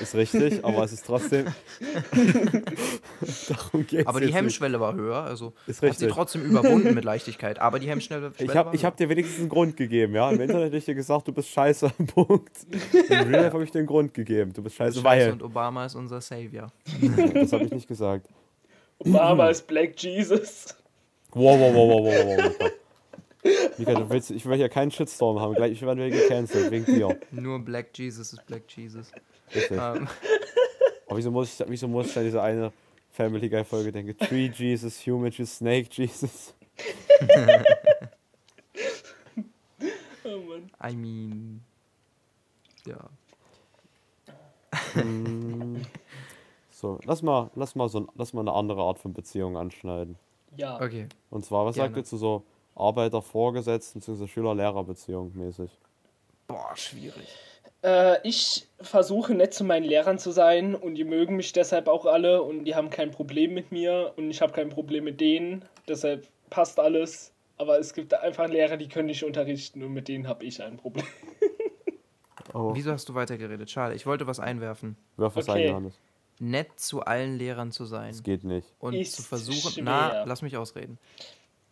Ist 0.00 0.14
richtig, 0.14 0.64
aber 0.64 0.84
es 0.84 0.92
ist 0.92 1.06
trotzdem. 1.06 1.46
Darum 3.48 3.86
geht's 3.86 4.06
Aber 4.06 4.20
die 4.20 4.26
jetzt 4.26 4.34
nicht. 4.34 4.34
Hemmschwelle 4.34 4.80
war 4.80 4.94
höher, 4.94 5.22
also 5.22 5.52
Ist 5.66 5.76
hat 5.76 5.80
sie 5.80 6.04
richtig. 6.04 6.12
trotzdem 6.12 6.42
überwunden 6.42 6.94
mit 6.94 7.04
Leichtigkeit. 7.04 7.58
Aber 7.58 7.78
die 7.78 7.88
Hemmschwelle 7.88 8.32
Ich 8.38 8.48
war 8.48 8.54
habe 8.54 8.76
ich 8.76 8.84
hab 8.84 8.96
dir 8.96 9.08
wenigstens 9.08 9.40
einen 9.40 9.48
Grund 9.48 9.76
gegeben, 9.76 10.14
ja. 10.14 10.30
Im 10.30 10.40
Internet 10.40 10.66
hätte 10.66 10.76
ich 10.76 10.84
dir 10.84 10.94
gesagt, 10.94 11.28
du 11.28 11.32
bist 11.32 11.48
scheiße. 11.48 11.90
Punkt. 12.14 12.50
In 13.08 13.16
Real 13.16 13.30
Life 13.30 13.52
habe 13.52 13.64
ich 13.64 13.70
dir 13.70 13.78
einen 13.78 13.88
Grund 13.88 14.14
gegeben. 14.14 14.52
Du 14.52 14.62
bist 14.62 14.76
scheiße, 14.76 15.00
Scheiße, 15.00 15.04
weil. 15.04 15.32
und 15.32 15.42
Obama 15.42 15.86
ist 15.86 15.94
unser 15.94 16.20
Savior. 16.20 16.72
Das 17.34 17.52
habe 17.52 17.64
ich 17.64 17.72
nicht 17.72 17.88
gesagt. 17.88 18.28
Obama 18.98 19.48
ist 19.50 19.66
Black 19.66 20.00
Jesus. 20.00 20.76
Wow, 21.32 21.58
wow, 21.58 21.74
wow, 21.74 21.88
wow, 21.88 22.14
wow, 22.26 22.54
wow. 22.60 22.70
Mika. 23.78 23.94
Du 23.94 24.10
willst, 24.10 24.30
ich 24.30 24.46
will 24.46 24.56
hier 24.56 24.68
keinen 24.68 24.90
Shitstorm 24.90 25.40
haben. 25.40 25.54
Gleich 25.54 25.80
werden 25.82 25.98
wir 25.98 26.10
gecancelt, 26.10 26.70
wegen 26.70 26.84
dir. 26.84 27.18
Nur 27.30 27.58
Black 27.58 27.88
Jesus 27.94 28.32
ist 28.32 28.46
Black 28.46 28.62
Jesus. 28.74 29.10
Richtig. 29.54 29.70
Ähm, 29.72 30.08
Aber 31.06 31.18
wieso 31.18 31.30
muss 31.30 31.60
ich, 31.60 31.68
wieso 31.68 31.88
muss 31.88 32.06
ich 32.10 32.16
an 32.16 32.24
diese 32.24 32.42
eine 32.42 32.72
Family 33.10 33.48
Guy 33.48 33.64
Folge 33.64 33.92
denken? 33.92 34.16
Tree 34.16 34.50
Jesus, 34.54 35.04
Human 35.06 35.30
Jesus, 35.30 35.56
Snake 35.56 35.88
Jesus. 35.90 36.54
Oh 40.24 40.38
Mann. 40.38 40.70
I 40.82 40.94
mean. 40.94 41.64
Ja. 42.86 43.10
Hm. 44.94 45.82
So, 46.70 46.98
lass 47.04 47.22
mal, 47.22 47.50
lass 47.54 47.74
mal 47.74 47.88
so, 47.88 48.08
lass 48.14 48.32
mal 48.32 48.40
eine 48.42 48.52
andere 48.52 48.82
Art 48.82 48.98
von 48.98 49.12
Beziehung 49.12 49.56
anschneiden. 49.56 50.16
Ja. 50.56 50.80
Okay. 50.80 51.08
Und 51.30 51.44
zwar, 51.44 51.66
was 51.66 51.76
sagt 51.76 51.94
Gerne. 51.94 52.02
ihr 52.02 52.04
zu 52.04 52.16
so 52.16 52.44
Arbeiter-Vorgesetzten 52.74 54.00
bzw. 54.00 54.26
Schüler-Lehrer-Beziehung 54.26 55.32
mäßig? 55.34 55.70
Boah, 56.46 56.72
schwierig. 56.74 57.28
Äh, 57.82 58.16
ich 58.26 58.66
versuche 58.80 59.34
nett 59.34 59.54
zu 59.54 59.64
meinen 59.64 59.84
Lehrern 59.84 60.18
zu 60.18 60.30
sein 60.30 60.74
und 60.74 60.94
die 60.94 61.04
mögen 61.04 61.36
mich 61.36 61.52
deshalb 61.52 61.88
auch 61.88 62.06
alle 62.06 62.42
und 62.42 62.64
die 62.64 62.74
haben 62.74 62.90
kein 62.90 63.10
Problem 63.10 63.54
mit 63.54 63.72
mir 63.72 64.12
und 64.16 64.30
ich 64.30 64.40
habe 64.40 64.52
kein 64.52 64.68
Problem 64.68 65.04
mit 65.04 65.20
denen. 65.20 65.64
Deshalb 65.88 66.28
passt 66.50 66.78
alles. 66.78 67.32
Aber 67.58 67.78
es 67.78 67.92
gibt 67.94 68.12
einfach 68.14 68.48
Lehrer, 68.48 68.76
die 68.76 68.88
können 68.88 69.06
nicht 69.06 69.22
unterrichten 69.24 69.82
und 69.84 69.92
mit 69.92 70.08
denen 70.08 70.26
habe 70.26 70.44
ich 70.44 70.62
ein 70.62 70.76
Problem. 70.76 71.06
Oh, 72.54 72.72
Wieso 72.74 72.90
hast 72.92 73.08
du 73.08 73.14
weitergeredet? 73.14 73.70
Schade, 73.70 73.94
ich 73.94 74.04
wollte 74.04 74.26
was 74.26 74.38
einwerfen. 74.40 74.96
wirf 75.16 75.36
was 75.36 75.48
Okay. 75.48 75.62
ein, 75.64 75.68
Johannes. 75.70 75.94
Nett 76.38 76.68
zu 76.78 77.00
allen 77.02 77.38
Lehrern 77.38 77.70
zu 77.72 77.84
sein. 77.86 78.10
Das 78.10 78.22
geht 78.22 78.44
nicht. 78.44 78.66
und 78.78 78.94
Ist 78.94 79.14
zu 79.14 79.22
versuchen, 79.22 79.70
schwer. 79.72 79.84
na, 79.84 80.24
lass 80.24 80.42
mich 80.42 80.56
ausreden. 80.56 80.98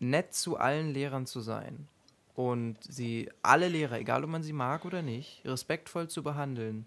Nett 0.00 0.34
zu 0.34 0.56
allen 0.56 0.92
Lehrern 0.92 1.26
zu 1.26 1.40
sein 1.40 1.86
und 2.34 2.76
sie, 2.82 3.30
alle 3.42 3.68
Lehrer, 3.68 3.98
egal 3.98 4.24
ob 4.24 4.30
man 4.30 4.42
sie 4.42 4.54
mag 4.54 4.84
oder 4.84 5.02
nicht, 5.02 5.42
respektvoll 5.44 6.08
zu 6.08 6.22
behandeln, 6.22 6.86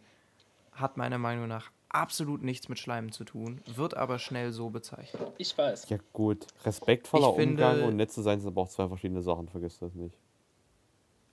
hat 0.72 0.98
meiner 0.98 1.20
Meinung 1.20 1.48
nach 1.48 1.70
absolut 1.90 2.42
nichts 2.42 2.70
mit 2.70 2.80
Schleimen 2.80 3.12
zu 3.12 3.24
tun, 3.24 3.62
wird 3.68 3.96
aber 3.96 4.18
schnell 4.18 4.52
so 4.52 4.72
bezeichnet. 4.72 5.22
Ich 5.38 5.56
weiß. 5.56 5.90
Ja 5.90 5.98
gut, 6.12 6.48
respektvoller 6.66 7.30
Ich 7.30 7.36
finde- 7.36 7.64
Umgang 7.68 7.88
und 7.88 7.96
nett 7.98 8.12
zu 8.12 8.24
sein 8.24 8.40
sind 8.40 8.50
aber 8.50 8.62
auch 8.62 8.70
zwei 8.70 8.88
verschiedene 8.88 9.22
Sachen, 9.22 9.48
vergiss 9.48 9.78
das 9.78 9.94
nicht. 9.94 10.18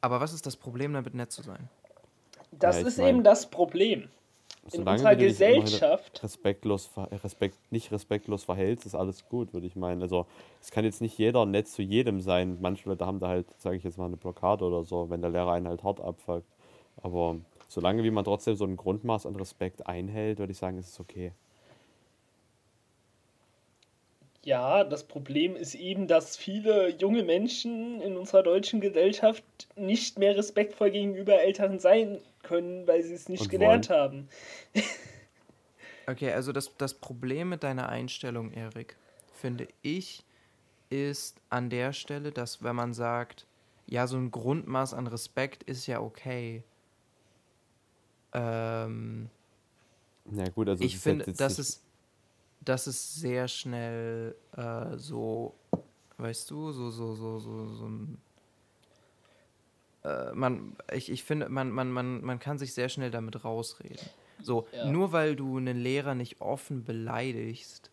Aber 0.02 0.20
was 0.20 0.34
ist 0.34 0.44
das 0.44 0.56
Problem 0.56 0.92
damit, 0.92 1.14
nett 1.14 1.32
zu 1.32 1.42
sein? 1.42 1.70
Das 2.52 2.78
Ja, 2.80 2.86
ist 2.88 2.98
mein- 2.98 3.06
eben 3.08 3.24
das 3.24 3.48
Problem. 3.48 4.10
In 4.74 4.86
unserer 4.86 5.16
Gesellschaft 5.16 6.22
respektlos, 6.22 6.90
respekt, 7.22 7.56
nicht 7.70 7.92
respektlos 7.92 8.44
verhältst, 8.44 8.86
ist 8.86 8.94
alles 8.94 9.28
gut, 9.28 9.52
würde 9.52 9.66
ich 9.66 9.76
meinen. 9.76 10.02
Also 10.02 10.26
es 10.60 10.70
kann 10.70 10.84
jetzt 10.84 11.00
nicht 11.00 11.18
jeder 11.18 11.46
nett 11.46 11.68
zu 11.68 11.82
jedem 11.82 12.20
sein. 12.20 12.58
Manche 12.60 12.88
Leute 12.88 13.06
haben 13.06 13.20
da 13.20 13.28
halt, 13.28 13.46
sage 13.58 13.76
ich 13.76 13.84
jetzt 13.84 13.98
mal, 13.98 14.06
eine 14.06 14.16
Blockade 14.16 14.64
oder 14.64 14.84
so, 14.84 15.10
wenn 15.10 15.20
der 15.20 15.30
Lehrer 15.30 15.52
einen 15.52 15.68
halt 15.68 15.82
hart 15.82 16.00
abfuckt. 16.00 16.46
Aber 17.02 17.36
solange 17.68 18.02
wie 18.04 18.10
man 18.10 18.24
trotzdem 18.24 18.56
so 18.56 18.64
ein 18.64 18.76
Grundmaß 18.76 19.26
an 19.26 19.36
Respekt 19.36 19.86
einhält, 19.86 20.38
würde 20.38 20.52
ich 20.52 20.58
sagen, 20.58 20.78
ist 20.78 20.88
es 20.88 21.00
okay. 21.00 21.32
Ja, 24.42 24.84
das 24.84 25.04
Problem 25.04 25.54
ist 25.54 25.74
eben, 25.74 26.06
dass 26.06 26.36
viele 26.36 26.88
junge 26.96 27.22
Menschen 27.22 28.00
in 28.00 28.16
unserer 28.16 28.42
deutschen 28.42 28.80
Gesellschaft 28.80 29.44
nicht 29.76 30.18
mehr 30.18 30.34
respektvoll 30.34 30.90
gegenüber 30.90 31.40
Älteren 31.40 31.78
sein 31.78 32.18
können, 32.42 32.86
weil 32.86 33.02
sie 33.02 33.14
es 33.14 33.28
nicht 33.28 33.42
Und 33.42 33.48
gelernt 33.50 33.88
wollen. 33.88 34.00
haben. 34.00 34.28
okay, 36.06 36.32
also 36.32 36.52
das, 36.52 36.76
das 36.76 36.94
Problem 36.94 37.48
mit 37.50 37.62
deiner 37.62 37.88
Einstellung, 37.88 38.52
Erik, 38.52 38.96
finde 39.32 39.68
ich, 39.82 40.24
ist 40.88 41.40
an 41.48 41.70
der 41.70 41.92
Stelle, 41.92 42.32
dass 42.32 42.62
wenn 42.62 42.76
man 42.76 42.92
sagt, 42.94 43.46
ja, 43.86 44.06
so 44.06 44.16
ein 44.16 44.30
Grundmaß 44.30 44.94
an 44.94 45.06
Respekt 45.06 45.62
ist 45.64 45.86
ja 45.86 46.00
okay. 46.00 46.62
Ähm, 48.32 49.30
ja 50.32 50.48
gut, 50.48 50.68
also 50.68 50.84
ich 50.84 50.98
finde, 50.98 51.32
das 51.32 51.58
ist 51.58 51.82
das 52.64 52.86
ist 52.86 53.16
sehr 53.16 53.48
schnell 53.48 54.34
äh, 54.56 54.96
so, 54.96 55.54
weißt 56.18 56.50
du, 56.50 56.72
so, 56.72 56.90
so, 56.90 57.14
so, 57.14 57.38
so, 57.38 57.66
so 57.74 57.86
ein. 57.86 58.18
Äh, 60.04 60.32
man, 60.32 60.76
ich, 60.92 61.10
ich 61.10 61.24
finde, 61.24 61.48
man, 61.48 61.70
man, 61.70 61.90
man, 61.90 62.22
man 62.22 62.38
kann 62.38 62.58
sich 62.58 62.74
sehr 62.74 62.88
schnell 62.88 63.10
damit 63.10 63.44
rausreden. 63.44 64.08
So, 64.42 64.66
ja. 64.72 64.86
nur 64.86 65.12
weil 65.12 65.36
du 65.36 65.58
einen 65.58 65.78
Lehrer 65.78 66.14
nicht 66.14 66.40
offen 66.40 66.84
beleidigst, 66.84 67.90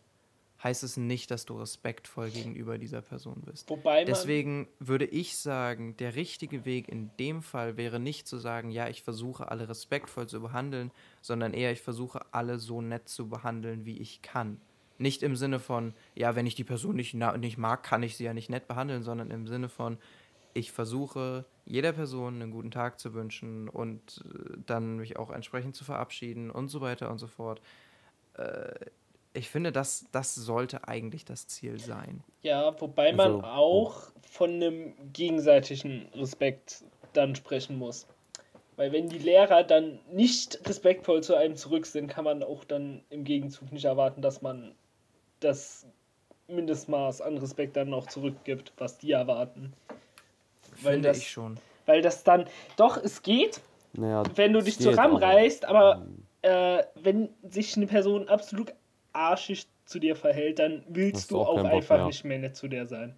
heißt 0.62 0.82
es 0.82 0.96
nicht, 0.96 1.30
dass 1.30 1.44
du 1.44 1.58
respektvoll 1.58 2.30
gegenüber 2.30 2.78
dieser 2.78 3.00
Person 3.00 3.42
bist. 3.44 3.70
Wobei 3.70 4.04
Deswegen 4.04 4.66
würde 4.80 5.04
ich 5.04 5.36
sagen, 5.36 5.96
der 5.98 6.16
richtige 6.16 6.64
Weg 6.64 6.88
in 6.88 7.10
dem 7.18 7.42
Fall 7.42 7.76
wäre 7.76 8.00
nicht 8.00 8.26
zu 8.26 8.38
sagen, 8.38 8.70
ja, 8.70 8.88
ich 8.88 9.02
versuche 9.02 9.50
alle 9.50 9.68
respektvoll 9.68 10.26
zu 10.26 10.40
behandeln, 10.40 10.90
sondern 11.20 11.54
eher, 11.54 11.70
ich 11.70 11.80
versuche 11.80 12.22
alle 12.32 12.58
so 12.58 12.80
nett 12.80 13.08
zu 13.08 13.28
behandeln, 13.28 13.84
wie 13.84 13.98
ich 13.98 14.22
kann. 14.22 14.60
Nicht 14.98 15.22
im 15.22 15.36
Sinne 15.36 15.60
von, 15.60 15.94
ja, 16.16 16.34
wenn 16.34 16.46
ich 16.46 16.56
die 16.56 16.64
Person 16.64 16.96
nicht, 16.96 17.14
nicht 17.14 17.58
mag, 17.58 17.84
kann 17.84 18.02
ich 18.02 18.16
sie 18.16 18.24
ja 18.24 18.34
nicht 18.34 18.50
nett 18.50 18.66
behandeln, 18.66 19.04
sondern 19.04 19.30
im 19.30 19.46
Sinne 19.46 19.68
von, 19.68 19.96
ich 20.54 20.72
versuche 20.72 21.44
jeder 21.68 21.92
Person 21.92 22.40
einen 22.40 22.50
guten 22.50 22.70
Tag 22.70 22.98
zu 22.98 23.12
wünschen 23.14 23.68
und 23.68 24.24
äh, 24.24 24.56
dann 24.66 24.96
mich 24.96 25.18
auch 25.18 25.30
entsprechend 25.30 25.76
zu 25.76 25.84
verabschieden 25.84 26.50
und 26.50 26.68
so 26.68 26.80
weiter 26.80 27.10
und 27.10 27.18
so 27.18 27.26
fort. 27.26 27.60
Äh, 28.36 28.72
ich 29.34 29.50
finde, 29.50 29.70
das, 29.70 30.06
das 30.10 30.34
sollte 30.34 30.88
eigentlich 30.88 31.24
das 31.24 31.46
Ziel 31.46 31.78
sein. 31.78 32.24
Ja, 32.42 32.80
wobei 32.80 33.12
man 33.12 33.36
also, 33.36 33.46
auch 33.46 34.02
von 34.22 34.50
einem 34.54 34.94
gegenseitigen 35.12 36.08
Respekt 36.14 36.82
dann 37.12 37.36
sprechen 37.36 37.76
muss. 37.76 38.06
Weil 38.76 38.92
wenn 38.92 39.08
die 39.08 39.18
Lehrer 39.18 39.64
dann 39.64 39.98
nicht 40.10 40.66
respektvoll 40.68 41.22
zu 41.22 41.34
einem 41.34 41.56
zurück 41.56 41.84
sind, 41.84 42.08
kann 42.08 42.24
man 42.24 42.42
auch 42.42 42.64
dann 42.64 43.02
im 43.10 43.24
Gegenzug 43.24 43.72
nicht 43.72 43.84
erwarten, 43.84 44.22
dass 44.22 44.40
man 44.40 44.74
das 45.40 45.86
Mindestmaß 46.46 47.20
an 47.20 47.36
Respekt 47.38 47.76
dann 47.76 47.90
noch 47.90 48.06
zurückgibt, 48.06 48.72
was 48.78 48.96
die 48.98 49.12
erwarten. 49.12 49.74
Weil 50.82 50.94
Finde 50.94 51.08
das, 51.08 51.18
ich 51.18 51.30
schon. 51.30 51.58
Weil 51.86 52.02
das 52.02 52.24
dann, 52.24 52.46
doch, 52.76 52.96
es 52.96 53.22
geht, 53.22 53.60
naja, 53.94 54.22
wenn 54.34 54.52
du 54.52 54.62
dich 54.62 54.78
zusammenreißt, 54.78 55.64
aber 55.64 55.96
mhm. 55.96 56.24
äh, 56.42 56.82
wenn 56.96 57.28
sich 57.48 57.76
eine 57.76 57.86
Person 57.86 58.28
absolut 58.28 58.72
arschig 59.12 59.66
zu 59.86 59.98
dir 59.98 60.16
verhält, 60.16 60.58
dann 60.58 60.84
willst 60.88 61.30
du 61.30 61.40
auch, 61.40 61.48
auch 61.48 61.64
einfach 61.64 61.96
mehr. 61.96 62.06
nicht 62.06 62.24
mehr 62.24 62.38
nett 62.38 62.56
zu 62.56 62.68
der 62.68 62.86
sein. 62.86 63.14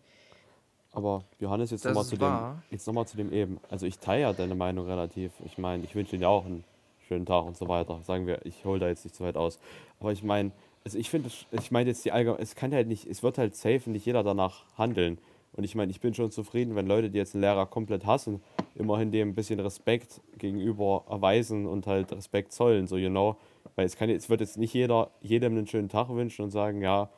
Aber 0.92 1.24
Johannes, 1.38 1.70
jetzt 1.70 1.84
nochmal 1.84 2.04
zu, 2.04 2.16
dem, 2.16 2.94
noch 2.94 3.04
zu 3.06 3.16
dem 3.16 3.32
eben. 3.32 3.60
Also 3.70 3.86
ich 3.86 3.98
teile 3.98 4.22
ja 4.22 4.32
deine 4.32 4.54
Meinung 4.54 4.86
relativ. 4.86 5.32
Ich 5.44 5.56
meine, 5.56 5.84
ich 5.84 5.94
wünsche 5.94 6.18
dir 6.18 6.28
auch 6.28 6.44
einen 6.44 6.64
schönen 7.06 7.26
Tag 7.26 7.44
und 7.44 7.56
so 7.56 7.68
weiter. 7.68 8.00
Sagen 8.02 8.26
wir, 8.26 8.44
ich 8.44 8.64
hole 8.64 8.80
da 8.80 8.88
jetzt 8.88 9.04
nicht 9.04 9.14
so 9.14 9.24
weit 9.24 9.36
aus. 9.36 9.60
Aber 10.00 10.10
ich 10.10 10.22
meine, 10.22 10.50
also 10.84 10.98
ich 10.98 11.10
finde, 11.10 11.30
ich 11.52 11.70
meine 11.70 11.90
jetzt 11.90 12.04
die 12.04 12.12
allgemeine, 12.12 12.42
es 12.42 12.54
kann 12.56 12.72
halt 12.72 12.88
nicht, 12.88 13.06
es 13.06 13.22
wird 13.22 13.38
halt 13.38 13.54
safe 13.54 13.82
und 13.86 13.92
nicht 13.92 14.06
jeder 14.06 14.22
danach 14.22 14.64
handeln. 14.76 15.18
Und 15.52 15.64
ich 15.64 15.74
meine, 15.74 15.90
ich 15.90 16.00
bin 16.00 16.14
schon 16.14 16.30
zufrieden, 16.30 16.76
wenn 16.76 16.86
Leute, 16.86 17.10
die 17.10 17.18
jetzt 17.18 17.34
einen 17.34 17.42
Lehrer 17.42 17.66
komplett 17.66 18.06
hassen, 18.06 18.42
immerhin 18.74 19.10
dem 19.10 19.30
ein 19.30 19.34
bisschen 19.34 19.58
Respekt 19.60 20.20
gegenüber 20.38 21.04
erweisen 21.08 21.66
und 21.66 21.86
halt 21.86 22.12
Respekt 22.12 22.52
zollen, 22.52 22.86
so 22.86 22.96
you 22.96 23.10
know. 23.10 23.36
Weil 23.74 23.86
es 23.86 23.96
kann 23.96 24.08
es 24.10 24.30
wird 24.30 24.40
jetzt 24.40 24.58
nicht 24.58 24.72
jeder 24.72 25.10
jedem 25.20 25.56
einen 25.56 25.66
schönen 25.66 25.88
Tag 25.88 26.08
wünschen 26.08 26.42
und 26.42 26.50
sagen, 26.50 26.82
ja, 26.82 27.10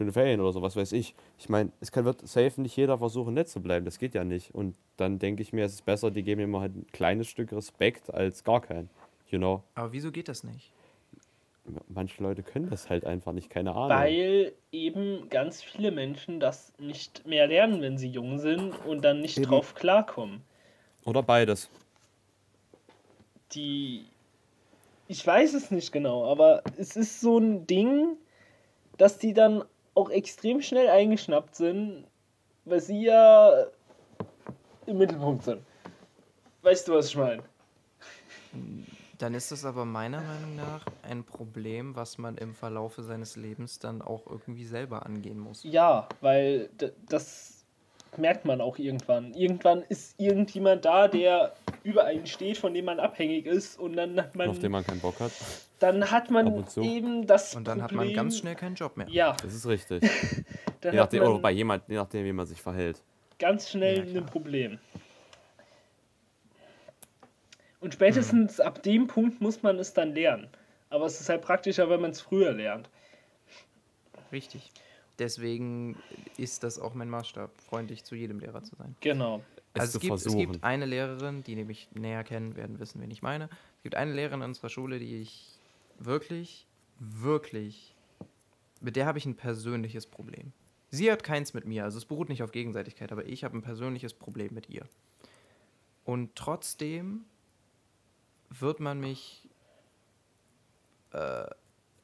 schöne 0.00 0.12
Ferien 0.12 0.40
oder 0.40 0.52
so, 0.52 0.62
was 0.62 0.76
weiß 0.76 0.92
ich. 0.92 1.14
Ich 1.38 1.50
meine, 1.50 1.72
es 1.80 1.92
kann, 1.92 2.06
wird 2.06 2.26
safe 2.26 2.60
nicht 2.62 2.74
jeder 2.76 2.96
versuchen, 2.96 3.34
nett 3.34 3.48
zu 3.48 3.60
bleiben. 3.60 3.84
Das 3.84 3.98
geht 3.98 4.14
ja 4.14 4.24
nicht. 4.24 4.54
Und 4.54 4.74
dann 4.96 5.18
denke 5.18 5.42
ich 5.42 5.52
mir, 5.52 5.66
es 5.66 5.74
ist 5.74 5.84
besser, 5.84 6.10
die 6.10 6.22
geben 6.22 6.40
immer 6.40 6.60
halt 6.60 6.74
ein 6.74 6.86
kleines 6.92 7.28
Stück 7.28 7.52
Respekt 7.52 8.12
als 8.12 8.42
gar 8.42 8.62
kein. 8.62 8.88
You 9.28 9.38
know? 9.38 9.62
Aber 9.74 9.92
wieso 9.92 10.10
geht 10.10 10.28
das 10.28 10.42
nicht? 10.42 10.72
Manche 11.88 12.22
Leute 12.22 12.42
können 12.42 12.70
das 12.70 12.88
halt 12.88 13.04
einfach 13.04 13.32
nicht, 13.32 13.50
keine 13.50 13.74
Ahnung. 13.74 13.90
Weil 13.90 14.52
eben 14.72 15.28
ganz 15.28 15.62
viele 15.62 15.90
Menschen 15.90 16.40
das 16.40 16.72
nicht 16.78 17.26
mehr 17.26 17.46
lernen, 17.46 17.82
wenn 17.82 17.98
sie 17.98 18.08
jung 18.08 18.38
sind 18.38 18.74
und 18.86 19.02
dann 19.04 19.20
nicht 19.20 19.38
eben. 19.38 19.46
drauf 19.46 19.74
klarkommen. 19.74 20.42
Oder 21.04 21.22
beides. 21.22 21.68
Die. 23.52 24.04
Ich 25.08 25.26
weiß 25.26 25.54
es 25.54 25.70
nicht 25.70 25.90
genau, 25.90 26.24
aber 26.24 26.62
es 26.76 26.94
ist 26.94 27.20
so 27.20 27.38
ein 27.38 27.66
Ding, 27.66 28.16
dass 28.96 29.18
die 29.18 29.34
dann 29.34 29.64
auch 29.94 30.10
extrem 30.10 30.62
schnell 30.62 30.88
eingeschnappt 30.88 31.56
sind, 31.56 32.04
weil 32.64 32.80
sie 32.80 33.02
ja 33.02 33.66
im 34.86 34.98
Mittelpunkt 34.98 35.44
sind. 35.44 35.62
Weißt 36.62 36.86
du, 36.86 36.94
was 36.94 37.08
ich 37.08 37.16
meine? 37.16 37.42
Dann 39.20 39.34
ist 39.34 39.52
es 39.52 39.66
aber 39.66 39.84
meiner 39.84 40.22
Meinung 40.22 40.56
nach 40.56 40.86
ein 41.02 41.24
Problem, 41.24 41.94
was 41.94 42.16
man 42.16 42.38
im 42.38 42.54
Verlaufe 42.54 43.02
seines 43.02 43.36
Lebens 43.36 43.78
dann 43.78 44.00
auch 44.00 44.26
irgendwie 44.26 44.64
selber 44.64 45.04
angehen 45.04 45.38
muss. 45.38 45.62
Ja, 45.62 46.08
weil 46.22 46.70
das 47.06 47.66
merkt 48.16 48.46
man 48.46 48.62
auch 48.62 48.78
irgendwann. 48.78 49.34
Irgendwann 49.34 49.82
ist 49.90 50.18
irgendjemand 50.18 50.86
da, 50.86 51.06
der 51.06 51.52
über 51.82 52.04
einen 52.04 52.26
steht, 52.26 52.56
von 52.56 52.72
dem 52.72 52.86
man 52.86 52.98
abhängig 52.98 53.44
ist 53.44 53.78
und 53.78 53.96
dann 53.96 54.18
hat 54.18 54.34
man... 54.34 54.48
Auf 54.48 54.58
den 54.58 54.72
man 54.72 54.86
keinen 54.86 55.00
Bock 55.00 55.20
hat. 55.20 55.32
Dann 55.80 56.10
hat 56.10 56.30
man 56.30 56.64
eben 56.80 57.26
das 57.26 57.54
Und 57.54 57.68
dann 57.68 57.80
Problem, 57.80 58.00
hat 58.00 58.06
man 58.06 58.14
ganz 58.14 58.38
schnell 58.38 58.54
keinen 58.54 58.74
Job 58.74 58.96
mehr. 58.96 59.06
Ja. 59.10 59.36
Das 59.42 59.54
ist 59.54 59.66
richtig. 59.66 60.02
je, 60.82 60.92
nachdem, 60.92 61.24
oder 61.24 61.38
bei 61.40 61.50
jemand, 61.52 61.82
je 61.88 61.96
nachdem, 61.96 62.24
wie 62.24 62.32
man 62.32 62.46
sich 62.46 62.60
verhält. 62.60 63.02
Ganz 63.38 63.68
schnell 63.68 64.08
ja, 64.08 64.20
ein 64.20 64.26
Problem. 64.26 64.78
Und 67.80 67.94
spätestens 67.94 68.58
hm. 68.58 68.66
ab 68.66 68.82
dem 68.82 69.06
Punkt 69.06 69.40
muss 69.40 69.62
man 69.62 69.78
es 69.78 69.92
dann 69.92 70.14
lernen. 70.14 70.48
Aber 70.90 71.06
es 71.06 71.20
ist 71.20 71.28
halt 71.28 71.42
praktischer, 71.42 71.88
wenn 71.88 72.00
man 72.00 72.10
es 72.10 72.20
früher 72.20 72.52
lernt. 72.52 72.88
Richtig. 74.32 74.70
Deswegen 75.18 75.96
ist 76.36 76.62
das 76.62 76.78
auch 76.78 76.94
mein 76.94 77.10
Maßstab, 77.10 77.50
freundlich 77.60 78.04
zu 78.04 78.14
jedem 78.14 78.40
Lehrer 78.40 78.62
zu 78.62 78.74
sein. 78.76 78.96
Genau. 79.00 79.42
Also 79.74 79.98
es 79.98 80.02
gibt, 80.02 80.14
es 80.14 80.36
gibt, 80.36 80.64
eine 80.64 80.86
Lehrerin, 80.86 81.44
die 81.44 81.54
nämlich 81.54 81.88
näher 81.94 82.24
kennen 82.24 82.56
werden, 82.56 82.78
wissen, 82.80 83.00
wen 83.00 83.10
ich 83.10 83.22
meine. 83.22 83.44
Es 83.76 83.82
gibt 83.82 83.94
eine 83.94 84.12
Lehrerin 84.12 84.40
in 84.40 84.48
unserer 84.48 84.68
Schule, 84.68 84.98
die 84.98 85.20
ich 85.20 85.58
wirklich, 85.98 86.66
wirklich, 86.98 87.94
mit 88.80 88.96
der 88.96 89.06
habe 89.06 89.18
ich 89.18 89.26
ein 89.26 89.36
persönliches 89.36 90.06
Problem. 90.06 90.52
Sie 90.90 91.12
hat 91.12 91.22
keins 91.22 91.54
mit 91.54 91.66
mir, 91.66 91.84
also 91.84 91.98
es 91.98 92.04
beruht 92.04 92.28
nicht 92.28 92.42
auf 92.42 92.50
Gegenseitigkeit, 92.50 93.12
aber 93.12 93.26
ich 93.26 93.44
habe 93.44 93.56
ein 93.56 93.62
persönliches 93.62 94.12
Problem 94.12 94.54
mit 94.54 94.68
ihr. 94.70 94.86
Und 96.04 96.34
trotzdem 96.34 97.26
wird 98.50 98.80
man 98.80 99.00
mich 99.00 99.48
äh, 101.12 101.46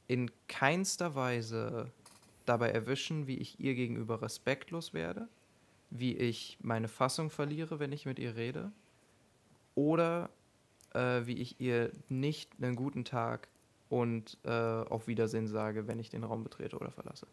in 0.06 0.30
keinster 0.48 1.14
Weise 1.14 1.90
dabei 2.44 2.70
erwischen, 2.70 3.26
wie 3.26 3.36
ich 3.36 3.58
ihr 3.60 3.74
gegenüber 3.74 4.22
respektlos 4.22 4.94
werde, 4.94 5.28
wie 5.90 6.16
ich 6.16 6.58
meine 6.60 6.88
Fassung 6.88 7.30
verliere, 7.30 7.78
wenn 7.78 7.92
ich 7.92 8.06
mit 8.06 8.18
ihr 8.18 8.36
rede, 8.36 8.70
oder 9.74 10.30
äh, 10.94 11.26
wie 11.26 11.34
ich 11.34 11.60
ihr 11.60 11.90
nicht 12.08 12.50
einen 12.60 12.76
guten 12.76 13.04
Tag 13.04 13.48
und 13.88 14.38
äh, 14.44 14.50
auf 14.50 15.06
Wiedersehen 15.06 15.46
sage, 15.46 15.86
wenn 15.86 15.98
ich 15.98 16.10
den 16.10 16.24
Raum 16.24 16.42
betrete 16.42 16.76
oder 16.76 16.90
verlasse. 16.90 17.26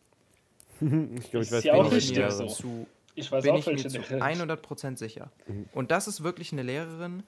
ich 0.82 1.30
glaube, 1.30 1.46
ich 1.46 1.52
weiß 1.52 1.64
ja 1.64 1.74
auch 1.76 2.32
so. 2.32 2.48
Zu, 2.48 2.88
ich 3.16 3.32
weiß 3.32 3.44
bin 3.44 3.54
auch, 3.54 3.60
ich 3.60 3.66
mir 3.68 3.78
zu 3.78 4.00
100% 4.00 4.98
sicher. 4.98 5.32
Und 5.74 5.92
das 5.92 6.08
ist 6.08 6.24
wirklich 6.24 6.52
eine 6.52 6.64
Lehrerin, 6.64 7.24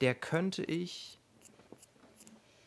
der 0.00 0.14
könnte 0.14 0.62
ich 0.64 1.17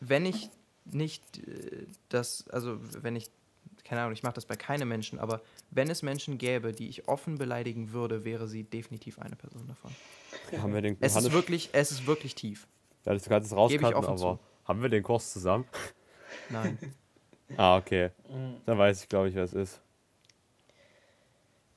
wenn 0.08 0.26
ich 0.26 0.50
nicht 0.84 1.22
äh, 1.38 1.86
das, 2.08 2.48
also 2.50 2.78
wenn 3.02 3.16
ich, 3.16 3.30
keine 3.84 4.02
Ahnung, 4.02 4.12
ich 4.12 4.22
mache 4.22 4.34
das 4.34 4.46
bei 4.46 4.56
keinem 4.56 4.88
Menschen, 4.88 5.18
aber 5.18 5.40
wenn 5.70 5.88
es 5.90 6.02
Menschen 6.02 6.38
gäbe, 6.38 6.72
die 6.72 6.88
ich 6.88 7.08
offen 7.08 7.38
beleidigen 7.38 7.92
würde, 7.92 8.24
wäre 8.24 8.48
sie 8.48 8.64
definitiv 8.64 9.18
eine 9.18 9.36
Person 9.36 9.66
davon. 9.68 9.92
Haben 10.60 10.74
wir 10.74 10.82
den 10.82 10.96
es 11.00 11.16
ist 11.16 11.32
wirklich, 11.32 11.70
es 11.72 11.92
ist 11.92 12.06
wirklich 12.06 12.34
tief. 12.34 12.66
Ja, 13.04 13.12
das 13.14 13.28
kannst 13.28 13.52
du 13.52 13.56
rauscutten, 13.56 13.94
aber 13.94 14.38
Haben 14.64 14.82
wir 14.82 14.88
den 14.88 15.02
Kurs 15.02 15.32
zusammen? 15.32 15.66
Nein. 16.50 16.78
ah, 17.56 17.76
okay. 17.76 18.10
Dann 18.66 18.78
weiß 18.78 19.02
ich, 19.02 19.08
glaube 19.08 19.28
ich, 19.28 19.34
wer 19.34 19.44
es 19.44 19.52
ist. 19.52 19.80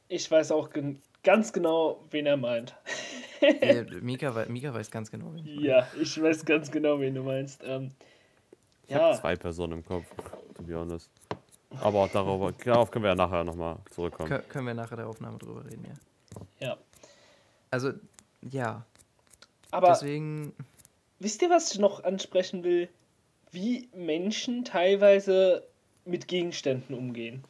Ich 0.07 0.30
weiß 0.30 0.51
auch 0.51 0.69
gen 0.69 1.01
ganz 1.23 1.51
genau, 1.51 2.05
wen 2.11 2.28
er 2.28 2.38
meint. 2.38 2.76
Mika, 4.01 4.45
Mika, 4.47 4.73
weiß 4.73 4.91
ganz 4.91 5.09
genau, 5.09 5.34
wen 5.34 5.45
Ja, 5.59 5.88
ich 5.99 6.21
weiß 6.21 6.45
ganz 6.45 6.71
genau, 6.71 6.99
wen 6.99 7.15
du 7.15 7.23
meinst. 7.23 7.61
Ähm, 7.65 7.91
ich 8.88 8.96
ja. 8.96 9.02
habe 9.02 9.18
zwei 9.18 9.36
Personen 9.36 9.74
im 9.74 9.86
Kopf, 9.86 10.06
to 10.56 10.64
be 10.64 10.76
honest. 10.76 11.10
Aber 11.82 12.10
darüber, 12.12 12.52
darauf 12.52 12.92
können 12.92 13.04
wir 13.04 13.10
ja 13.10 13.16
nachher 13.16 13.44
nochmal 13.44 13.78
zurückkommen. 13.92 14.30
Kön 14.30 14.50
können 14.50 14.68
wir 14.68 14.74
nachher 14.74 14.96
der 14.96 15.08
Aufnahme 15.08 15.38
drüber 15.38 15.66
reden, 15.66 15.86
ja. 16.60 16.68
Ja. 16.68 16.78
Also, 17.72 17.92
ja. 18.42 18.86
Aber 19.72 19.90
Deswegen... 19.90 20.54
wisst 21.20 21.42
ihr, 21.42 21.50
was 21.50 21.74
ich 21.74 21.80
noch 21.80 22.04
ansprechen 22.04 22.64
will? 22.64 22.88
Wie 23.52 23.90
Menschen 23.94 24.64
teilweise 24.64 25.64
mit 26.06 26.28
Gegenständen 26.28 26.96
umgehen. 26.96 27.44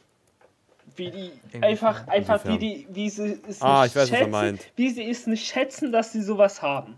Wie 0.94 1.10
die 1.10 1.30
Inwiefern? 1.52 1.64
einfach, 1.64 2.08
einfach 2.08 2.44
wie 2.46 2.58
die, 2.58 2.86
wie 2.90 3.10
sie 3.10 3.38
es 3.46 3.60
ah, 3.60 3.82
nicht 3.82 3.90
ich 3.90 3.96
weiß, 4.00 4.08
schätzen, 4.08 4.32
was 4.32 4.60
wie 4.76 4.90
sie 4.90 5.10
es 5.10 5.26
nicht 5.26 5.46
schätzen, 5.46 5.92
dass 5.92 6.12
sie 6.12 6.22
sowas 6.22 6.62
haben. 6.62 6.96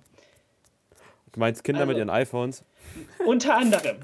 Du 1.32 1.41
meinst 1.41 1.64
Kinder 1.64 1.80
also, 1.80 1.89
mit 1.89 1.99
ihren 1.99 2.11
iPhones? 2.11 2.64
Unter 3.26 3.57
anderem. 3.57 3.97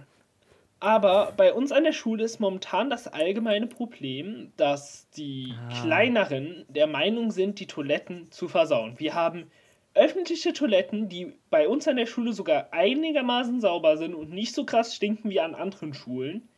Aber 0.84 1.32
bei 1.34 1.54
uns 1.54 1.72
an 1.72 1.84
der 1.84 1.92
Schule 1.92 2.24
ist 2.24 2.40
momentan 2.40 2.90
das 2.90 3.08
allgemeine 3.08 3.66
Problem, 3.66 4.52
dass 4.58 5.08
die 5.16 5.54
ah. 5.58 5.80
Kleineren 5.80 6.66
der 6.68 6.86
Meinung 6.86 7.30
sind, 7.30 7.58
die 7.58 7.66
Toiletten 7.66 8.30
zu 8.30 8.48
versauen. 8.48 8.92
Wir 8.98 9.14
haben 9.14 9.50
öffentliche 9.94 10.52
Toiletten, 10.52 11.08
die 11.08 11.32
bei 11.48 11.68
uns 11.68 11.88
an 11.88 11.96
der 11.96 12.04
Schule 12.04 12.34
sogar 12.34 12.68
einigermaßen 12.74 13.62
sauber 13.62 13.96
sind 13.96 14.14
und 14.14 14.30
nicht 14.30 14.54
so 14.54 14.66
krass 14.66 14.94
stinken 14.94 15.30
wie 15.30 15.40
an 15.40 15.54
anderen 15.54 15.94
Schulen. 15.94 16.50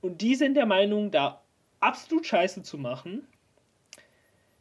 Und 0.00 0.22
die 0.22 0.36
sind 0.36 0.54
der 0.54 0.64
Meinung, 0.64 1.10
da 1.10 1.42
absolut 1.80 2.24
scheiße 2.24 2.62
zu 2.62 2.78
machen. 2.78 3.26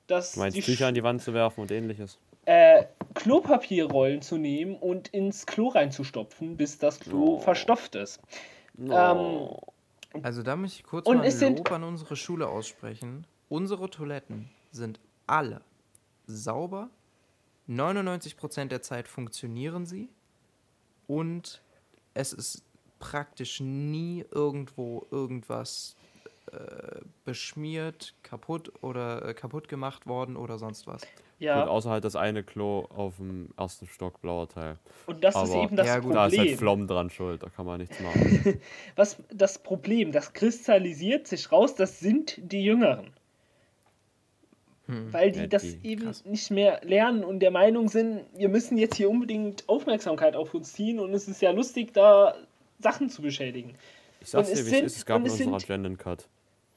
Dass 0.08 0.34
du 0.34 0.42
meinst, 0.42 0.62
Tücher 0.62 0.88
an 0.88 0.94
die 0.94 1.04
Wand 1.04 1.22
zu 1.22 1.34
werfen 1.34 1.62
und 1.62 1.72
ähnliches? 1.72 2.20
Äh, 2.44 2.84
Klopapierrollen 3.14 4.22
zu 4.22 4.36
nehmen 4.36 4.76
und 4.76 5.08
ins 5.08 5.46
Klo 5.46 5.70
reinzustopfen, 5.70 6.58
bis 6.58 6.80
das 6.80 7.00
Klo 7.00 7.36
oh. 7.36 7.40
verstopft 7.40 7.96
ist. 7.96 8.20
No. 8.80 9.62
Ähm, 10.14 10.24
also 10.24 10.42
da 10.42 10.56
möchte 10.56 10.78
ich 10.80 10.84
kurz 10.84 11.06
und 11.06 11.18
mal 11.18 11.26
ein 11.26 11.56
Lob 11.56 11.72
an 11.72 11.84
unsere 11.84 12.16
Schule 12.16 12.48
aussprechen. 12.48 13.28
Unsere 13.50 13.90
Toiletten 13.90 14.50
sind 14.72 15.00
alle 15.28 15.62
sauber. 16.28 16.90
99% 17.68 18.66
der 18.66 18.82
Zeit 18.82 19.08
funktionieren 19.08 19.86
sie. 19.86 20.10
Und 21.08 21.62
es 22.14 22.34
ist 22.34 22.64
praktisch 23.00 23.60
nie 23.60 24.26
irgendwo 24.32 25.08
irgendwas 25.12 25.96
äh, 26.52 27.02
beschmiert, 27.26 28.16
kaputt 28.24 28.72
oder 28.82 29.26
äh, 29.26 29.34
kaputt 29.34 29.68
gemacht 29.68 30.08
worden 30.08 30.36
oder 30.36 30.58
sonst 30.58 30.88
was. 30.88 31.02
Ja. 31.40 31.62
Gut, 31.62 31.70
außer 31.70 31.90
halt 31.90 32.04
das 32.04 32.16
eine 32.16 32.44
Klo 32.44 32.86
auf 32.90 33.16
dem 33.16 33.50
ersten 33.58 33.88
Stock, 33.88 34.22
blauer 34.22 34.50
Teil. 34.50 34.78
Und 35.06 35.24
das 35.24 35.36
Aber 35.36 35.46
ist 35.46 35.56
eben 35.56 35.76
das 35.76 35.88
ja, 35.88 35.96
Problem. 35.96 36.14
Da 36.14 36.28
ist 36.28 36.38
halt 36.38 36.58
Flom 36.58 36.88
dran 36.88 37.10
schuld, 37.10 37.44
da 37.44 37.50
kann 37.50 37.66
man 37.66 37.80
nichts 37.80 38.00
machen. 38.02 38.60
Was 38.96 39.18
das 39.34 39.60
Problem, 39.60 40.12
das 40.12 40.34
kristallisiert 40.34 41.28
sich 41.28 41.52
raus, 41.52 41.76
das 41.76 42.00
sind 42.00 42.40
die 42.40 42.64
Jüngeren. 42.64 43.12
Hm. 44.88 45.14
Weil 45.14 45.32
die 45.32 45.40
ja, 45.42 45.48
das 45.48 45.62
die, 45.62 45.88
eben 45.88 46.06
krass. 46.06 46.26
nicht 46.26 46.52
mehr 46.52 46.82
lernen 46.84 47.24
und 47.24 47.40
der 47.40 47.52
Meinung 47.52 47.88
sind, 47.88 48.26
wir 48.36 48.50
müssen 48.50 48.78
jetzt 48.78 48.96
hier 48.96 49.10
unbedingt 49.10 49.70
Aufmerksamkeit 49.70 50.36
auf 50.36 50.54
uns 50.54 50.74
ziehen 50.74 51.00
und 51.00 51.14
es 51.14 51.28
ist 51.28 51.42
ja 51.42 51.52
lustig, 51.52 51.94
da 51.94 52.36
Sachen 52.80 53.10
zu 53.10 53.22
beschädigen. 53.22 53.76
Ich 54.20 54.30
sag's 54.30 54.50
dir, 54.50 54.66
wie 54.66 54.76
es 54.76 54.82
ist, 54.82 54.98
es 54.98 55.06
gab 55.06 55.24
unseren 55.24 55.54
Agenden 55.54 55.98
Cut. 55.98 56.28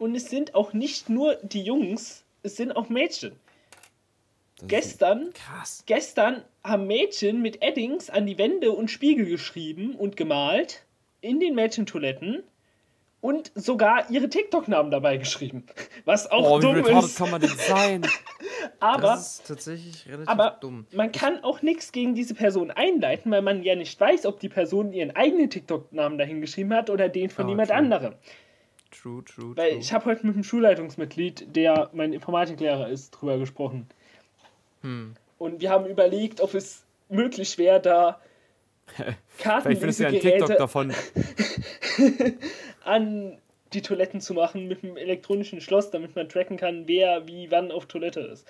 Und 0.02 0.16
es 0.16 0.28
sind 0.28 0.56
auch 0.56 0.72
nicht 0.72 1.08
nur 1.08 1.36
die 1.36 1.62
Jungs, 1.62 2.24
es 2.42 2.56
sind 2.56 2.72
auch 2.72 2.88
Mädchen 2.88 3.38
gestern, 4.66 5.32
krass. 5.32 5.84
gestern 5.86 6.42
haben 6.64 6.88
Mädchen 6.88 7.40
mit 7.40 7.62
Eddings 7.62 8.10
an 8.10 8.26
die 8.26 8.36
Wände 8.36 8.72
und 8.72 8.90
Spiegel 8.90 9.26
geschrieben 9.26 9.94
und 9.94 10.16
gemalt 10.16 10.82
in 11.20 11.38
den 11.38 11.54
Mädchentoiletten 11.54 12.42
und 13.20 13.52
sogar 13.54 14.10
ihre 14.10 14.28
TikTok-Namen 14.28 14.90
dabei 14.90 15.16
geschrieben. 15.16 15.64
Was 16.04 16.28
auch 16.28 16.50
oh, 16.50 16.58
dumm 16.58 16.84
wie 16.84 16.98
ist. 16.98 17.16
kann 17.16 17.30
man 17.30 17.40
denn 17.40 17.50
sein? 17.50 18.04
aber, 18.80 19.02
das 19.02 19.38
ist 19.38 19.46
tatsächlich 19.46 20.08
relativ 20.08 20.28
aber 20.28 20.58
dumm. 20.60 20.86
Man 20.90 21.12
kann 21.12 21.44
auch 21.44 21.62
nichts 21.62 21.92
gegen 21.92 22.16
diese 22.16 22.34
Person 22.34 22.72
einleiten, 22.72 23.30
weil 23.30 23.42
man 23.42 23.62
ja 23.62 23.76
nicht 23.76 24.00
weiß, 24.00 24.26
ob 24.26 24.40
die 24.40 24.48
Person 24.48 24.92
ihren 24.92 25.14
eigenen 25.14 25.48
TikTok-Namen 25.48 26.18
dahin 26.18 26.40
geschrieben 26.40 26.74
hat 26.74 26.90
oder 26.90 27.08
den 27.08 27.30
von 27.30 27.46
oh, 27.46 27.50
jemand 27.50 27.68
true. 27.68 27.78
anderem. 27.78 28.14
True, 28.92 29.24
true, 29.24 29.56
Weil 29.56 29.70
true. 29.70 29.80
ich 29.80 29.92
habe 29.92 30.04
heute 30.04 30.26
mit 30.26 30.34
einem 30.34 30.44
Schulleitungsmitglied, 30.44 31.56
der 31.56 31.90
mein 31.92 32.12
Informatiklehrer 32.12 32.88
ist, 32.88 33.10
drüber 33.10 33.38
gesprochen. 33.38 33.86
Hm. 34.82 35.14
Und 35.38 35.60
wir 35.60 35.70
haben 35.70 35.86
überlegt, 35.86 36.40
ob 36.40 36.54
es 36.54 36.84
möglich 37.08 37.58
wäre, 37.58 37.80
da 37.80 38.20
Kartenlesegeräte 39.38 40.54
davon 40.54 40.92
an 42.84 43.38
die 43.72 43.82
Toiletten 43.82 44.20
zu 44.20 44.34
machen 44.34 44.68
mit 44.68 44.84
einem 44.84 44.96
elektronischen 44.96 45.60
Schloss, 45.60 45.90
damit 45.90 46.14
man 46.14 46.28
tracken 46.28 46.58
kann, 46.58 46.86
wer 46.86 47.26
wie 47.26 47.50
wann 47.50 47.72
auf 47.72 47.86
Toilette 47.86 48.20
ist. 48.20 48.46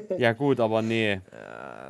ja 0.18 0.32
gut, 0.32 0.60
aber 0.60 0.82
nee. 0.82 1.20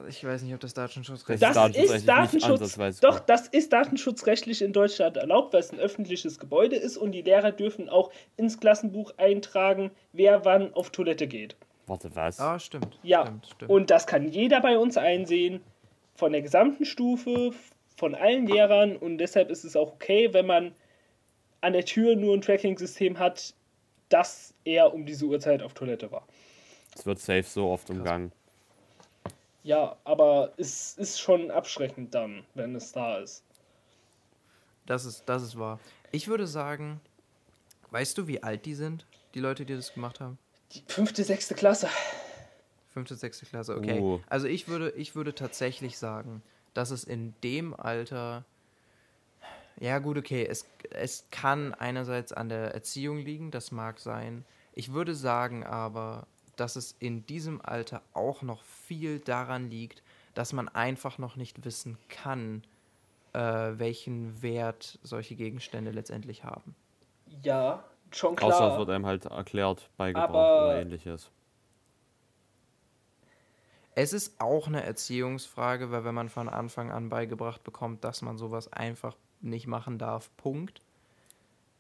ich 0.09 0.25
weiß 0.25 0.43
nicht, 0.43 0.55
ob 0.55 0.61
das 0.61 0.75
datenschutzrechtlich 0.75 1.41
das 1.41 1.77
ist 1.77 2.09
Datenschutz, 2.09 3.01
Doch, 3.01 3.21
das 3.21 3.49
ist 3.49 3.73
datenschutzrechtlich 3.73 4.63
in 4.63 4.73
Deutschland 4.73 5.17
erlaubt, 5.17 5.53
weil 5.53 5.61
es 5.61 5.73
ein 5.73 5.79
öffentliches 5.79 6.39
Gebäude 6.39 6.77
ist 6.77 6.97
und 6.97 7.13
die 7.13 7.23
Lehrer 7.23 7.53
dürfen 7.53 7.89
auch 7.89 8.11
ins 8.37 8.61
Klassenbuch 8.61 9.13
eintragen, 9.17 9.91
wer 10.13 10.45
wann 10.45 10.75
auf 10.75 10.91
Toilette 10.91 11.27
geht. 11.27 11.57
Warte, 11.87 12.15
was? 12.15 12.41
Ah, 12.41 12.59
stimmt. 12.59 12.99
Ja, 13.03 13.23
stimmt, 13.23 13.47
stimmt. 13.47 13.71
und 13.71 13.91
das 13.91 14.07
kann 14.07 14.29
jeder 14.29 14.61
bei 14.61 14.79
uns 14.79 14.97
einsehen, 14.97 15.61
von 16.15 16.33
der 16.33 16.43
gesamten 16.43 16.85
Stufe, 16.85 17.51
von 17.97 18.15
allen 18.15 18.47
Lehrern 18.47 18.97
und 18.97 19.19
deshalb 19.19 19.51
ist 19.51 19.65
es 19.65 19.77
auch 19.77 19.93
okay, 19.93 20.33
wenn 20.33 20.47
man 20.47 20.75
an 21.61 21.73
der 21.73 21.85
Tür 21.85 22.17
nur 22.17 22.35
ein 22.35 22.41
Tracking-System 22.41 23.19
hat, 23.19 23.55
dass 24.09 24.55
er 24.65 24.93
um 24.93 25.07
diese 25.07 25.25
Uhrzeit 25.25 25.63
auf 25.63 25.75
Toilette 25.75 26.11
war. 26.13 26.27
Es 26.95 27.07
wird 27.07 27.18
safe 27.18 27.42
so 27.42 27.70
oft 27.70 27.90
umgangen. 27.90 28.32
Ja, 29.62 29.97
aber 30.05 30.53
es 30.59 30.97
ist 30.99 31.20
schon 31.20 31.51
abschreckend 31.51 32.14
dann, 32.14 32.45
wenn 32.55 32.74
es 32.74 32.92
da 32.92 33.18
ist. 33.18 33.42
Das 34.86 35.05
ist, 35.07 35.24
das 35.26 35.42
ist 35.42 35.59
wahr. 35.59 35.80
Ich 36.12 36.28
würde 36.28 36.47
sagen, 36.47 37.01
weißt 37.90 38.18
du, 38.18 38.26
wie 38.26 38.42
alt 38.42 38.66
die 38.66 38.74
sind, 38.74 39.07
die 39.34 39.40
Leute, 39.40 39.64
die 39.64 39.74
das 39.74 39.95
gemacht 39.95 40.20
haben? 40.20 40.38
Die 40.72 40.82
fünfte, 40.86 41.24
sechste 41.24 41.55
Klasse. 41.55 41.88
Fünfte, 42.92 43.16
sechste 43.16 43.47
Klasse, 43.47 43.76
okay. 43.76 43.99
Uh. 43.99 44.20
Also 44.28 44.47
ich 44.47 44.68
würde, 44.68 44.90
ich 44.90 45.16
würde 45.16 45.34
tatsächlich 45.34 45.99
sagen, 45.99 46.42
dass 46.74 46.90
es 46.90 47.05
in 47.05 47.34
dem 47.42 47.74
Alter. 47.74 48.45
Ja, 49.80 49.99
gut, 49.99 50.18
okay. 50.18 50.47
Es, 50.47 50.66
es 50.90 51.26
kann 51.30 51.74
einerseits 51.74 52.32
an 52.32 52.49
der 52.49 52.74
Erziehung 52.74 53.18
liegen, 53.18 53.51
das 53.51 53.72
mag 53.72 53.99
sein. 53.99 54.45
Ich 54.74 54.92
würde 54.92 55.14
sagen 55.14 55.64
aber, 55.64 56.26
dass 56.57 56.77
es 56.77 56.97
in 56.99 57.27
diesem 57.27 57.61
Alter 57.61 58.03
auch 58.13 58.43
noch 58.43 58.63
viel 58.63 59.19
daran 59.19 59.71
liegt, 59.71 60.03
dass 60.35 60.53
man 60.53 60.69
einfach 60.69 61.19
noch 61.19 61.37
nicht 61.37 61.65
wissen 61.65 61.99
kann, 62.09 62.63
äh, 63.33 63.39
welchen 63.39 64.43
Wert 64.43 64.99
solche 65.03 65.35
Gegenstände 65.35 65.91
letztendlich 65.91 66.45
haben. 66.45 66.75
Ja, 67.43 67.85
schon 68.11 68.37
klar. 68.37 68.53
Außer 68.53 68.73
es 68.73 68.79
wird 68.79 68.91
einem 68.91 69.07
halt 69.07 69.27
erklärt, 69.27 69.91
beigebracht 69.97 70.31
aber 70.31 70.67
oder 70.67 70.81
ähnliches. 70.81 71.31
Es 73.97 74.13
ist 74.13 74.41
auch 74.41 74.67
eine 74.67 74.83
Erziehungsfrage, 74.83 75.91
weil 75.93 76.05
wenn 76.05 76.15
man 76.15 76.29
von 76.29 76.49
Anfang 76.49 76.91
an 76.91 77.09
beigebracht 77.09 77.63
bekommt, 77.63 78.03
dass 78.03 78.23
man 78.23 78.39
sowas 78.39 78.73
einfach 78.73 79.17
nicht 79.41 79.69
machen 79.69 79.99
darf, 79.99 80.31
Punkt, 80.37 80.83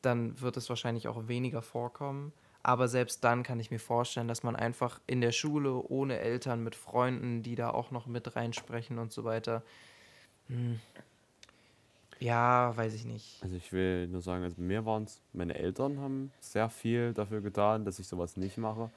dann 0.02 0.40
wird 0.40 0.56
es 0.56 0.68
wahrscheinlich 0.68 1.08
auch 1.08 1.26
weniger 1.26 1.62
vorkommen. 1.62 2.32
Aber 2.64 2.88
selbst 2.88 3.22
dann 3.22 3.42
kann 3.42 3.60
ich 3.60 3.70
mir 3.70 3.78
vorstellen, 3.78 4.26
dass 4.26 4.42
man 4.42 4.56
einfach 4.56 4.98
in 5.06 5.20
der 5.20 5.32
Schule 5.32 5.74
ohne 5.74 6.18
Eltern 6.18 6.64
mit 6.64 6.74
Freunden, 6.74 7.42
die 7.42 7.56
da 7.56 7.70
auch 7.70 7.90
noch 7.90 8.06
mit 8.06 8.34
reinsprechen 8.36 8.98
und 8.98 9.12
so 9.12 9.22
weiter, 9.22 9.62
hm, 10.48 10.80
ja, 12.20 12.74
weiß 12.74 12.94
ich 12.94 13.04
nicht. 13.04 13.42
Also 13.42 13.54
ich 13.54 13.70
will 13.70 14.06
nur 14.08 14.22
sagen, 14.22 14.44
also 14.44 14.60
mir 14.62 14.86
waren 14.86 15.04
es, 15.04 15.20
meine 15.34 15.54
Eltern 15.56 16.00
haben 16.00 16.32
sehr 16.40 16.70
viel 16.70 17.12
dafür 17.12 17.42
getan, 17.42 17.84
dass 17.84 17.98
ich 17.98 18.08
sowas 18.08 18.38
nicht 18.38 18.56
mache. 18.56 18.90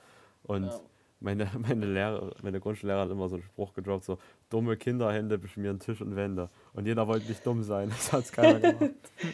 Und 0.43 0.67
ja. 0.67 0.79
meine, 1.19 1.51
meine 1.59 1.87
Lehrer, 1.87 2.31
meine 2.41 2.61
Grundschullehrer 2.61 3.01
hat 3.01 3.09
immer 3.09 3.27
so 3.27 3.35
einen 3.35 3.43
Spruch 3.43 3.73
gedroppt, 3.73 4.05
so 4.05 4.17
dumme 4.49 4.77
Kinderhände 4.77 5.37
beschmieren 5.37 5.77
Tisch 5.77 5.99
und 5.99 6.15
Wände. 6.15 6.49
Und 6.71 6.85
jeder 6.85 7.05
wollte 7.05 7.27
nicht 7.27 7.45
dumm 7.45 7.63
sein, 7.63 7.89
das 7.97 8.13
hat 8.13 8.23
es 8.23 8.31
keiner 8.31 8.59
gemacht. 8.71 8.93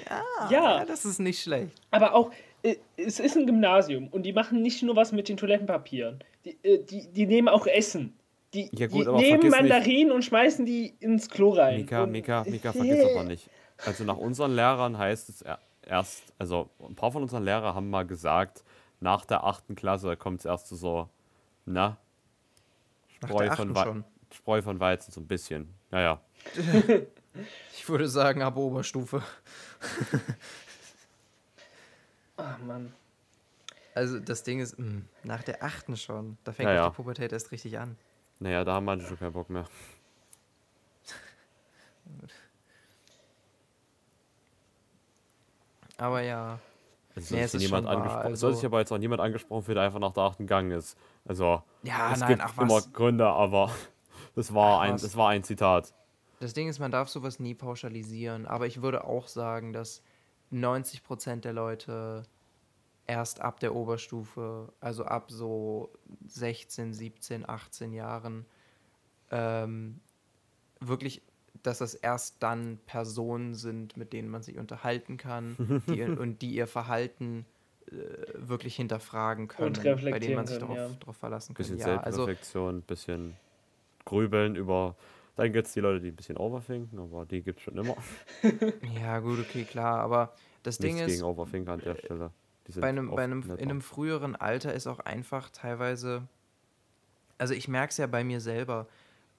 ja, 0.09 0.49
ja, 0.49 0.85
das 0.85 1.05
ist 1.05 1.19
nicht 1.19 1.43
schlecht. 1.43 1.79
Aber 1.91 2.15
auch, 2.15 2.31
es 2.97 3.19
ist 3.19 3.35
ein 3.35 3.45
Gymnasium 3.45 4.07
und 4.07 4.23
die 4.23 4.33
machen 4.33 4.61
nicht 4.61 4.83
nur 4.83 4.95
was 4.95 5.11
mit 5.11 5.27
den 5.27 5.37
Toilettenpapieren. 5.37 6.23
Die, 6.45 6.57
äh, 6.63 6.83
die, 6.83 7.07
die 7.07 7.25
nehmen 7.25 7.49
auch 7.49 7.67
Essen. 7.67 8.17
Die, 8.53 8.69
ja 8.71 8.87
gut, 8.87 9.07
die 9.07 9.31
nehmen 9.31 9.49
Mandarinen 9.49 10.07
nicht. 10.07 10.15
und 10.15 10.23
schmeißen 10.23 10.65
die 10.65 10.93
ins 10.99 11.29
Klo 11.29 11.49
rein. 11.49 11.81
Mika, 11.81 12.05
Mika, 12.05 12.43
Mika, 12.47 12.71
vergiss 12.71 13.03
aber 13.03 13.23
nicht 13.23 13.49
Also 13.83 14.03
nach 14.03 14.17
unseren 14.17 14.55
Lehrern 14.55 14.97
heißt 14.97 15.29
es 15.29 15.43
erst, 15.85 16.33
also 16.37 16.69
ein 16.79 16.95
paar 16.95 17.11
von 17.11 17.23
unseren 17.23 17.43
Lehrern 17.43 17.75
haben 17.75 17.89
mal 17.89 18.05
gesagt, 18.05 18.63
nach 18.99 19.25
der 19.25 19.43
achten 19.43 19.75
Klasse 19.75 20.15
kommt 20.15 20.39
es 20.39 20.45
erst 20.45 20.67
zu 20.67 20.75
so, 20.75 21.09
na, 21.65 21.97
Spreu 23.07 23.49
von, 23.51 23.75
schon. 23.75 24.03
Spreu 24.31 24.61
von 24.61 24.79
Weizen, 24.79 25.11
so 25.11 25.19
ein 25.19 25.27
bisschen. 25.27 25.73
Naja. 25.91 26.21
ich 27.75 27.87
würde 27.89 28.07
sagen, 28.07 28.41
ab 28.41 28.57
Oberstufe. 28.57 29.23
Ach 32.43 32.57
Mann. 32.59 32.93
Also 33.95 34.19
das 34.19 34.43
Ding 34.43 34.59
ist, 34.59 34.77
mh, 34.77 34.85
hm, 34.85 35.07
nach 35.23 35.43
der 35.43 35.63
achten 35.63 35.95
schon, 35.95 36.37
da 36.43 36.51
fängt 36.51 36.67
naja. 36.69 36.89
die 36.89 36.95
Pubertät 36.95 37.31
erst 37.31 37.51
richtig 37.51 37.79
an. 37.79 37.95
Naja, 38.39 38.63
da 38.63 38.73
haben 38.73 38.85
manche 38.85 39.07
schon 39.07 39.17
keinen 39.19 39.33
Bock 39.33 39.49
mehr. 39.49 39.65
Aber 45.97 46.21
ja. 46.21 46.59
Also 47.15 47.35
nee, 47.35 47.41
soll, 47.45 47.59
sich 47.59 47.69
niemand 47.69 47.85
wahr, 47.85 48.21
also 48.21 48.35
soll 48.35 48.55
sich 48.55 48.65
aber 48.65 48.79
jetzt 48.79 48.91
auch 48.91 48.97
niemand 48.97 49.21
angesprochen 49.21 49.61
für 49.61 49.75
der 49.75 49.83
einfach 49.83 49.99
nach 49.99 50.13
der 50.13 50.23
achten 50.23 50.47
Gang 50.47 50.71
ist. 50.71 50.97
Also, 51.25 51.61
ja, 51.83 52.11
es 52.11 52.21
nein, 52.21 52.29
gibt 52.29 52.41
ach, 52.41 52.57
immer 52.57 52.81
Gründe, 52.81 53.27
aber 53.27 53.69
das 54.35 54.51
war, 54.51 54.79
ach, 54.79 54.85
ein, 54.85 54.93
das 54.93 55.15
war 55.15 55.29
ein 55.29 55.43
Zitat. 55.43 55.93
Das 56.39 56.53
Ding 56.53 56.67
ist, 56.67 56.79
man 56.79 56.89
darf 56.89 57.09
sowas 57.09 57.39
nie 57.39 57.53
pauschalisieren, 57.53 58.47
aber 58.47 58.65
ich 58.65 58.81
würde 58.81 59.03
auch 59.03 59.27
sagen, 59.27 59.73
dass 59.73 60.01
90% 60.51 61.41
der 61.41 61.53
Leute 61.53 62.23
erst 63.07 63.41
ab 63.41 63.59
der 63.59 63.75
Oberstufe, 63.75 64.71
also 64.79 65.05
ab 65.05 65.29
so 65.29 65.91
16, 66.25 66.93
17, 66.93 67.47
18 67.47 67.93
Jahren, 67.93 68.45
ähm, 69.31 69.99
wirklich, 70.79 71.21
dass 71.63 71.79
das 71.79 71.93
erst 71.93 72.41
dann 72.41 72.79
Personen 72.85 73.55
sind, 73.55 73.97
mit 73.97 74.13
denen 74.13 74.29
man 74.29 74.41
sich 74.41 74.57
unterhalten 74.57 75.17
kann 75.17 75.81
die, 75.87 76.01
und 76.03 76.41
die 76.41 76.53
ihr 76.55 76.67
Verhalten 76.67 77.45
äh, 77.87 77.93
wirklich 78.35 78.75
hinterfragen 78.75 79.47
können, 79.47 79.73
bei 79.83 80.19
denen 80.19 80.35
man 80.35 80.47
sich 80.47 80.59
können, 80.59 80.75
darauf, 80.75 80.91
ja. 80.91 80.97
darauf 80.99 81.17
verlassen 81.17 81.53
kann. 81.53 81.65
Bisschen 81.65 81.79
ja, 81.79 81.97
also 81.97 82.25
Selbstreflexion, 82.25 82.75
also, 82.75 82.87
bisschen 82.87 83.33
grübeln 84.05 84.55
über. 84.55 84.95
Dann 85.35 85.51
gibt 85.51 85.65
es 85.65 85.73
die 85.73 85.79
Leute, 85.79 85.99
die 85.99 86.09
ein 86.09 86.15
bisschen 86.15 86.37
overthinken, 86.37 86.99
aber 86.99 87.25
die 87.25 87.41
gibt 87.41 87.57
es 87.57 87.63
schon 87.63 87.75
immer. 87.75 87.97
ja, 89.01 89.19
gut, 89.19 89.39
okay, 89.39 89.63
klar, 89.63 89.99
aber 89.99 90.33
das 90.61 90.79
Nichts 90.79 90.95
Ding 90.95 91.05
ist. 91.05 91.13
gegen 91.13 91.23
Overthinker 91.23 91.73
an 91.73 91.79
der 91.79 91.95
Stelle 91.95 92.31
bei 92.75 92.89
einem, 92.89 93.09
bei 93.09 93.23
einem, 93.23 93.43
in 93.43 93.69
einem 93.69 93.81
früheren 93.81 94.35
Alter 94.35 94.73
ist 94.73 94.87
auch 94.87 94.99
einfach 94.99 95.49
teilweise, 95.49 96.27
also 97.37 97.53
ich 97.53 97.67
merke 97.67 97.91
es 97.91 97.97
ja 97.97 98.07
bei 98.07 98.23
mir 98.23 98.39
selber, 98.39 98.87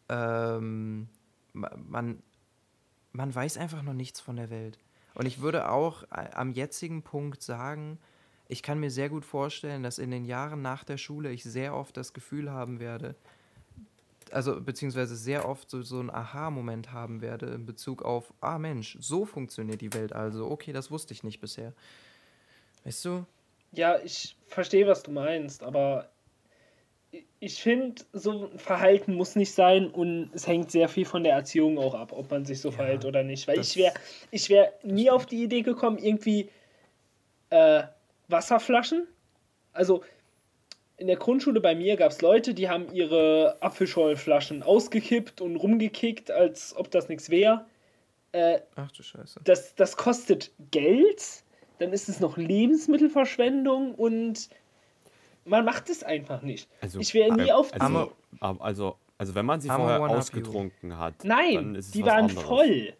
ähm, 0.09 1.09
man, 1.53 2.23
man 3.13 3.35
weiß 3.35 3.57
einfach 3.57 3.83
noch 3.83 3.95
nichts 3.95 4.21
von 4.21 4.37
der 4.37 4.51
Welt. 4.51 4.79
Und 5.15 5.27
ich 5.27 5.41
würde 5.41 5.71
auch 5.71 6.03
äh, 6.05 6.31
am 6.35 6.53
jetzigen 6.53 7.03
Punkt 7.03 7.43
sagen, 7.43 7.99
ich 8.49 8.63
kann 8.63 8.79
mir 8.79 8.91
sehr 8.91 9.09
gut 9.09 9.25
vorstellen, 9.25 9.83
dass 9.83 9.99
in 9.99 10.11
den 10.11 10.25
Jahren 10.25 10.61
nach 10.61 10.85
der 10.85 10.99
Schule 10.99 11.31
ich 11.31 11.45
sehr 11.45 11.75
oft 11.75 11.97
das 11.97 12.13
Gefühl 12.13 12.51
haben 12.51 12.79
werde, 12.79 13.15
also 14.33 14.61
beziehungsweise 14.61 15.17
sehr 15.17 15.49
oft 15.49 15.71
so, 15.71 15.83
so 15.83 16.01
einen 16.01 16.11
Aha-Moment 16.11 16.93
haben 16.93 17.21
werde 17.21 17.47
in 17.47 17.67
Bezug 17.67 18.03
auf, 18.03 18.35
ah 18.41 18.59
Mensch, 18.59 18.99
so 19.01 19.25
funktioniert 19.25 19.81
die 19.81 19.95
Welt 19.95 20.13
also. 20.13 20.51
Okay, 20.51 20.73
das 20.73 20.91
wusste 20.91 21.15
ich 21.15 21.23
nicht 21.23 21.41
bisher. 21.41 21.73
Weißt 22.85 23.05
du? 23.05 23.25
Ja, 23.73 23.99
ich 23.99 24.37
verstehe, 24.47 24.87
was 24.87 25.03
du 25.03 25.11
meinst, 25.11 25.63
aber 25.63 26.11
ich 27.41 27.63
finde, 27.63 28.03
so 28.13 28.47
ein 28.47 28.59
Verhalten 28.59 29.15
muss 29.15 29.37
nicht 29.37 29.53
sein 29.53 29.89
und 29.89 30.31
es 30.33 30.47
hängt 30.47 30.71
sehr 30.71 30.89
viel 30.89 31.05
von 31.05 31.25
der 31.25 31.35
Erziehung 31.35 31.79
auch 31.79 31.95
ab, 31.95 32.13
ob 32.13 32.31
man 32.31 32.45
sich 32.45 32.61
so 32.61 32.71
ja, 32.71 32.77
verhält 32.77 33.05
oder 33.05 33.23
nicht. 33.23 33.47
Weil 33.47 33.61
ich 33.61 33.77
wäre 33.77 33.95
ich 34.31 34.49
wär 34.49 34.73
nie 34.83 35.11
auf 35.11 35.27
die 35.27 35.43
Idee 35.43 35.63
gekommen, 35.63 35.99
irgendwie 35.99 36.51
äh, 37.51 37.85
Wasserflaschen. 38.29 39.07
Also 39.73 40.03
in 40.97 41.07
der 41.09 41.17
Grundschule 41.17 41.61
bei 41.61 41.75
mir 41.75 41.97
gab 41.97 42.13
es 42.13 42.23
Leute, 42.23 42.55
die 42.55 42.69
haben 42.69 42.93
ihre 42.93 43.57
Apfelschorlenflaschen 43.61 44.63
ausgekippt 44.63 45.41
und 45.41 45.57
rumgekickt, 45.57 46.31
als 46.31 46.75
ob 46.77 46.91
das 46.91 47.09
nichts 47.09 47.31
wäre. 47.31 47.67
Äh, 48.33 48.61
Ach 48.77 48.91
du 48.93 49.03
Scheiße. 49.03 49.41
Das, 49.45 49.75
das 49.75 49.97
kostet 49.97 50.53
Geld 50.71 51.45
dann 51.85 51.93
ist 51.93 52.09
es 52.09 52.21
noch 52.21 52.37
Lebensmittelverschwendung 52.37 53.95
und 53.95 54.49
man 55.45 55.65
macht 55.65 55.91
es 55.91 56.03
einfach 56.03 56.43
nicht. 56.43 56.69
Also, 56.81 56.99
ich 56.99 57.13
wäre 57.13 57.35
nie 57.35 57.53
auf 57.53 57.73
also, 57.75 58.13
also, 58.41 58.97
also, 59.19 59.35
wenn 59.35 59.45
man 59.45 59.61
sie 59.61 59.69
vorher 59.69 60.01
ausgetrunken 60.01 60.99
hat. 60.99 61.25
Nein, 61.25 61.79
die 61.93 62.05
waren 62.05 62.31
anderes. 62.31 62.43
voll. 62.43 62.95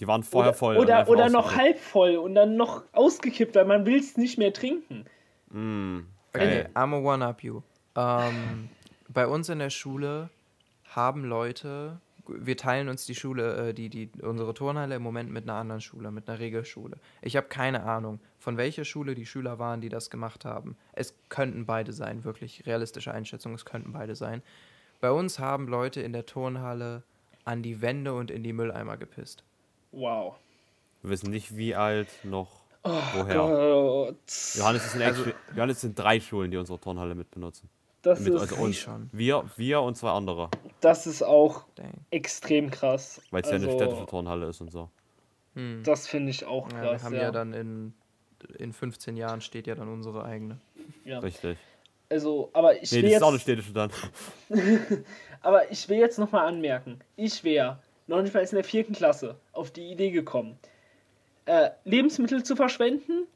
Die 0.00 0.06
waren 0.06 0.22
vorher 0.22 0.50
oder, 0.50 0.58
voll. 0.58 0.76
Oder, 0.78 1.08
oder 1.08 1.28
noch 1.28 1.56
halb 1.56 1.78
voll 1.78 2.16
und 2.16 2.34
dann 2.34 2.56
noch 2.56 2.84
ausgekippt, 2.92 3.54
weil 3.54 3.66
man 3.66 3.84
will 3.84 3.98
es 3.98 4.16
nicht 4.16 4.38
mehr 4.38 4.52
trinken. 4.52 5.04
Mm, 5.50 6.00
okay, 6.32 6.64
I'm 6.74 6.94
a 6.94 7.14
one-up 7.14 7.42
you. 7.42 7.60
Ähm, 7.96 8.70
bei 9.10 9.26
uns 9.26 9.50
in 9.50 9.58
der 9.58 9.68
Schule 9.68 10.30
haben 10.88 11.24
Leute 11.24 12.00
wir 12.38 12.56
teilen 12.56 12.88
uns 12.88 13.06
die 13.06 13.14
Schule, 13.14 13.68
äh, 13.68 13.74
die, 13.74 13.88
die, 13.88 14.10
unsere 14.22 14.54
Turnhalle 14.54 14.96
im 14.96 15.02
Moment 15.02 15.30
mit 15.30 15.44
einer 15.44 15.58
anderen 15.58 15.80
Schule, 15.80 16.10
mit 16.10 16.28
einer 16.28 16.38
Regelschule. 16.38 16.98
Ich 17.22 17.36
habe 17.36 17.48
keine 17.48 17.84
Ahnung, 17.84 18.20
von 18.38 18.56
welcher 18.56 18.84
Schule 18.84 19.14
die 19.14 19.26
Schüler 19.26 19.58
waren, 19.58 19.80
die 19.80 19.88
das 19.88 20.10
gemacht 20.10 20.44
haben. 20.44 20.76
Es 20.92 21.14
könnten 21.28 21.66
beide 21.66 21.92
sein, 21.92 22.24
wirklich 22.24 22.66
realistische 22.66 23.12
Einschätzung, 23.12 23.54
es 23.54 23.64
könnten 23.64 23.92
beide 23.92 24.14
sein. 24.14 24.42
Bei 25.00 25.10
uns 25.10 25.38
haben 25.38 25.68
Leute 25.68 26.00
in 26.00 26.12
der 26.12 26.26
Turnhalle 26.26 27.02
an 27.44 27.62
die 27.62 27.80
Wände 27.80 28.12
und 28.14 28.30
in 28.30 28.42
die 28.42 28.52
Mülleimer 28.52 28.96
gepisst. 28.96 29.44
Wow. 29.92 30.36
Wir 31.02 31.10
wissen 31.10 31.30
nicht, 31.30 31.56
wie 31.56 31.74
alt 31.74 32.08
noch 32.24 32.64
oh 32.84 33.00
woher. 33.14 33.34
Gott. 33.34 34.16
Johannes, 34.54 34.84
es 34.84 34.92
sind, 34.92 35.02
also, 35.02 35.24
Johannes 35.54 35.80
sind 35.80 35.98
drei 35.98 36.20
Schulen, 36.20 36.50
die 36.50 36.56
unsere 36.56 36.78
Turnhalle 36.78 37.14
mitbenutzen. 37.14 37.68
Das 38.02 38.20
mit, 38.20 38.32
ist 38.32 38.40
also 38.40 38.56
uns, 38.56 38.76
schon. 38.76 39.10
Wir, 39.12 39.44
wir 39.56 39.82
und 39.82 39.96
zwei 39.96 40.10
andere. 40.10 40.48
Das 40.80 41.06
ist 41.06 41.22
auch 41.22 41.64
Dang. 41.74 41.92
extrem 42.10 42.70
krass. 42.70 43.20
Weil 43.30 43.42
es 43.42 43.48
also, 43.48 43.66
ja 43.66 43.72
eine 43.72 43.80
städtische 43.80 44.06
Turnhalle 44.06 44.46
ist 44.46 44.60
und 44.60 44.72
so. 44.72 44.88
Hm. 45.54 45.82
Das 45.84 46.06
finde 46.06 46.30
ich 46.30 46.46
auch 46.46 46.68
krass. 46.68 46.82
Ja, 46.82 46.92
wir 46.92 47.02
haben 47.02 47.14
ja. 47.14 47.22
ja, 47.22 47.30
dann 47.30 47.52
in, 47.52 47.92
in 48.58 48.72
15 48.72 49.16
Jahren 49.16 49.40
steht 49.42 49.66
ja 49.66 49.74
dann 49.74 49.88
unsere 49.88 50.24
eigene. 50.24 50.58
Ja. 51.04 51.18
Richtig. 51.18 51.58
Also, 52.08 52.50
aber 52.54 52.80
ich 52.82 52.90
nee, 52.90 52.98
will 52.98 53.02
das 53.02 53.10
jetzt... 53.10 53.16
ist 53.18 53.22
auch 53.22 53.28
eine 53.28 53.38
städtische 53.38 53.72
dann. 53.72 53.90
aber 55.42 55.70
ich 55.70 55.88
will 55.88 55.98
jetzt 55.98 56.18
nochmal 56.18 56.46
anmerken, 56.46 56.98
ich 57.16 57.44
wäre 57.44 57.78
noch 58.06 58.22
nicht 58.22 58.34
mal 58.34 58.40
in 58.42 58.50
der 58.50 58.64
vierten 58.64 58.94
Klasse 58.94 59.36
auf 59.52 59.70
die 59.70 59.90
Idee 59.92 60.10
gekommen, 60.10 60.58
äh, 61.44 61.70
Lebensmittel 61.84 62.42
zu 62.42 62.56
verschwenden, 62.56 63.26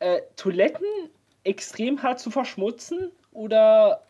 äh, 0.00 0.20
Toiletten 0.36 0.86
extrem 1.44 2.02
hart 2.02 2.20
zu 2.20 2.30
verschmutzen 2.30 3.10
oder 3.32 4.02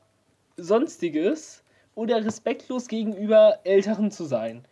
sonstiges 0.57 1.62
oder 1.95 2.25
respektlos 2.25 2.89
gegenüber 2.89 3.59
Älteren 3.64 4.11
zu 4.11 4.25
sein. 4.25 4.64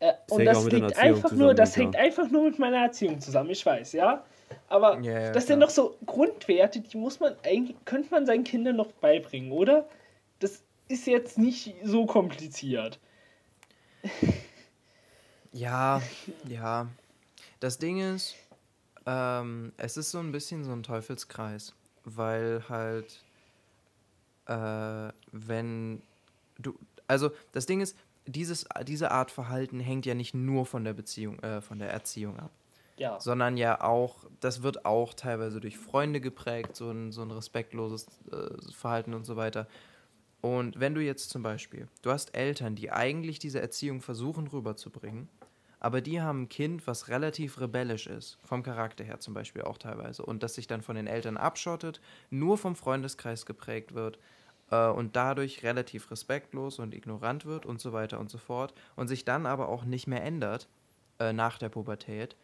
Äh, 0.00 0.14
und 0.30 0.44
das 0.44 0.64
liegt 0.66 0.96
einfach 0.98 1.32
nur, 1.32 1.54
das 1.54 1.76
hängt 1.76 1.96
einfach 1.96 2.30
nur 2.30 2.44
mit 2.44 2.58
meiner 2.58 2.78
Erziehung 2.78 3.20
zusammen, 3.20 3.50
ich 3.50 3.64
weiß, 3.64 3.92
ja. 3.92 4.24
Aber 4.68 4.98
yeah, 5.00 5.26
ja, 5.26 5.32
das 5.32 5.46
sind 5.46 5.60
doch 5.60 5.70
so 5.70 5.96
Grundwerte, 6.06 6.80
die 6.80 6.96
muss 6.96 7.20
man 7.20 7.34
eigentlich, 7.44 7.76
könnte 7.84 8.10
man 8.10 8.26
seinen 8.26 8.44
Kindern 8.44 8.76
noch 8.76 8.90
beibringen, 8.92 9.52
oder? 9.52 9.88
Das 10.40 10.62
ist 10.88 11.06
jetzt 11.06 11.38
nicht 11.38 11.74
so 11.84 12.06
kompliziert. 12.06 12.98
Ja, 15.52 16.00
ja. 16.46 16.86
Das 17.58 17.78
Ding 17.78 17.98
ist, 17.98 18.36
ähm, 19.04 19.72
es 19.76 19.96
ist 19.96 20.10
so 20.10 20.18
ein 20.18 20.32
bisschen 20.32 20.64
so 20.64 20.72
ein 20.72 20.82
Teufelskreis, 20.82 21.74
weil 22.04 22.62
halt 22.68 23.24
äh, 24.46 25.12
wenn 25.32 26.02
du, 26.58 26.74
also 27.06 27.30
das 27.52 27.66
Ding 27.66 27.80
ist, 27.80 27.96
dieses, 28.26 28.66
diese 28.84 29.10
Art 29.10 29.30
Verhalten 29.30 29.80
hängt 29.80 30.06
ja 30.06 30.14
nicht 30.14 30.34
nur 30.34 30.66
von 30.66 30.84
der 30.84 30.92
Beziehung, 30.92 31.38
äh, 31.40 31.60
von 31.60 31.78
der 31.78 31.90
Erziehung 31.90 32.38
ab. 32.38 32.50
Ja. 32.96 33.18
Sondern 33.18 33.56
ja 33.56 33.80
auch, 33.80 34.24
das 34.40 34.62
wird 34.62 34.84
auch 34.84 35.14
teilweise 35.14 35.58
durch 35.58 35.78
Freunde 35.78 36.20
geprägt, 36.20 36.76
so 36.76 36.90
ein, 36.90 37.12
so 37.12 37.22
ein 37.22 37.30
respektloses 37.30 38.06
äh, 38.30 38.72
Verhalten 38.72 39.14
und 39.14 39.24
so 39.24 39.36
weiter. 39.36 39.66
Und 40.42 40.80
wenn 40.80 40.94
du 40.94 41.02
jetzt 41.02 41.30
zum 41.30 41.42
Beispiel, 41.42 41.88
du 42.02 42.10
hast 42.10 42.34
Eltern, 42.34 42.74
die 42.74 42.90
eigentlich 42.90 43.38
diese 43.38 43.60
Erziehung 43.60 44.00
versuchen 44.02 44.46
rüberzubringen, 44.46 45.28
aber 45.80 46.00
die 46.00 46.20
haben 46.20 46.42
ein 46.42 46.48
Kind, 46.48 46.86
was 46.86 47.08
relativ 47.08 47.60
rebellisch 47.60 48.06
ist, 48.06 48.38
vom 48.44 48.62
Charakter 48.62 49.02
her 49.02 49.18
zum 49.18 49.34
Beispiel 49.34 49.62
auch 49.62 49.78
teilweise, 49.78 50.24
und 50.24 50.42
das 50.42 50.54
sich 50.54 50.66
dann 50.66 50.82
von 50.82 50.94
den 50.94 51.06
Eltern 51.06 51.36
abschottet, 51.36 52.00
nur 52.30 52.58
vom 52.58 52.76
Freundeskreis 52.76 53.46
geprägt 53.46 53.94
wird, 53.94 54.18
äh, 54.70 54.88
und 54.88 55.16
dadurch 55.16 55.62
relativ 55.62 56.10
respektlos 56.10 56.78
und 56.78 56.94
ignorant 56.94 57.44
wird 57.44 57.66
und 57.66 57.80
so 57.80 57.92
weiter 57.92 58.20
und 58.20 58.30
so 58.30 58.38
fort 58.38 58.74
und 58.96 59.08
sich 59.08 59.24
dann 59.24 59.46
aber 59.46 59.68
auch 59.68 59.84
nicht 59.84 60.06
mehr 60.06 60.22
ändert 60.22 60.68
äh, 61.18 61.32
nach 61.32 61.58
der 61.58 61.68
Pubertät. 61.68 62.36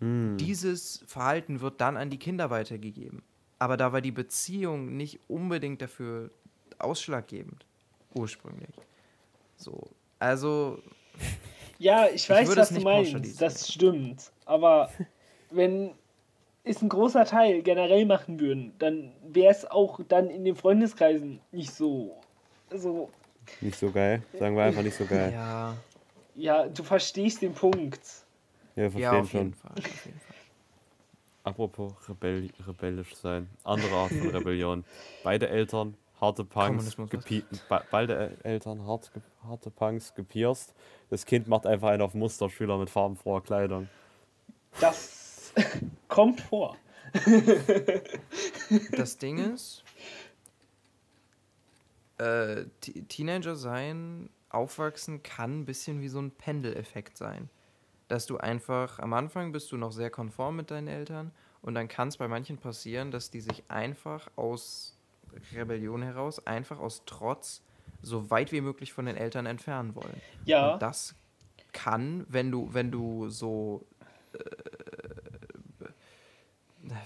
Mm. 0.00 0.36
Dieses 0.36 1.04
Verhalten 1.06 1.60
wird 1.60 1.80
dann 1.80 1.96
an 1.96 2.10
die 2.10 2.18
Kinder 2.18 2.50
weitergegeben. 2.50 3.22
Aber 3.58 3.76
da 3.76 3.92
war 3.92 4.00
die 4.00 4.12
Beziehung 4.12 4.96
nicht 4.96 5.20
unbedingt 5.28 5.80
dafür 5.80 6.30
ausschlaggebend, 6.78 7.64
ursprünglich. 8.14 8.74
So, 9.56 9.90
also 10.18 10.82
Ja, 11.78 12.08
ich 12.12 12.28
weiß, 12.28 12.50
ich 12.50 12.56
was 12.56 12.68
du 12.70 12.80
meinst. 12.80 13.40
Das 13.40 13.72
stimmt. 13.72 14.30
Aber 14.44 14.90
wenn 15.50 15.92
es 16.64 16.80
ein 16.82 16.88
großer 16.88 17.24
Teil 17.24 17.62
generell 17.62 18.06
machen 18.06 18.40
würden, 18.40 18.72
dann 18.78 19.12
wäre 19.26 19.52
es 19.52 19.70
auch 19.70 20.00
dann 20.08 20.30
in 20.30 20.44
den 20.44 20.56
Freundeskreisen 20.56 21.40
nicht 21.52 21.72
so, 21.72 22.20
so. 22.70 23.10
Nicht 23.60 23.78
so 23.78 23.90
geil. 23.90 24.22
Sagen 24.38 24.56
wir 24.56 24.64
einfach 24.64 24.82
nicht 24.82 24.96
so 24.96 25.04
geil. 25.04 25.32
Ja. 25.34 25.76
Ja, 26.36 26.66
du 26.66 26.82
verstehst 26.82 27.42
den 27.42 27.54
Punkt. 27.54 28.00
Ja, 28.74 28.90
verstehen 28.90 29.00
ja, 29.00 29.12
auf 29.12 29.30
schon. 29.30 29.40
Jeden 29.40 29.54
Fall, 29.54 29.70
auf 29.70 30.04
jeden 30.04 30.18
Fall. 30.18 30.34
Apropos 31.44 31.92
Rebell 32.08 32.50
rebellisch 32.66 33.14
sein. 33.14 33.48
Andere 33.62 33.94
Art 33.94 34.10
von 34.10 34.30
Rebellion. 34.34 34.84
Beide 35.22 35.48
Eltern 35.48 35.94
harte 36.24 36.44
Punks, 36.44 36.96
beide 37.90 38.36
Eltern 38.42 38.86
hart, 38.86 39.12
harte 39.46 39.70
Punks 39.70 40.14
gepierst. 40.14 40.74
Das 41.10 41.26
Kind 41.26 41.48
macht 41.48 41.66
einfach 41.66 41.88
einen 41.88 42.02
auf 42.02 42.14
Musterschüler 42.14 42.78
mit 42.78 42.90
farbenfroher 42.90 43.42
Kleidung. 43.42 43.88
Das 44.80 45.52
kommt 46.08 46.40
vor. 46.40 46.76
das 48.92 49.18
Ding 49.18 49.38
ist, 49.38 49.84
äh, 52.18 52.64
Teenager 53.08 53.56
sein, 53.56 54.28
aufwachsen 54.48 55.22
kann 55.22 55.60
ein 55.60 55.64
bisschen 55.64 56.00
wie 56.00 56.08
so 56.08 56.20
ein 56.20 56.30
Pendeleffekt 56.30 57.16
sein. 57.16 57.50
Dass 58.08 58.26
du 58.26 58.38
einfach, 58.38 58.98
am 58.98 59.12
Anfang 59.12 59.52
bist 59.52 59.72
du 59.72 59.76
noch 59.76 59.92
sehr 59.92 60.10
konform 60.10 60.56
mit 60.56 60.70
deinen 60.70 60.88
Eltern 60.88 61.32
und 61.62 61.74
dann 61.74 61.88
kann 61.88 62.08
es 62.08 62.16
bei 62.16 62.28
manchen 62.28 62.58
passieren, 62.58 63.10
dass 63.10 63.30
die 63.30 63.40
sich 63.40 63.64
einfach 63.68 64.28
aus 64.36 64.93
Rebellion 65.54 66.02
heraus, 66.02 66.46
einfach 66.46 66.78
aus 66.78 67.02
Trotz, 67.06 67.62
so 68.02 68.30
weit 68.30 68.52
wie 68.52 68.60
möglich 68.60 68.92
von 68.92 69.06
den 69.06 69.16
Eltern 69.16 69.46
entfernen 69.46 69.94
wollen. 69.94 70.20
Ja. 70.44 70.74
Und 70.74 70.82
das 70.82 71.14
kann, 71.72 72.26
wenn 72.28 72.50
du, 72.50 72.72
wenn 72.72 72.90
du 72.90 73.28
so. 73.28 73.86
Äh, 74.32 74.38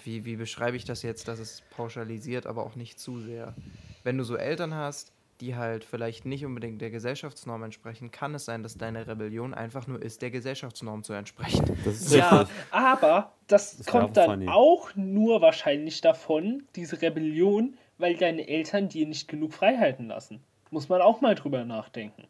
wie, 0.05 0.25
wie 0.25 0.37
beschreibe 0.37 0.77
ich 0.77 0.85
das 0.85 1.03
jetzt, 1.03 1.29
dass 1.29 1.39
es 1.39 1.63
pauschalisiert, 1.71 2.47
aber 2.47 2.65
auch 2.65 2.75
nicht 2.75 2.99
zu 2.99 3.21
sehr. 3.21 3.55
Wenn 4.03 4.19
du 4.19 4.25
so 4.25 4.37
Eltern 4.37 4.75
hast, 4.75 5.13
die 5.41 5.55
halt 5.55 5.85
vielleicht 5.85 6.25
nicht 6.25 6.45
unbedingt 6.45 6.81
der 6.81 6.91
Gesellschaftsnorm 6.91 7.63
entsprechen, 7.63 8.11
kann 8.11 8.35
es 8.35 8.45
sein, 8.45 8.63
dass 8.63 8.77
deine 8.77 9.07
Rebellion 9.07 9.55
einfach 9.55 9.87
nur 9.87 10.03
ist, 10.03 10.21
der 10.23 10.31
Gesellschaftsnorm 10.31 11.05
zu 11.05 11.13
entsprechen. 11.13 11.65
ja, 12.11 12.49
aber 12.71 13.33
das, 13.47 13.77
das 13.77 13.87
kommt 13.87 14.17
dann 14.17 14.31
funny. 14.31 14.49
auch 14.49 14.91
nur 14.97 15.41
wahrscheinlich 15.41 16.01
davon, 16.01 16.65
diese 16.75 17.01
Rebellion, 17.01 17.77
weil 17.99 18.17
deine 18.17 18.49
Eltern 18.49 18.89
dir 18.89 19.07
nicht 19.07 19.29
genug 19.29 19.53
Freiheiten 19.53 20.09
lassen. 20.09 20.41
Muss 20.71 20.89
man 20.89 21.01
auch 21.03 21.21
mal 21.21 21.35
drüber 21.35 21.65
nachdenken. 21.65 22.27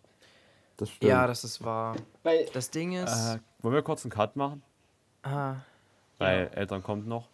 Das 0.76 0.90
stimmt. 0.90 1.10
Ja, 1.10 1.26
das 1.26 1.44
ist 1.44 1.64
wahr. 1.64 1.96
Weil 2.22 2.46
das 2.52 2.70
Ding 2.70 2.92
ist. 2.92 3.34
Äh, 3.34 3.38
wollen 3.60 3.74
wir 3.74 3.82
kurz 3.82 4.04
einen 4.04 4.12
Cut 4.12 4.36
machen? 4.36 4.62
Ah. 5.22 5.56
Weil 6.18 6.50
ja. 6.52 6.58
Eltern 6.58 6.82
kommt 6.82 7.06
noch. 7.06 7.28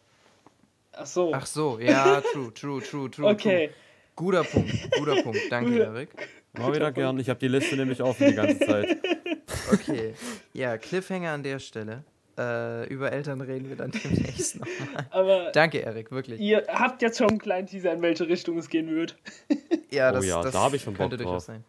Ach 0.93 1.07
so. 1.07 1.33
Ach 1.35 1.47
so, 1.47 1.79
ja, 1.79 2.21
true, 2.33 2.53
true, 2.55 2.83
true, 2.83 3.11
true. 3.11 3.27
Okay. 3.27 3.69
True. 3.69 3.77
Guter 4.17 4.45
Punkt, 4.45 4.73
guter 4.97 5.23
Punkt. 5.23 5.41
Danke, 5.51 5.77
Erik. 5.77 6.11
Mal 6.53 6.73
wieder 6.73 6.93
gern. 6.93 7.19
Ich 7.19 7.29
habe 7.29 7.41
die 7.41 7.49
Liste 7.49 7.77
nämlich 7.77 8.01
offen 8.01 8.29
die 8.29 8.35
ganze 8.35 8.65
Zeit. 8.65 8.99
Okay. 9.73 10.15
Ja, 10.53 10.79
Cliffhanger 10.79 11.33
an 11.33 11.43
der 11.43 11.59
Stelle. 11.59 12.05
Äh, 12.37 12.87
über 12.89 13.13
Eltern 13.13 13.41
reden 13.41 13.69
wir 13.69 13.77
dann 13.77 13.93
demnächst 13.93 14.59
nochmal. 14.59 15.07
Aber 15.11 15.53
Danke, 15.53 15.79
Erik, 15.79 16.11
wirklich. 16.11 16.41
Ihr 16.41 16.65
habt 16.69 17.01
jetzt 17.03 17.19
schon 17.19 17.29
einen 17.29 17.39
kleinen 17.39 17.67
Teaser, 17.69 17.93
in 17.93 18.03
welche 18.03 18.27
Richtung 18.29 18.59
es 18.59 18.69
gehen 18.69 18.89
wird. 18.91 19.17
ja, 19.91 20.11
das, 20.11 20.25
oh 20.25 20.27
ja, 20.27 20.43
das 20.43 20.53
da 20.53 20.61
habe 20.61 20.77
ich 20.77 20.83
schon 20.83 20.95
Bock 20.95 21.11
drauf. 21.11 21.43
Sein. 21.43 21.65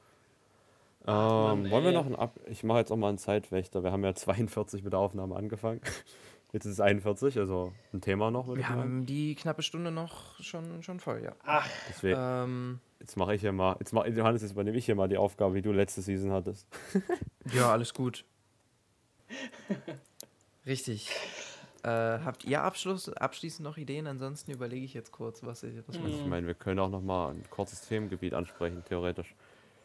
Ähm, 1.07 1.13
Mann, 1.13 1.71
wollen 1.71 1.83
wir 1.83 1.91
noch 1.91 2.07
ein 2.07 2.15
Ab... 2.15 2.39
Ich 2.47 2.63
mache 2.63 2.79
jetzt 2.79 2.91
auch 2.91 2.97
mal 2.97 3.09
einen 3.09 3.19
Zeitwächter. 3.19 3.83
Wir 3.83 3.91
haben 3.91 4.03
ja 4.03 4.15
42 4.15 4.83
mit 4.83 4.93
der 4.93 4.99
Aufnahme 4.99 5.35
angefangen. 5.35 5.81
Jetzt 6.51 6.65
ist 6.65 6.73
es 6.73 6.79
41, 6.79 7.37
also 7.37 7.73
ein 7.93 8.01
Thema 8.01 8.31
noch. 8.31 8.47
Wir 8.47 8.69
haben 8.69 9.05
die 9.05 9.35
knappe 9.35 9.61
Stunde 9.61 9.91
noch 9.91 10.39
schon, 10.41 10.81
schon 10.81 10.99
voll, 10.99 11.21
ja. 11.23 11.33
Ach. 11.43 11.67
Deswegen, 11.89 12.17
ähm, 12.17 12.79
jetzt 12.99 13.17
mache 13.17 13.35
ich 13.35 13.41
hier 13.41 13.51
mal... 13.51 13.75
Jetzt 13.79 13.93
mach, 13.93 14.05
Johannes, 14.07 14.41
jetzt 14.41 14.53
übernehme 14.53 14.77
ich 14.77 14.85
hier 14.85 14.95
mal 14.95 15.09
die 15.09 15.17
Aufgabe, 15.17 15.53
wie 15.53 15.61
du 15.61 15.71
letzte 15.71 16.01
Season 16.01 16.31
hattest. 16.31 16.65
ja, 17.53 17.71
alles 17.71 17.93
gut. 17.93 18.25
Richtig. 20.65 21.09
Äh, 21.83 22.19
habt 22.25 22.45
ihr 22.45 22.63
Abschluss, 22.63 23.09
abschließend 23.09 23.63
noch 23.63 23.77
Ideen? 23.77 24.07
Ansonsten 24.07 24.51
überlege 24.51 24.83
ich 24.83 24.95
jetzt 24.95 25.11
kurz, 25.11 25.43
was 25.43 25.61
ich. 25.61 25.75
Was 25.87 25.97
hm. 25.97 26.07
Ich 26.07 26.25
meine, 26.25 26.47
wir 26.47 26.55
können 26.55 26.79
auch 26.79 26.89
noch 26.89 27.01
mal 27.01 27.29
ein 27.29 27.43
kurzes 27.51 27.81
Themengebiet 27.81 28.33
ansprechen, 28.33 28.83
theoretisch. 28.87 29.35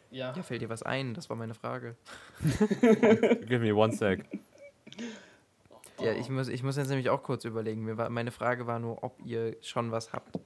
Ja. 0.09 0.33
ja, 0.35 0.43
fällt 0.43 0.61
dir 0.61 0.69
was 0.69 0.81
ein? 0.81 1.13
Das 1.13 1.29
war 1.29 1.37
meine 1.37 1.53
Frage. 1.53 1.95
Give 2.81 3.59
me 3.59 3.73
one 3.73 3.93
sec. 3.93 4.25
Ja, 6.01 6.13
ich 6.13 6.27
muss, 6.29 6.47
ich 6.47 6.63
muss 6.63 6.75
jetzt 6.75 6.89
nämlich 6.89 7.09
auch 7.09 7.21
kurz 7.21 7.45
überlegen. 7.45 7.83
Mir 7.83 7.97
war, 7.97 8.09
meine 8.09 8.31
Frage 8.31 8.65
war 8.65 8.79
nur, 8.79 9.03
ob 9.03 9.19
ihr 9.23 9.55
schon 9.61 9.91
was 9.91 10.11
habt. 10.11 10.39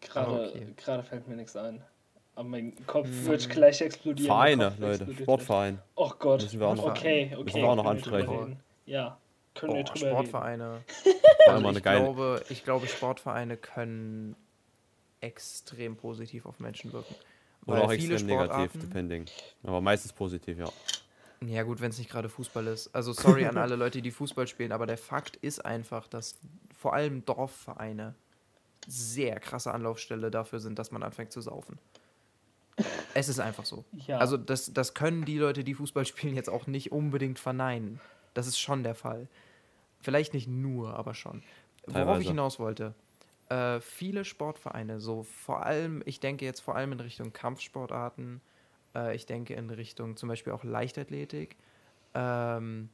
Gerade, 0.00 0.52
okay. 0.76 1.02
fällt 1.02 1.26
mir 1.26 1.34
nichts 1.34 1.56
ein. 1.56 1.82
Aber 2.36 2.48
mein 2.48 2.74
Kopf 2.86 3.08
hm. 3.08 3.26
wird 3.26 3.50
gleich 3.50 3.80
explodieren. 3.80 4.28
Vereine, 4.28 4.72
Leute, 4.78 5.12
Sportverein. 5.14 5.80
Oh 5.96 6.12
Gott. 6.16 6.42
Müssen 6.42 6.60
wir 6.60 6.68
auch 6.68 6.76
noch, 6.76 6.86
okay, 6.86 7.32
okay. 7.32 7.42
Müssen 7.42 7.60
wir 7.60 7.68
auch 7.68 7.76
noch 7.76 7.86
ansprechen. 7.86 8.60
Ja, 8.86 9.18
können 9.54 9.72
oh, 9.72 9.76
wir 9.76 9.84
drüber 9.84 10.10
Sportvereine. 10.10 10.84
also 11.46 11.70
ich, 11.70 11.82
glaube, 11.82 12.44
ich 12.48 12.64
glaube, 12.64 12.86
Sportvereine 12.86 13.56
können 13.56 14.36
extrem 15.20 15.96
positiv 15.96 16.46
auf 16.46 16.60
Menschen 16.60 16.92
wirken. 16.92 17.14
Oder 17.66 17.82
auch 17.82 17.92
extrem 17.92 18.26
negativ, 18.26 18.72
depending. 18.80 19.26
Aber 19.62 19.80
meistens 19.80 20.12
positiv, 20.12 20.58
ja. 20.58 20.70
Ja, 21.46 21.62
gut, 21.62 21.80
wenn 21.80 21.90
es 21.90 21.98
nicht 21.98 22.10
gerade 22.10 22.28
Fußball 22.28 22.66
ist. 22.66 22.94
Also, 22.94 23.12
sorry 23.12 23.46
an 23.46 23.56
alle 23.58 23.76
Leute, 23.76 24.02
die 24.02 24.10
Fußball 24.10 24.46
spielen, 24.46 24.72
aber 24.72 24.86
der 24.86 24.98
Fakt 24.98 25.36
ist 25.36 25.64
einfach, 25.64 26.06
dass 26.06 26.38
vor 26.76 26.94
allem 26.94 27.24
Dorfvereine 27.24 28.14
sehr 28.86 29.40
krasse 29.40 29.72
Anlaufstelle 29.72 30.30
dafür 30.30 30.60
sind, 30.60 30.78
dass 30.78 30.90
man 30.90 31.02
anfängt 31.02 31.32
zu 31.32 31.40
saufen. 31.40 31.78
Es 33.14 33.28
ist 33.28 33.40
einfach 33.40 33.64
so. 33.64 33.84
Ja. 34.06 34.18
Also, 34.18 34.36
das, 34.36 34.72
das 34.72 34.94
können 34.94 35.24
die 35.24 35.38
Leute, 35.38 35.64
die 35.64 35.74
Fußball 35.74 36.06
spielen, 36.06 36.34
jetzt 36.34 36.50
auch 36.50 36.66
nicht 36.66 36.92
unbedingt 36.92 37.38
verneinen. 37.38 38.00
Das 38.34 38.46
ist 38.46 38.58
schon 38.58 38.82
der 38.82 38.94
Fall. 38.94 39.28
Vielleicht 40.00 40.34
nicht 40.34 40.48
nur, 40.48 40.94
aber 40.94 41.14
schon. 41.14 41.42
Teilweise. 41.84 42.06
Worauf 42.06 42.20
ich 42.20 42.28
hinaus 42.28 42.58
wollte. 42.58 42.94
Äh, 43.48 43.80
viele 43.80 44.24
Sportvereine, 44.24 45.00
so 45.00 45.24
vor 45.24 45.66
allem, 45.66 46.02
ich 46.06 46.20
denke 46.20 46.44
jetzt 46.44 46.60
vor 46.60 46.76
allem 46.76 46.92
in 46.92 47.00
Richtung 47.00 47.32
Kampfsportarten, 47.32 48.40
äh, 48.94 49.14
ich 49.16 49.26
denke 49.26 49.54
in 49.54 49.70
Richtung 49.70 50.16
zum 50.16 50.28
Beispiel 50.28 50.52
auch 50.52 50.62
Leichtathletik, 50.62 51.56
ähm, 52.14 52.88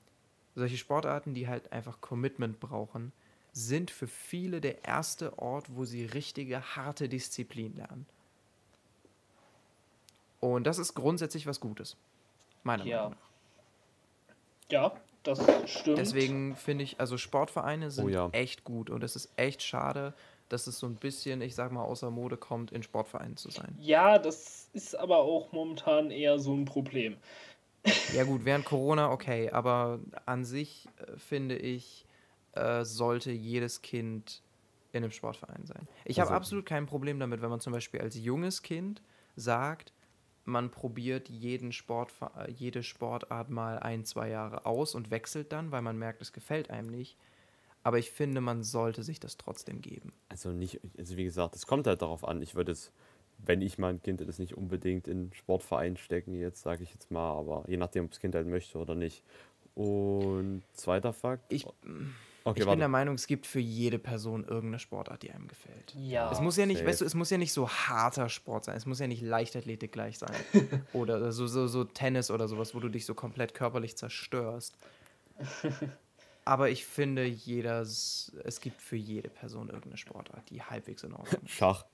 solche 0.55 0.79
Sportarten, 0.79 1.35
die 1.35 1.47
halt 1.47 1.73
einfach 1.73 2.01
Commitment 2.01 2.59
brauchen, 2.59 3.13
sind 3.53 3.91
für 3.91 4.07
viele 4.07 4.61
der 4.61 4.85
erste 4.85 5.39
Ort, 5.39 5.67
wo 5.75 5.85
sie 5.85 6.07
richtige, 6.07 6.77
harte 6.77 7.09
Disziplin 7.09 7.77
lernen. 7.77 8.07
Und 10.41 10.67
das 10.67 10.79
ist 10.79 10.95
grundsätzlich 10.95 11.47
was 11.47 11.61
Gutes. 11.61 11.97
Meiner 12.65 12.85
ja. 12.85 12.97
Meinung 13.03 13.19
nach. 13.19 13.31
Ja, 14.71 15.01
das 15.27 15.41
stimmt. 15.67 15.99
Deswegen 15.99 16.57
finde 16.57 16.85
ich, 16.85 17.01
also 17.01 17.19
Sportvereine 17.19 17.91
sind 17.91 18.07
oh 18.07 18.09
ja. 18.09 18.29
echt 18.33 18.65
gut 18.65 18.91
und 18.91 19.03
es 19.03 19.17
ist 19.17 19.31
echt 19.37 19.63
schade, 19.63 20.15
dass 20.49 20.67
es 20.67 20.79
so 20.79 20.87
ein 20.87 20.95
bisschen, 20.95 21.41
ich 21.41 21.55
sag 21.55 21.73
mal, 21.73 21.83
außer 21.83 22.11
Mode 22.11 22.37
kommt, 22.37 22.73
in 22.73 22.83
Sportvereinen 22.83 23.37
zu 23.37 23.51
sein. 23.51 23.77
Ja, 23.81 24.19
das 24.19 24.69
ist 24.73 24.99
aber 24.99 25.19
auch 25.19 25.53
momentan 25.53 26.11
eher 26.11 26.39
so 26.39 26.55
ein 26.55 26.65
Problem. 26.65 27.17
Ja, 28.15 28.25
gut, 28.25 28.45
während 28.45 28.65
Corona 28.65 29.11
okay, 29.11 29.51
aber 29.51 30.01
an 30.25 30.45
sich 30.45 30.89
äh, 30.99 31.17
finde 31.19 31.57
ich, 31.57 32.05
äh, 32.53 32.85
sollte 32.85 33.31
jedes 33.31 33.83
Kind 33.83 34.43
in 34.93 35.05
einem 35.05 35.13
Sportverein 35.13 35.67
sein. 35.67 35.87
Ich 36.05 36.19
also, 36.19 36.31
habe 36.31 36.41
absolut 36.41 36.67
kein 36.67 36.87
Problem 36.87 37.21
damit, 37.21 37.43
wenn 37.43 37.51
man 37.51 37.61
zum 37.61 37.73
Beispiel 37.73 38.01
als 38.01 38.17
junges 38.17 38.63
Kind 38.63 39.03
sagt, 39.37 39.93
man 40.47 40.71
probiert 40.71 41.29
jeden 41.29 41.73
Sport, 41.73 42.13
jede 42.49 42.83
Sportart 42.83 43.51
mal 43.51 43.79
ein, 43.79 44.05
zwei 44.05 44.31
Jahre 44.31 44.65
aus 44.65 44.95
und 44.95 45.11
wechselt 45.11 45.53
dann, 45.53 45.73
weil 45.73 45.83
man 45.83 45.99
merkt, 45.99 46.23
es 46.23 46.33
gefällt 46.33 46.71
einem 46.71 46.89
nicht. 46.89 47.17
Aber 47.83 47.99
ich 47.99 48.11
finde, 48.11 48.41
man 48.41 48.63
sollte 48.65 49.03
sich 49.03 49.21
das 49.21 49.37
trotzdem 49.37 49.81
geben. 49.81 50.13
Also 50.29 50.51
nicht, 50.51 50.81
also 50.99 51.17
wie 51.17 51.25
gesagt, 51.25 51.55
es 51.55 51.67
kommt 51.67 51.87
halt 51.87 52.03
darauf 52.03 52.27
an. 52.27 52.43
Ich 52.43 52.55
würde 52.55 52.73
es, 52.73 52.91
wenn 53.39 53.61
ich 53.61 53.79
mein 53.79 54.03
Kind 54.03 54.21
das 54.21 54.39
nicht 54.39 54.55
unbedingt 54.55 55.07
in 55.07 55.33
Sportverein 55.35 55.97
stecken, 55.97 56.35
jetzt 56.35 56.63
sage 56.63 56.83
ich 56.83 56.91
jetzt 56.93 57.11
mal, 57.11 57.39
aber 57.39 57.65
je 57.69 57.77
nachdem, 57.77 58.07
ob 58.07 58.11
das 58.11 58.21
Kind 58.21 58.35
halt 58.35 58.47
möchte 58.47 58.79
oder 58.79 58.95
nicht. 58.95 59.23
Und 59.75 60.63
zweiter 60.73 61.13
Fakt. 61.13 61.53
Ich, 61.53 61.67
Okay, 62.47 62.61
ich 62.61 62.67
warte. 62.67 62.77
bin 62.77 62.79
der 62.79 62.89
Meinung, 62.89 63.17
es 63.17 63.27
gibt 63.27 63.45
für 63.45 63.59
jede 63.59 63.99
Person 63.99 64.45
irgendeine 64.45 64.79
Sportart, 64.79 65.25
die 65.25 65.33
einem 65.33 65.49
gefällt. 65.49 65.93
Ja. 65.99 66.31
Es 66.31 66.41
muss 66.41 66.57
ja 66.57 66.65
nicht, 66.65 66.87
weißt 66.87 67.01
du, 67.01 67.05
es 67.05 67.15
muss 67.15 67.29
ja 67.29 67.39
nicht 67.39 67.53
so 67.53 67.69
harter 67.69 68.29
Sport 68.29 68.67
sein. 68.67 68.77
Es 68.77 68.87
muss 68.87 69.01
ja 69.01 69.09
nicht 69.09 69.21
Leichtathletik 69.21 69.91
gleich 69.91 70.19
sein. 70.19 70.31
oder 70.93 71.33
so, 71.33 71.49
so, 71.49 71.67
so 71.67 71.83
Tennis 71.83 72.31
oder 72.31 72.47
sowas, 72.47 72.73
wo 72.73 72.79
du 72.79 72.89
dich 72.89 73.05
so 73.05 73.15
komplett 73.15 73.53
körperlich 73.53 73.97
zerstörst. 73.97 74.79
Aber 76.45 76.71
ich 76.71 76.87
finde, 76.87 77.25
jeder, 77.25 77.81
es 77.81 78.31
gibt 78.61 78.81
für 78.81 78.95
jede 78.95 79.29
Person 79.29 79.67
irgendeine 79.67 79.97
Sportart, 79.97 80.49
die 80.49 80.63
halbwegs 80.63 81.03
in 81.03 81.15
Ordnung 81.15 81.43
ist. 81.45 81.51
Schach. 81.51 81.85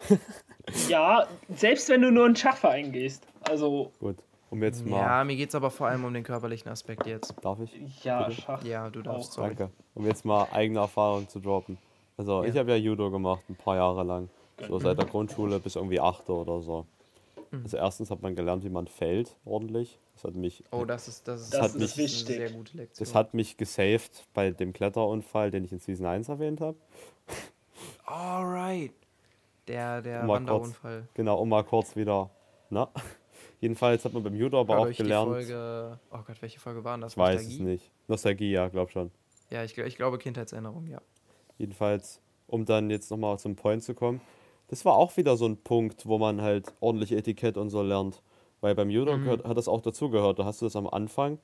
ja, 0.91 1.27
selbst 1.49 1.89
wenn 1.89 2.03
du 2.03 2.13
nur 2.13 2.27
in 2.27 2.37
Schachverein 2.37 2.93
gehst. 2.93 3.27
Also. 3.49 3.91
Gut. 3.99 4.19
Um 4.53 4.63
jetzt 4.63 4.85
mal. 4.85 4.99
Ja, 4.99 5.25
mir 5.25 5.35
geht 5.37 5.49
es 5.49 5.55
aber 5.55 5.71
vor 5.71 5.87
allem 5.87 6.05
um 6.05 6.13
den 6.13 6.23
körperlichen 6.25 6.71
Aspekt 6.71 7.07
jetzt. 7.07 7.35
Darf 7.43 7.59
ich? 7.61 8.05
Ja, 8.05 8.25
Bitte? 8.29 8.43
Schach. 8.43 8.63
Ja, 8.65 8.91
du 8.91 9.01
darfst. 9.01 9.31
Auch. 9.33 9.35
Sorry. 9.37 9.55
Danke. 9.55 9.73
Um 9.95 10.07
jetzt 10.07 10.27
mal 10.27 10.47
eigene 10.53 10.81
Erfahrung 10.81 11.27
zu 11.27 11.41
droppen. 11.41 11.79
Also, 12.19 12.45
ich 12.45 12.53
Ja. 12.55 12.61
habe 12.61 12.73
ja 12.73 12.77
Judo 12.77 13.11
gemacht, 13.11 13.43
ein 13.49 13.57
paar 13.57 13.77
Jahre 13.77 14.03
lang. 14.05 14.29
So 14.69 14.79
seit 14.79 14.99
der 14.99 15.07
Grundschule 15.07 15.59
bis 15.59 15.77
irgendwie 15.77 15.99
8. 16.01 16.29
oder 16.29 16.61
so. 16.61 16.85
Mhm. 17.51 17.63
Also, 17.65 17.79
erstens 17.79 18.11
hat 18.11 18.21
man 18.21 18.37
gelernt, 18.37 18.63
wie 18.63 18.69
man 18.69 18.87
fällt, 18.89 19.35
ordentlich. 19.47 19.99
Das 20.17 20.25
hat 20.25 20.35
mich, 20.35 20.63
Oh, 20.71 20.85
das 20.85 21.09
ist, 21.09 21.27
das 21.27 21.41
ist, 21.41 21.55
Das 21.55 21.61
hat 21.63 21.69
ist 21.71 21.79
mich- 21.81 21.95
eine 21.95 22.05
wichtig. 22.05 22.37
sehr 22.37 22.51
gute 22.51 22.77
Lektion. 22.77 23.07
das 23.07 23.15
hat 23.15 23.33
mich 23.33 23.57
gesaved 23.57 24.27
bei 24.35 24.51
dem 24.51 24.75
Kletterunfall, 24.75 25.51
den 25.51 25.65
ich 25.65 25.73
in 25.73 25.79
Season 25.79 26.05
1 26.05 26.29
erwähnt 26.29 26.61
habe. 26.61 26.77
Alright. 28.05 28.93
Der, 29.67 30.03
der 30.03 30.21
kurz. 30.21 30.29
Wanderunfall. 30.29 31.09
Genau, 31.15 31.41
um 31.41 31.49
mal 31.49 31.65
kurz 31.65 31.97
wieder. 31.97 32.29
Na? 32.69 32.91
Jedenfalls 33.63 34.05
hat 34.05 34.13
man 34.13 34.25
beim 34.25 34.35
Judo 34.35 34.59
aber 34.61 34.75
Hört 34.75 34.93
auch 34.93 34.97
gelernt. 34.97 35.29
Folge, 35.31 35.99
oh 36.11 36.19
Gott, 36.27 36.43
welche 36.43 36.59
Folge 36.59 36.83
war 36.83 36.95
denn 36.97 37.03
das? 37.03 37.13
ich 37.13 37.17
weiß 37.19 37.41
es 37.43 37.47
Nostalgie? 37.47 37.71
nicht. 37.71 37.91
Nostalgie, 38.09 38.51
ja, 38.51 38.67
glaub 38.69 38.91
schon. 38.91 39.13
Ja, 39.51 39.63
ich, 39.63 39.79
ich 39.79 39.97
glaube 39.97 40.19
Kindheitserinnerung, 40.19 40.89
ja. 40.89 41.01
Jedenfalls, 41.59 42.21
um 42.49 42.65
dann 42.65 42.91
jetzt 42.91 43.09
nochmal 43.13 43.39
zum 43.39 43.55
Point 43.55 43.85
zu 43.85 43.95
kommen, 43.95 44.21
das 44.67 44.85
war 44.85 44.95
auch 44.97 45.17
wieder 45.17 45.37
so 45.37 45.47
ein 45.47 45.57
Punkt, 45.59 46.07
wo 46.07 46.19
man 46.19 46.43
halt 46.43 46.73
ordentlich 46.81 47.13
Etikett 47.13 47.57
und 47.57 47.71
so 47.71 47.83
lernt. 47.83 48.21
Weil 48.61 48.75
beim 48.75 48.91
Judo 48.91 49.17
Mhm. 49.17 49.23
gehört, 49.23 49.45
hat 49.45 49.57
das 49.57 49.69
auch 49.69 49.81
dazugehört. 49.81 50.41
Da 50.41 50.45
hast 50.45 50.61
du 50.61 50.67
das 50.67 50.75
am 50.75 50.89
Anfang 50.89 51.39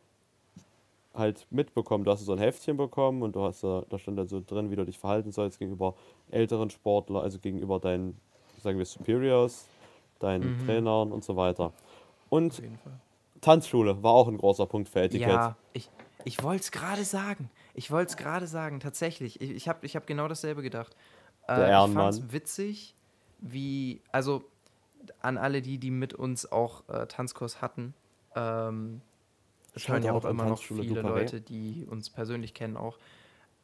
halt 1.14 1.46
mitbekommen. 1.50 2.02
Du 2.02 2.10
hast 2.10 2.24
so 2.24 2.32
ein 2.32 2.38
Heftchen 2.38 2.76
bekommen 2.76 3.22
und 3.22 3.36
du 3.36 3.42
hast 3.42 3.62
da, 3.62 3.84
da 3.88 3.96
stand 3.98 4.18
dann 4.18 4.26
so 4.26 4.42
drin, 4.44 4.72
wie 4.72 4.76
du 4.76 4.84
dich 4.84 4.98
verhalten 4.98 5.30
sollst 5.30 5.60
gegenüber 5.60 5.94
älteren 6.32 6.70
Sportlern, 6.70 7.22
also 7.22 7.38
gegenüber 7.38 7.78
deinen, 7.78 8.16
sagen 8.60 8.78
wir, 8.78 8.86
Superiors, 8.86 9.66
deinen 10.18 10.56
Mhm. 10.58 10.66
Trainern 10.66 11.12
und 11.12 11.22
so 11.22 11.36
weiter. 11.36 11.72
Und 12.28 12.52
Auf 12.52 12.60
jeden 12.60 12.78
Fall. 12.78 12.98
Tanzschule 13.40 14.02
war 14.02 14.12
auch 14.12 14.28
ein 14.28 14.38
großer 14.38 14.66
Punkt 14.66 14.88
für 14.88 15.00
Etikett. 15.02 15.28
Ja, 15.28 15.56
ich, 15.72 15.88
ich 16.24 16.42
wollte 16.42 16.62
es 16.62 16.70
gerade 16.72 17.04
sagen. 17.04 17.50
Ich 17.74 17.90
wollte 17.90 18.10
es 18.10 18.16
gerade 18.16 18.46
sagen, 18.46 18.80
tatsächlich. 18.80 19.40
Ich, 19.40 19.50
ich 19.50 19.68
habe 19.68 19.86
ich 19.86 19.94
hab 19.96 20.06
genau 20.06 20.28
dasselbe 20.28 20.62
gedacht. 20.62 20.96
Der 21.48 21.56
Äh, 21.58 21.62
ich 21.64 21.70
Ehrenmann. 21.70 22.12
fand's 22.12 22.32
witzig, 22.32 22.94
wie, 23.38 24.00
also 24.12 24.44
an 25.22 25.38
alle 25.38 25.62
die, 25.62 25.78
die 25.78 25.90
mit 25.90 26.12
uns 26.14 26.50
auch 26.50 26.88
äh, 26.88 27.06
Tanzkurs 27.06 27.62
hatten, 27.62 27.94
ähm, 28.34 29.00
es 29.74 29.88
hören 29.88 30.02
ja 30.02 30.12
auch 30.12 30.24
immer 30.24 30.46
noch 30.46 30.60
viele. 30.60 31.02
Leute, 31.02 31.40
die 31.40 31.86
uns 31.88 32.10
persönlich 32.10 32.52
kennen 32.52 32.76
auch. 32.76 32.98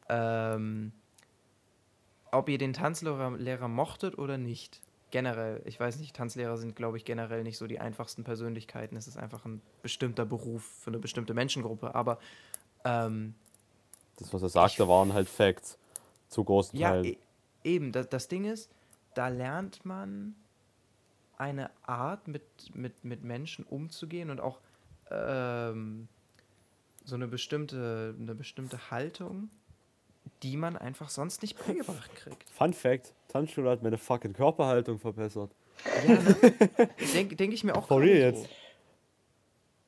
Ähm, 0.07 0.93
ob 2.31 2.47
ihr 2.47 2.57
den 2.57 2.73
Tanzlehrer 2.73 3.31
Lehrer 3.37 3.67
mochtet 3.67 4.17
oder 4.17 4.37
nicht, 4.37 4.81
generell, 5.15 5.61
ich 5.63 5.79
weiß 5.79 5.97
nicht, 5.99 6.13
Tanzlehrer 6.13 6.57
sind, 6.57 6.75
glaube 6.75 6.97
ich, 6.97 7.05
generell 7.05 7.43
nicht 7.43 7.57
so 7.57 7.67
die 7.67 7.79
einfachsten 7.79 8.25
Persönlichkeiten. 8.25 8.97
Es 8.97 9.07
ist 9.07 9.15
einfach 9.15 9.45
ein 9.45 9.61
bestimmter 9.81 10.25
Beruf 10.25 10.65
für 10.65 10.89
eine 10.89 10.99
bestimmte 10.99 11.33
Menschengruppe. 11.33 11.95
Aber 11.95 12.19
ähm, 12.83 13.33
Das, 14.17 14.33
was 14.33 14.41
er 14.41 14.49
sagte, 14.49 14.89
waren 14.89 15.13
halt 15.13 15.29
Facts. 15.29 15.77
Zu 16.27 16.43
großen 16.43 16.77
ja, 16.77 16.89
Teilen. 16.89 17.05
e 17.05 17.17
eben, 17.63 17.93
das, 17.93 18.09
das 18.09 18.27
Ding 18.27 18.43
ist, 18.43 18.69
da 19.13 19.29
lernt 19.29 19.85
man 19.85 20.35
eine 21.37 21.71
Art, 21.83 22.27
mit, 22.27 22.43
mit, 22.73 23.05
mit 23.05 23.23
Menschen 23.23 23.63
umzugehen 23.63 24.29
und 24.29 24.41
auch 24.41 24.59
ähm, 25.11 26.09
so 27.05 27.15
eine 27.15 27.29
bestimmte, 27.29 28.13
eine 28.19 28.35
bestimmte 28.35 28.91
Haltung, 28.91 29.49
die 30.43 30.57
man 30.57 30.77
einfach 30.77 31.09
sonst 31.09 31.41
nicht 31.41 31.57
beigebracht 31.65 32.13
kriegt. 32.15 32.49
Fun 32.49 32.73
Fact: 32.73 33.13
Tanzschule 33.29 33.69
hat 33.69 33.83
meine 33.83 33.97
fucking 33.97 34.33
Körperhaltung 34.33 34.99
verbessert. 34.99 35.51
Ja, 36.07 36.13
ne? 36.13 36.35
Denke 37.13 37.35
denk 37.35 37.53
ich 37.53 37.63
mir 37.63 37.75
auch 37.75 37.87
For 37.87 37.99
gerade 37.99 38.11
real 38.11 38.33
so. 38.35 38.41
jetzt? 38.41 38.49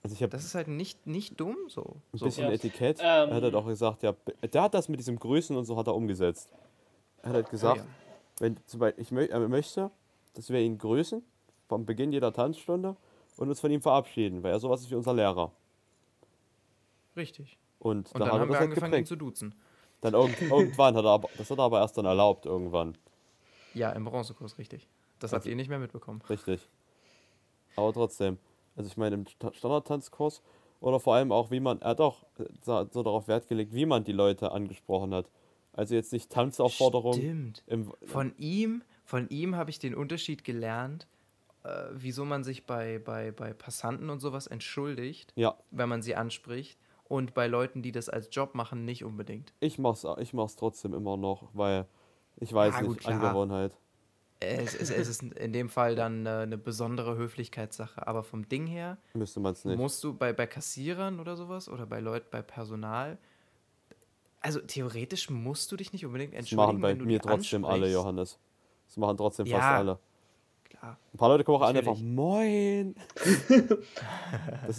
Also, 0.04 0.14
ich 0.16 0.22
habe 0.24 0.30
Das 0.32 0.46
ist 0.46 0.56
halt 0.56 0.68
nicht, 0.68 1.06
nicht 1.08 1.40
dumm 1.40 1.56
so. 1.68 1.98
ein 2.14 2.20
bisschen 2.20 2.46
Ja. 2.46 2.52
Etikett. 2.52 3.00
Ähm. 3.00 3.30
er 3.30 3.36
hat 3.36 3.44
halt 3.44 3.56
auch 3.56 3.66
gesagt, 3.66 4.04
ja, 4.04 4.14
der 4.42 4.62
hat 4.62 4.74
das 4.74 4.90
mit 4.90 5.00
diesem 5.00 5.18
Grüßen 5.20 5.56
und 5.56 5.66
so 5.66 5.76
hat 5.78 5.88
er 5.88 5.96
umgesetzt. 5.96 6.50
Er 7.24 7.30
hat 7.30 7.36
halt 7.36 7.50
gesagt, 7.50 7.78
ja. 7.82 7.86
wenn 8.40 8.58
zum 8.66 8.80
Beispiel, 8.80 9.02
ich 9.04 9.12
mö 9.12 9.26
er 9.26 9.40
möchte, 9.50 9.92
dass 10.34 10.50
wir 10.50 10.60
ihn 10.60 10.78
grüßen 10.78 11.24
vom 11.68 11.86
Beginn 11.86 12.12
jeder 12.12 12.32
Tanzstunde 12.32 12.96
und 13.38 13.50
uns 13.50 13.60
von 13.60 13.72
ihm 13.72 13.82
verabschieden, 13.82 14.44
weil 14.44 14.52
er 14.54 14.60
sowas 14.60 14.82
ist 14.82 14.92
wie 14.92 14.96
unser 14.96 15.14
Lehrer. 15.14 15.52
Richtig. 17.16 17.58
Und, 17.80 18.12
Und 18.14 18.20
da 18.20 18.20
dann 18.20 18.28
hat 18.28 18.34
er 18.36 18.40
haben 18.42 18.50
wir 18.50 18.56
halt 18.60 18.64
angefangen, 18.70 18.92
ihn 18.94 18.96
geprägt. 18.98 19.08
zu 19.08 19.16
duzen. 19.16 19.56
Dann 20.02 20.14
irgend, 20.14 20.40
irgendwann 20.42 20.96
hat 20.96 21.06
er 21.06 21.12
aber, 21.12 21.30
das 21.38 21.50
hat 21.50 21.58
er 21.58 21.64
aber 21.64 21.80
erst 21.80 21.98
dann 21.98 22.06
erlaubt, 22.06 22.46
irgendwann. 22.46 22.98
Ja, 23.74 23.92
im 23.92 24.06
Bronzekurs, 24.06 24.58
richtig. 24.58 24.88
Das 25.20 25.34
habt 25.34 25.46
ihr 25.46 25.56
nicht 25.56 25.70
mehr 25.70 25.80
mitbekommen. 25.80 26.22
Richtig. 26.30 26.68
Aber 27.76 27.94
trotzdem. 27.94 28.38
Also 28.76 28.88
ich 28.90 28.98
meine, 28.98 29.16
im 29.16 29.26
Ta- 29.40 29.54
Standardtanzkurs 29.54 30.42
oder 30.82 31.00
vor 31.00 31.16
allem 31.16 31.32
auch, 31.32 31.50
wie 31.50 31.60
man, 31.60 31.82
er 31.82 31.90
hat 31.92 32.02
auch 32.02 32.24
äh, 32.38 32.46
so 32.64 33.04
darauf 33.04 33.28
Wert 33.28 33.48
gelegt, 33.48 33.74
wie 33.74 33.86
man 33.88 34.04
die 34.04 34.12
Leute 34.12 34.52
angesprochen 34.52 35.14
hat. 35.14 35.30
Also 35.74 35.96
jetzt 35.96 36.14
nicht 36.14 36.32
Tanzaufforderungen. 36.32 37.20
Stimmt. 37.20 37.64
Im, 37.68 37.92
Von 38.06 38.34
ihm, 38.38 38.84
von 39.04 39.28
ihm 39.30 39.56
habe 39.56 39.70
ich 39.72 39.80
den 39.80 39.96
Unterschied 39.96 40.44
gelernt, 40.44 41.08
äh, 41.64 41.70
wieso 41.92 42.26
man 42.26 42.44
sich 42.44 42.66
bei, 42.66 43.00
bei, 43.00 43.32
bei 43.32 43.54
Passanten 43.54 44.10
und 44.12 44.20
sowas 44.20 44.48
entschuldigt, 44.48 45.34
ja, 45.36 45.56
wenn 45.72 45.90
man 45.90 46.02
sie 46.04 46.16
anspricht. 46.16 46.78
Und 47.10 47.34
bei 47.34 47.48
Leuten, 47.48 47.82
die 47.82 47.92
das 47.92 48.10
als 48.10 48.30
Job 48.32 48.54
machen, 48.54 48.84
nicht 48.86 49.04
unbedingt. 49.04 49.54
ich 49.60 49.78
mach's, 49.80 50.06
ich 50.20 50.34
mach's 50.34 50.56
trotzdem 50.56 50.94
immer 50.94 51.18
noch, 51.18 51.50
weil 51.54 51.86
ich 52.38 52.54
weiß 52.54 52.74
Ja, 52.76 52.82
nicht, 52.82 52.90
gut, 52.90 53.00
klar. 53.00 53.22
Angewohnheit. 53.24 53.78
Es, 54.40 54.76
es, 54.76 54.92
es 54.92 55.08
ist 55.08 55.24
in 55.24 55.52
dem 55.52 55.68
Fall 55.70 55.96
dann 55.96 56.26
äh, 56.26 56.30
eine 56.30 56.58
besondere 56.58 57.18
Höflichkeitssache. 57.18 58.06
Aber 58.06 58.24
vom 58.24 58.48
Ding 58.48 58.68
her 58.68 58.98
Müsste 59.14 59.40
man's 59.40 59.66
nicht. 59.66 59.78
musst 59.78 60.04
du 60.04 60.14
bei, 60.14 60.32
bei 60.34 60.46
Kassierern 60.46 61.20
oder 61.20 61.36
sowas 61.36 61.70
oder 61.70 61.86
bei 61.88 62.00
Leuten, 62.00 62.28
bei 62.30 62.42
Personal, 62.44 63.18
also 64.42 64.60
theoretisch 64.62 65.30
musst 65.30 65.72
du 65.72 65.76
dich 65.78 65.92
nicht 65.92 66.06
unbedingt 66.06 66.34
Das 66.34 66.40
entschuldigen, 66.40 66.68
machen 66.68 66.82
bei 66.82 66.90
wenn 66.90 67.00
du 67.00 67.06
mir 67.06 67.22
trotzdem 67.22 67.66
alle. 67.66 67.92
Johannes. 67.92 68.40
Das 68.86 68.98
machen 68.98 69.18
trotzdem 69.18 69.46
fast 69.48 69.62
Ja, 69.62 69.78
alle. 69.78 70.00
Klar. 70.80 70.98
Ein 71.14 71.18
paar 71.18 71.30
Leute 71.30 71.44
kommen 71.44 71.58
auch 71.62 71.68
an 71.68 71.76
einfach 71.78 71.98
Moin. 71.98 72.96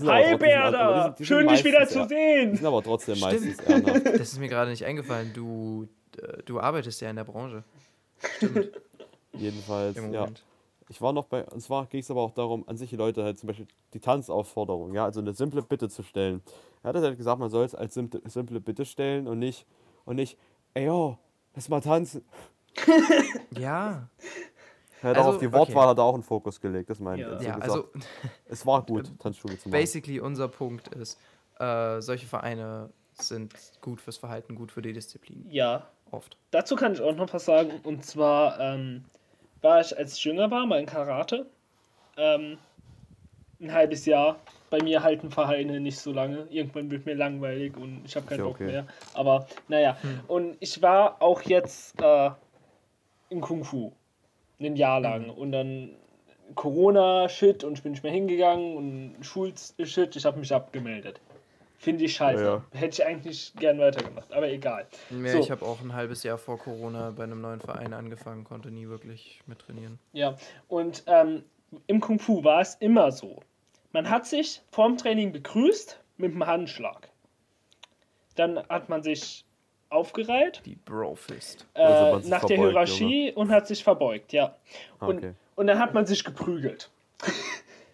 Hi 0.07 0.37
Berda! 0.37 1.15
sind 1.17 1.27
Schön, 1.27 1.49
dich 1.49 1.65
wieder 1.65 1.87
zu 1.89 2.01
eher- 2.01 2.07
Die 2.07 2.15
sehen! 2.15 2.57
sind 2.57 2.67
aber 2.67 2.83
trotzdem 2.83 3.17
Stimmt. 3.17 3.33
meistens 3.33 3.59
ernsthaft. 3.61 4.07
Das 4.19 4.33
ist 4.33 4.39
mir 4.39 4.49
gerade 4.49 4.71
nicht 4.71 4.85
eingefallen. 4.85 5.33
Du, 5.35 5.89
äh, 6.21 6.43
du 6.45 6.61
arbeitest 6.61 7.01
ja 7.01 7.11
in 7.11 7.17
der 7.17 7.25
Branche. 7.25 7.65
Stimmt. 8.37 8.71
Jedenfalls, 9.33 9.97
Im 9.97 10.13
ja. 10.13 10.21
Moment. 10.21 10.43
Ich 10.91 11.03
war 11.03 11.13
noch 11.13 11.27
bei, 11.27 11.45
und 11.45 11.61
zwar 11.61 11.87
ging 11.87 12.01
es 12.01 12.11
aber 12.11 12.23
auch 12.23 12.33
darum, 12.33 12.67
an 12.67 12.77
sich 12.79 12.89
die 12.91 12.97
Leute 12.97 13.23
halt 13.23 13.39
zum 13.39 13.49
Beispiel 13.49 13.67
die 13.93 14.01
Tanzaufforderung, 14.01 14.95
ja, 14.95 15.05
also 15.05 15.21
eine 15.21 15.35
simple 15.35 15.61
Bitte 15.63 15.91
zu 15.91 16.03
stellen. 16.03 16.41
Er 16.83 16.89
hat 16.95 16.97
halt 16.97 17.19
gesagt, 17.19 17.39
man 17.39 17.51
soll 17.51 17.65
es 17.67 17.75
als 17.75 17.93
simple, 17.93 18.23
simple 18.25 18.59
Bitte 18.61 18.87
stellen 18.87 19.27
und 19.29 19.39
nicht, 19.39 19.67
und 20.07 20.17
nicht, 20.17 20.39
ey 20.73 20.87
yo, 20.87 21.19
lass 21.55 21.69
mal 21.69 21.83
tanzen. 21.83 22.25
Ja, 23.59 24.09
Er 25.03 25.11
hat 25.11 25.17
Also, 25.17 25.29
auch 25.29 25.35
auf 25.35 25.41
die 25.41 25.47
okay. 25.47 25.57
Wortwahl 25.57 25.89
hat 25.89 25.99
er 25.99 26.05
auch 26.05 26.15
einen 26.15 26.23
Fokus 26.23 26.61
gelegt, 26.61 26.91
das 26.91 26.99
meine 27.01 27.23
ich. 27.23 27.29
Ja. 27.29 27.33
Hat 27.33 27.41
so 27.41 27.47
ja 27.47 27.55
gesagt, 27.55 27.71
also 27.71 27.89
es 28.47 28.67
war 28.67 28.83
gut, 28.87 29.11
Tanzschule 29.19 29.59
zu 29.59 29.69
machen. 29.69 29.79
basically 29.81 30.21
unser 30.21 30.49
Punkt 30.49 30.89
ist, 30.89 31.19
äh, 31.59 32.01
solche 32.01 32.27
Vereine 32.27 32.91
sind 33.13 33.53
gut 33.81 34.01
fürs 34.01 34.17
Verhalten, 34.17 34.55
gut 34.55 34.71
für 34.73 34.83
die 34.83 34.93
Disziplin. 34.93 35.45
Ja, 35.51 35.87
Oft. 36.11 36.37
dazu 36.51 36.77
kann 36.77 36.93
ich 36.93 37.01
auch 37.01 37.15
noch 37.15 37.33
was 37.33 37.45
sagen. 37.45 37.81
Und 37.83 38.05
zwar 38.05 38.59
ähm, 38.61 39.05
war 39.61 39.81
ich, 39.81 39.97
als 39.97 40.17
ich 40.17 40.25
jünger 40.25 40.51
war, 40.51 40.67
mal 40.67 40.81
in 40.81 40.87
Karate. 40.87 41.47
Ähm, 42.17 42.59
ein 43.61 43.73
halbes 43.73 44.07
Jahr. 44.07 44.39
Bei 44.71 44.83
mir 44.83 45.03
halten 45.03 45.31
Vereine 45.31 45.81
nicht 45.81 45.99
so 45.99 46.13
lange. 46.13 46.47
Irgendwann 46.51 46.91
wird 46.91 47.07
mir 47.07 47.15
langweilig 47.15 47.77
und 47.77 48.03
ich 48.05 48.15
habe 48.17 48.27
keinen 48.27 48.43
Bock 48.43 48.57
okay. 48.57 48.67
mehr. 48.67 48.87
Aber 49.15 49.47
naja. 49.69 49.97
Und 50.27 50.57
ich 50.61 50.81
war 50.83 51.21
auch 51.23 51.41
jetzt 51.43 52.01
äh, 52.03 52.31
in 53.31 53.41
Kung 53.41 53.65
Fu. 53.65 53.93
Ein 54.61 54.77
Jahr 54.77 55.01
lang. 55.01 55.31
Und 55.31 55.53
dann 55.53 55.97
Corona-Shit 56.55 57.65
und 57.65 57.75
ich 57.75 57.83
bin 57.83 57.93
nicht 57.93 58.03
mehr 58.03 58.13
hingegangen 58.13 58.77
und 58.77 59.25
Schul-Shit. 59.25 60.17
Ich 60.17 60.25
habe 60.25 60.39
mich 60.39 60.53
abgemeldet. 60.53 61.21
Finde 61.79 62.05
ich 62.05 62.15
scheiße. 62.15 62.43
Ja. 62.43 62.65
Hätte 62.73 63.03
ich 63.03 63.07
eigentlich 63.07 63.53
gern 63.57 63.79
weitergemacht. 63.79 64.33
Aber 64.33 64.49
egal. 64.49 64.87
Ja, 65.11 65.33
So. 65.33 65.39
Ich 65.39 65.51
habe 65.51 65.65
auch 65.65 65.81
ein 65.81 65.93
halbes 65.93 66.25
Jahr 66.25 66.37
vor 66.37 66.59
Corona 66.59 67.13
bei 67.13 67.23
einem 67.23 67.41
neuen 67.41 67.61
Verein 67.61 67.95
angefangen, 67.95 68.43
konnte 68.43 68.71
nie 68.73 68.89
wirklich 68.89 69.41
mittrainieren. 69.47 70.01
Ja, 70.13 70.35
und 70.67 71.05
ähm, 71.07 71.45
im 71.87 72.01
Kung 72.01 72.19
Fu 72.19 72.43
war 72.43 72.61
es 72.61 72.75
immer 72.77 73.13
so. 73.13 73.41
Man 73.93 74.11
hat 74.11 74.27
sich 74.27 74.61
vorm 74.73 74.97
Training 74.97 75.31
begrüßt 75.31 76.01
mit 76.17 76.33
einem 76.33 76.47
Handschlag. 76.47 77.11
Dann 78.35 78.59
hat 78.69 78.89
man 78.89 79.03
sich 79.05 79.45
aufgereiht 79.91 80.63
Die 80.65 80.77
Brofist. 80.77 81.67
äh, 81.75 81.83
Also 81.83 82.29
nach 82.29 82.45
der 82.45 82.57
Hierarchie 82.57 83.33
und 83.35 83.51
hat 83.51 83.67
sich 83.67 83.83
verbeugt, 83.83 84.33
ja. 84.33 84.55
Und, 85.01 85.19
okay. 85.19 85.33
und 85.57 85.67
dann 85.67 85.79
hat 85.79 85.95
man 85.95 86.07
sich 86.07 86.25
geprügelt. 86.25 86.91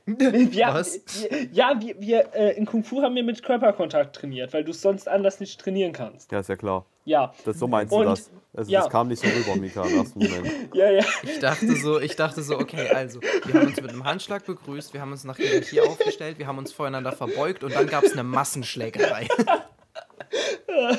Wir, 0.07 0.69
Was? 0.69 1.01
Wir, 1.31 1.45
ja, 1.51 1.81
wir, 1.81 1.99
wir 1.99 2.35
äh, 2.35 2.59
in 2.59 2.67
Kung 2.67 2.85
Fu 2.85 3.01
haben 3.01 3.15
wir 3.15 3.23
mit 3.23 3.43
Körperkontakt 3.43 4.15
trainiert, 4.15 4.53
weil 4.53 4.63
du 4.63 4.73
es 4.73 4.83
sonst 4.83 5.09
anders 5.09 5.41
nicht 5.41 5.59
trainieren 5.59 5.95
kannst. 5.95 6.31
Ja, 6.31 6.41
ist 6.41 6.51
ja 6.51 6.57
klar. 6.57 6.85
Ja. 7.07 7.33
Das, 7.47 7.59
so 7.59 7.67
meinst 7.67 7.91
und, 7.91 8.03
du 8.03 8.11
das? 8.11 8.31
Also, 8.55 8.71
ja. 8.71 8.81
Das 8.83 8.91
kam 8.91 9.09
nicht 9.09 9.23
so 9.23 9.29
rüber, 9.29 9.59
Mika, 9.59 9.83
im 9.83 9.97
ersten 9.97 10.19
Moment. 10.19 10.53
ja, 10.75 10.91
ja. 10.91 11.05
Ich 11.23 11.39
dachte 11.39 11.75
so, 11.77 12.01
ich 12.01 12.17
dachte 12.17 12.43
so, 12.43 12.59
okay, 12.59 12.91
also, 12.91 13.21
wir 13.23 13.55
haben 13.55 13.67
uns 13.67 13.81
mit 13.81 13.91
einem 13.91 14.05
Handschlag 14.05 14.45
begrüßt, 14.45 14.93
wir 14.93 15.01
haben 15.01 15.13
uns 15.13 15.25
nach 15.25 15.39
Hierarchie 15.39 15.81
aufgestellt, 15.81 16.39
wir 16.39 16.47
haben 16.47 16.59
uns 16.59 16.71
voreinander 16.71 17.13
verbeugt 17.13 17.65
und 17.65 17.75
dann 17.75 17.87
gab 17.87 18.05
es 18.05 18.13
eine 18.13 18.25
Massenschlägerei. 18.25 19.29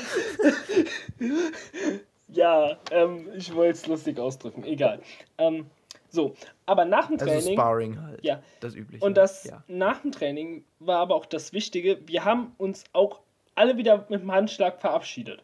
ja, 2.28 2.76
ähm, 2.90 3.28
ich 3.36 3.54
wollte 3.54 3.72
es 3.72 3.86
lustig 3.86 4.18
ausdrücken, 4.18 4.64
egal. 4.64 5.00
Ähm, 5.38 5.66
so, 6.10 6.34
aber 6.64 6.84
nach 6.84 7.08
dem 7.08 7.18
Training. 7.18 7.36
Also 7.36 7.52
Sparring 7.52 8.02
halt. 8.02 8.24
Ja. 8.24 8.42
Das 8.60 8.74
übliche. 8.74 9.04
Und 9.04 9.16
das 9.16 9.44
ja. 9.44 9.62
nach 9.68 10.00
dem 10.00 10.12
Training 10.12 10.64
war 10.78 10.98
aber 10.98 11.14
auch 11.14 11.26
das 11.26 11.52
Wichtige. 11.52 11.98
Wir 12.06 12.24
haben 12.24 12.54
uns 12.58 12.84
auch 12.92 13.20
alle 13.54 13.76
wieder 13.76 14.06
mit 14.08 14.22
dem 14.22 14.32
Handschlag 14.32 14.80
verabschiedet. 14.80 15.42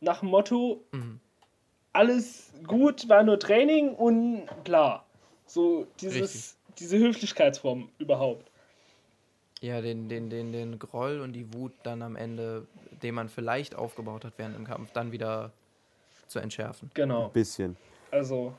Nach 0.00 0.20
dem 0.20 0.30
Motto: 0.30 0.82
mhm. 0.92 1.20
alles 1.92 2.52
gut, 2.66 3.08
war 3.08 3.22
nur 3.22 3.38
Training 3.38 3.94
und 3.94 4.46
bla. 4.64 5.04
So 5.46 5.86
dieses, 6.00 6.56
diese 6.78 6.98
Höflichkeitsform 6.98 7.90
überhaupt. 7.98 8.50
Ja, 9.60 9.80
den, 9.80 10.08
den, 10.08 10.28
den, 10.28 10.52
den 10.52 10.78
Groll 10.78 11.20
und 11.20 11.32
die 11.32 11.52
Wut 11.54 11.72
dann 11.82 12.02
am 12.02 12.14
Ende, 12.14 12.66
den 13.02 13.14
man 13.14 13.28
vielleicht 13.28 13.74
aufgebaut 13.74 14.24
hat 14.24 14.34
während 14.36 14.56
dem 14.56 14.66
Kampf, 14.66 14.90
dann 14.92 15.12
wieder 15.12 15.52
zu 16.26 16.38
entschärfen. 16.38 16.90
Genau. 16.94 17.26
Ein 17.26 17.32
bisschen. 17.32 17.76
Also. 18.10 18.52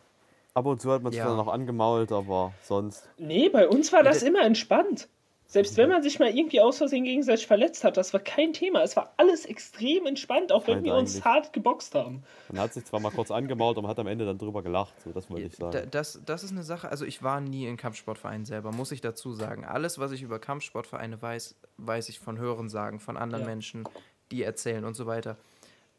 Ab 0.54 0.66
und 0.66 0.82
zu 0.82 0.92
hat 0.92 1.04
man 1.04 1.12
es 1.12 1.18
ja. 1.20 1.26
dann 1.26 1.38
noch 1.38 1.50
angemault, 1.50 2.12
aber 2.12 2.54
sonst. 2.64 3.08
Nee, 3.18 3.50
bei 3.50 3.68
uns 3.68 3.94
war 3.94 4.02
das 4.02 4.24
immer 4.24 4.44
entspannt. 4.44 5.08
Selbst 5.50 5.78
wenn 5.78 5.88
man 5.88 6.04
sich 6.04 6.20
mal 6.20 6.30
irgendwie 6.30 6.60
aus 6.60 6.78
Versehen 6.78 7.06
gegenseitig 7.06 7.48
verletzt 7.48 7.86
hat, 7.86 7.96
das 7.96 8.12
war 8.12 8.20
kein 8.20 8.52
Thema. 8.52 8.84
Es 8.84 8.98
war 8.98 9.14
alles 9.16 9.46
extrem 9.46 10.06
entspannt, 10.06 10.52
auch 10.52 10.68
wenn 10.68 10.84
wir 10.84 10.94
uns 10.94 11.24
hart 11.24 11.54
geboxt 11.54 11.96
haben. 11.96 12.24
Man 12.50 12.62
hat 12.62 12.74
sich 12.74 12.84
zwar 12.84 13.00
mal 13.00 13.12
kurz 13.12 13.32
angemault, 13.32 13.78
aber 13.78 13.88
hat 13.88 13.98
am 13.98 14.08
Ende 14.08 14.26
dann 14.26 14.38
drüber 14.38 14.62
gelacht. 14.62 14.94
So, 15.02 15.12
das 15.14 15.30
wollte 15.30 15.48
ich 15.48 15.56
sagen. 15.56 15.88
Das, 15.92 16.20
das 16.26 16.44
ist 16.44 16.52
eine 16.52 16.64
Sache, 16.64 16.90
also 16.90 17.06
ich 17.06 17.24
war 17.24 17.40
nie 17.40 17.66
in 17.66 17.78
Kampfsportvereinen 17.78 18.46
selber, 18.46 18.74
muss 18.74 18.92
ich 18.92 19.00
dazu 19.00 19.32
sagen. 19.32 19.64
Alles, 19.64 20.00
was 20.00 20.12
ich 20.12 20.22
über 20.22 20.38
Kampfsportvereine 20.38 21.22
weiß, 21.22 21.56
weiß 21.78 22.10
ich 22.10 22.20
von 22.20 22.38
Hörensagen, 22.38 23.00
von 23.00 23.16
anderen 23.16 23.46
ja. 23.46 23.50
Menschen, 23.50 23.86
die 24.32 24.44
erzählen 24.44 24.84
und 24.84 24.96
so 24.96 25.06
weiter. 25.06 25.38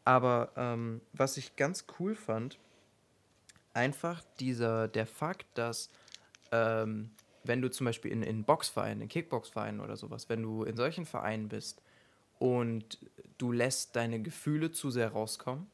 Aber 0.05 0.49
ähm, 0.57 1.01
was 1.13 1.37
ich 1.37 1.55
ganz 1.55 1.85
cool 1.99 2.13
fand, 2.13 2.59
einfach 3.73 4.21
dieser, 4.39 4.87
der 4.87 5.07
Fakt, 5.07 5.47
dass 5.55 5.89
ähm, 6.51 7.09
wenn 7.49 7.61
du 7.63 7.69
zum 7.69 7.85
Beispiel 7.85 8.11
in, 8.11 8.21
in 8.21 8.43
Boxvereinen, 8.43 9.01
in 9.01 9.09
Kickboxvereinen 9.09 9.81
oder 9.81 9.97
sowas, 9.97 10.29
wenn 10.29 10.43
du 10.43 10.63
in 10.63 10.77
solchen 10.77 11.05
Vereinen 11.05 11.49
bist 11.49 11.81
und 12.37 12.99
du 13.39 13.51
lässt 13.51 13.95
deine 13.95 14.21
Gefühle 14.21 14.71
zu 14.71 14.91
sehr 14.91 15.09
rauskommen, 15.09 15.65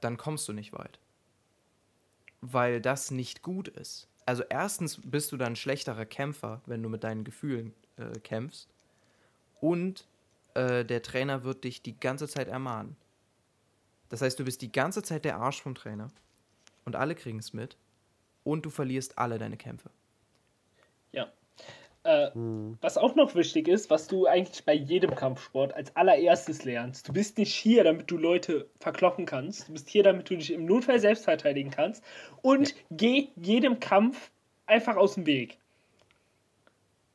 dann 0.00 0.16
kommst 0.16 0.48
du 0.48 0.54
nicht 0.54 0.72
weit. 0.72 0.98
Weil 2.40 2.80
das 2.80 3.10
nicht 3.10 3.42
gut 3.42 3.68
ist. 3.68 4.08
Also 4.24 4.42
erstens 4.48 4.98
bist 5.04 5.30
du 5.32 5.36
dann 5.36 5.52
ein 5.52 5.56
schlechterer 5.56 6.06
Kämpfer, 6.06 6.62
wenn 6.64 6.82
du 6.82 6.88
mit 6.88 7.04
deinen 7.04 7.24
Gefühlen 7.24 7.74
äh, 7.96 8.18
kämpfst. 8.20 8.68
Und 9.60 10.06
äh, 10.54 10.82
der 10.84 11.02
Trainer 11.02 11.44
wird 11.44 11.64
dich 11.64 11.82
die 11.82 12.00
ganze 12.00 12.26
Zeit 12.26 12.48
ermahnen. 12.48 12.96
Das 14.08 14.22
heißt, 14.22 14.38
du 14.38 14.44
bist 14.44 14.62
die 14.62 14.72
ganze 14.72 15.02
Zeit 15.02 15.26
der 15.26 15.36
Arsch 15.36 15.60
vom 15.60 15.74
Trainer 15.74 16.08
und 16.86 16.96
alle 16.96 17.14
kriegen 17.14 17.38
es 17.38 17.52
mit 17.52 17.76
und 18.44 18.64
du 18.64 18.70
verlierst 18.70 19.18
alle 19.18 19.38
deine 19.38 19.58
Kämpfe. 19.58 19.90
Äh, 22.06 22.30
hm. 22.32 22.78
Was 22.80 22.96
auch 22.98 23.16
noch 23.16 23.34
wichtig 23.34 23.66
ist, 23.66 23.90
was 23.90 24.06
du 24.06 24.26
eigentlich 24.26 24.64
bei 24.64 24.74
jedem 24.74 25.14
Kampfsport 25.14 25.74
als 25.74 25.94
allererstes 25.96 26.64
lernst. 26.64 27.08
Du 27.08 27.12
bist 27.12 27.36
nicht 27.36 27.52
hier, 27.52 27.82
damit 27.82 28.10
du 28.10 28.16
Leute 28.16 28.68
verkloppen 28.78 29.26
kannst. 29.26 29.68
Du 29.68 29.72
bist 29.72 29.88
hier, 29.88 30.04
damit 30.04 30.30
du 30.30 30.36
dich 30.36 30.52
im 30.52 30.66
Notfall 30.66 31.00
selbst 31.00 31.24
verteidigen 31.24 31.70
kannst. 31.70 32.04
Und 32.42 32.68
ja. 32.68 32.76
geh 32.92 33.28
jedem 33.34 33.80
Kampf 33.80 34.30
einfach 34.66 34.96
aus 34.96 35.14
dem 35.14 35.26
Weg. 35.26 35.58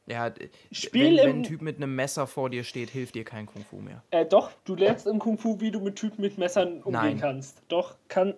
Ja, 0.08 0.34
Spiel 0.72 1.18
wenn, 1.18 1.26
wenn 1.26 1.36
ein 1.38 1.44
Typ 1.44 1.62
mit 1.62 1.78
einem 1.78 1.96
Messer 1.96 2.28
vor 2.28 2.50
dir 2.50 2.66
steht, 2.66 2.90
hilft 2.90 3.16
dir 3.16 3.24
kein 3.24 3.46
Kung 3.46 3.64
Fu 3.64 3.78
mehr. 3.78 4.04
Äh, 4.12 4.26
doch, 4.26 4.52
du 4.66 4.76
lernst 4.76 5.08
im 5.08 5.20
Kung 5.20 5.38
Fu, 5.38 5.62
wie 5.62 5.72
du 5.72 5.80
mit 5.80 5.96
Typen 5.96 6.22
mit 6.22 6.38
Messern 6.38 6.82
umgehen 6.82 6.92
Nein. 6.92 7.20
kannst. 7.20 7.62
Doch, 7.70 7.96
kann, 8.10 8.34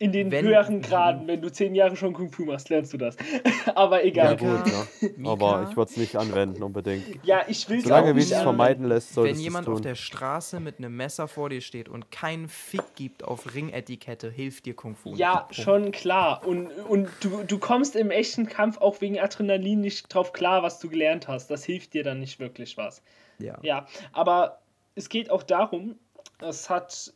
in 0.00 0.12
den 0.12 0.30
wenn, 0.30 0.44
höheren 0.44 0.80
Graden, 0.80 1.26
wenn 1.26 1.42
du 1.42 1.50
zehn 1.50 1.74
Jahre 1.74 1.96
schon 1.96 2.12
Kung 2.12 2.30
Fu 2.30 2.44
machst, 2.44 2.68
lernst 2.68 2.92
du 2.92 2.98
das. 2.98 3.16
Aber 3.74 4.04
egal. 4.04 4.38
Ja, 4.40 4.56
gut, 4.56 4.72
ja. 4.72 5.08
Aber 5.30 5.66
ich 5.68 5.76
würde 5.76 5.90
es 5.90 5.96
nicht 5.96 6.16
anwenden, 6.16 6.62
unbedingt. 6.62 7.04
Ja, 7.24 7.42
ich 7.48 7.68
will 7.68 7.78
es 7.78 7.84
Solange 7.84 8.14
wie 8.14 8.20
es 8.20 8.32
vermeiden 8.32 8.86
lässt, 8.86 9.14
soll 9.14 9.26
Wenn 9.26 9.40
jemand 9.40 9.66
auf 9.68 9.80
der 9.80 9.96
Straße 9.96 10.60
mit 10.60 10.78
einem 10.78 10.96
Messer 10.96 11.26
vor 11.26 11.50
dir 11.50 11.60
steht 11.60 11.88
und 11.88 12.12
keinen 12.12 12.48
Fick 12.48 12.94
gibt 12.94 13.24
auf 13.24 13.54
Ringetikette, 13.54 14.30
hilft 14.30 14.66
dir 14.66 14.74
Kung 14.74 14.94
Fu. 14.94 15.14
Ja, 15.16 15.38
Punkt. 15.38 15.56
schon 15.56 15.90
klar. 15.90 16.46
Und, 16.46 16.70
und 16.88 17.08
du, 17.20 17.42
du 17.42 17.58
kommst 17.58 17.96
im 17.96 18.12
echten 18.12 18.46
Kampf 18.46 18.78
auch 18.78 19.00
wegen 19.00 19.18
Adrenalin 19.18 19.80
nicht 19.80 20.14
drauf 20.14 20.32
klar, 20.32 20.62
was 20.62 20.78
du 20.78 20.88
gelernt 20.88 21.26
hast. 21.26 21.50
Das 21.50 21.64
hilft 21.64 21.94
dir 21.94 22.04
dann 22.04 22.20
nicht 22.20 22.38
wirklich 22.38 22.76
was. 22.76 23.02
Ja. 23.40 23.58
Ja, 23.62 23.86
aber 24.12 24.60
es 24.94 25.08
geht 25.08 25.30
auch 25.30 25.42
darum, 25.42 25.96
es 26.40 26.70
hat 26.70 27.12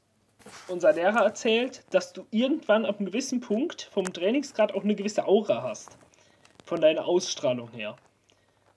unser 0.69 0.93
Lehrer 0.93 1.21
erzählt, 1.21 1.85
dass 1.91 2.13
du 2.13 2.27
irgendwann 2.31 2.85
ab 2.85 2.99
einem 2.99 3.07
gewissen 3.07 3.41
Punkt 3.41 3.89
vom 3.93 4.13
Trainingsgrad 4.13 4.73
auch 4.75 4.85
eine 4.85 4.95
gewisse 4.95 5.27
Aura 5.27 5.63
hast. 5.63 5.97
Von 6.65 6.81
deiner 6.81 7.05
Ausstrahlung 7.05 7.71
her. 7.71 7.97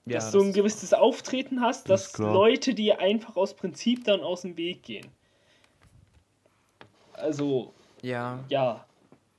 Ja, 0.04 0.14
dass 0.14 0.24
das 0.24 0.32
du 0.32 0.42
ein 0.42 0.52
gewisses 0.52 0.92
Auftreten 0.92 1.60
hast, 1.60 1.88
dass 1.88 2.12
das 2.12 2.18
Leute 2.18 2.74
dir 2.74 3.00
einfach 3.00 3.36
aus 3.36 3.54
Prinzip 3.54 4.04
dann 4.04 4.20
aus 4.20 4.42
dem 4.42 4.56
Weg 4.56 4.82
gehen. 4.82 5.08
Also. 7.12 7.72
Ja. 8.02 8.44
Ja. 8.48 8.84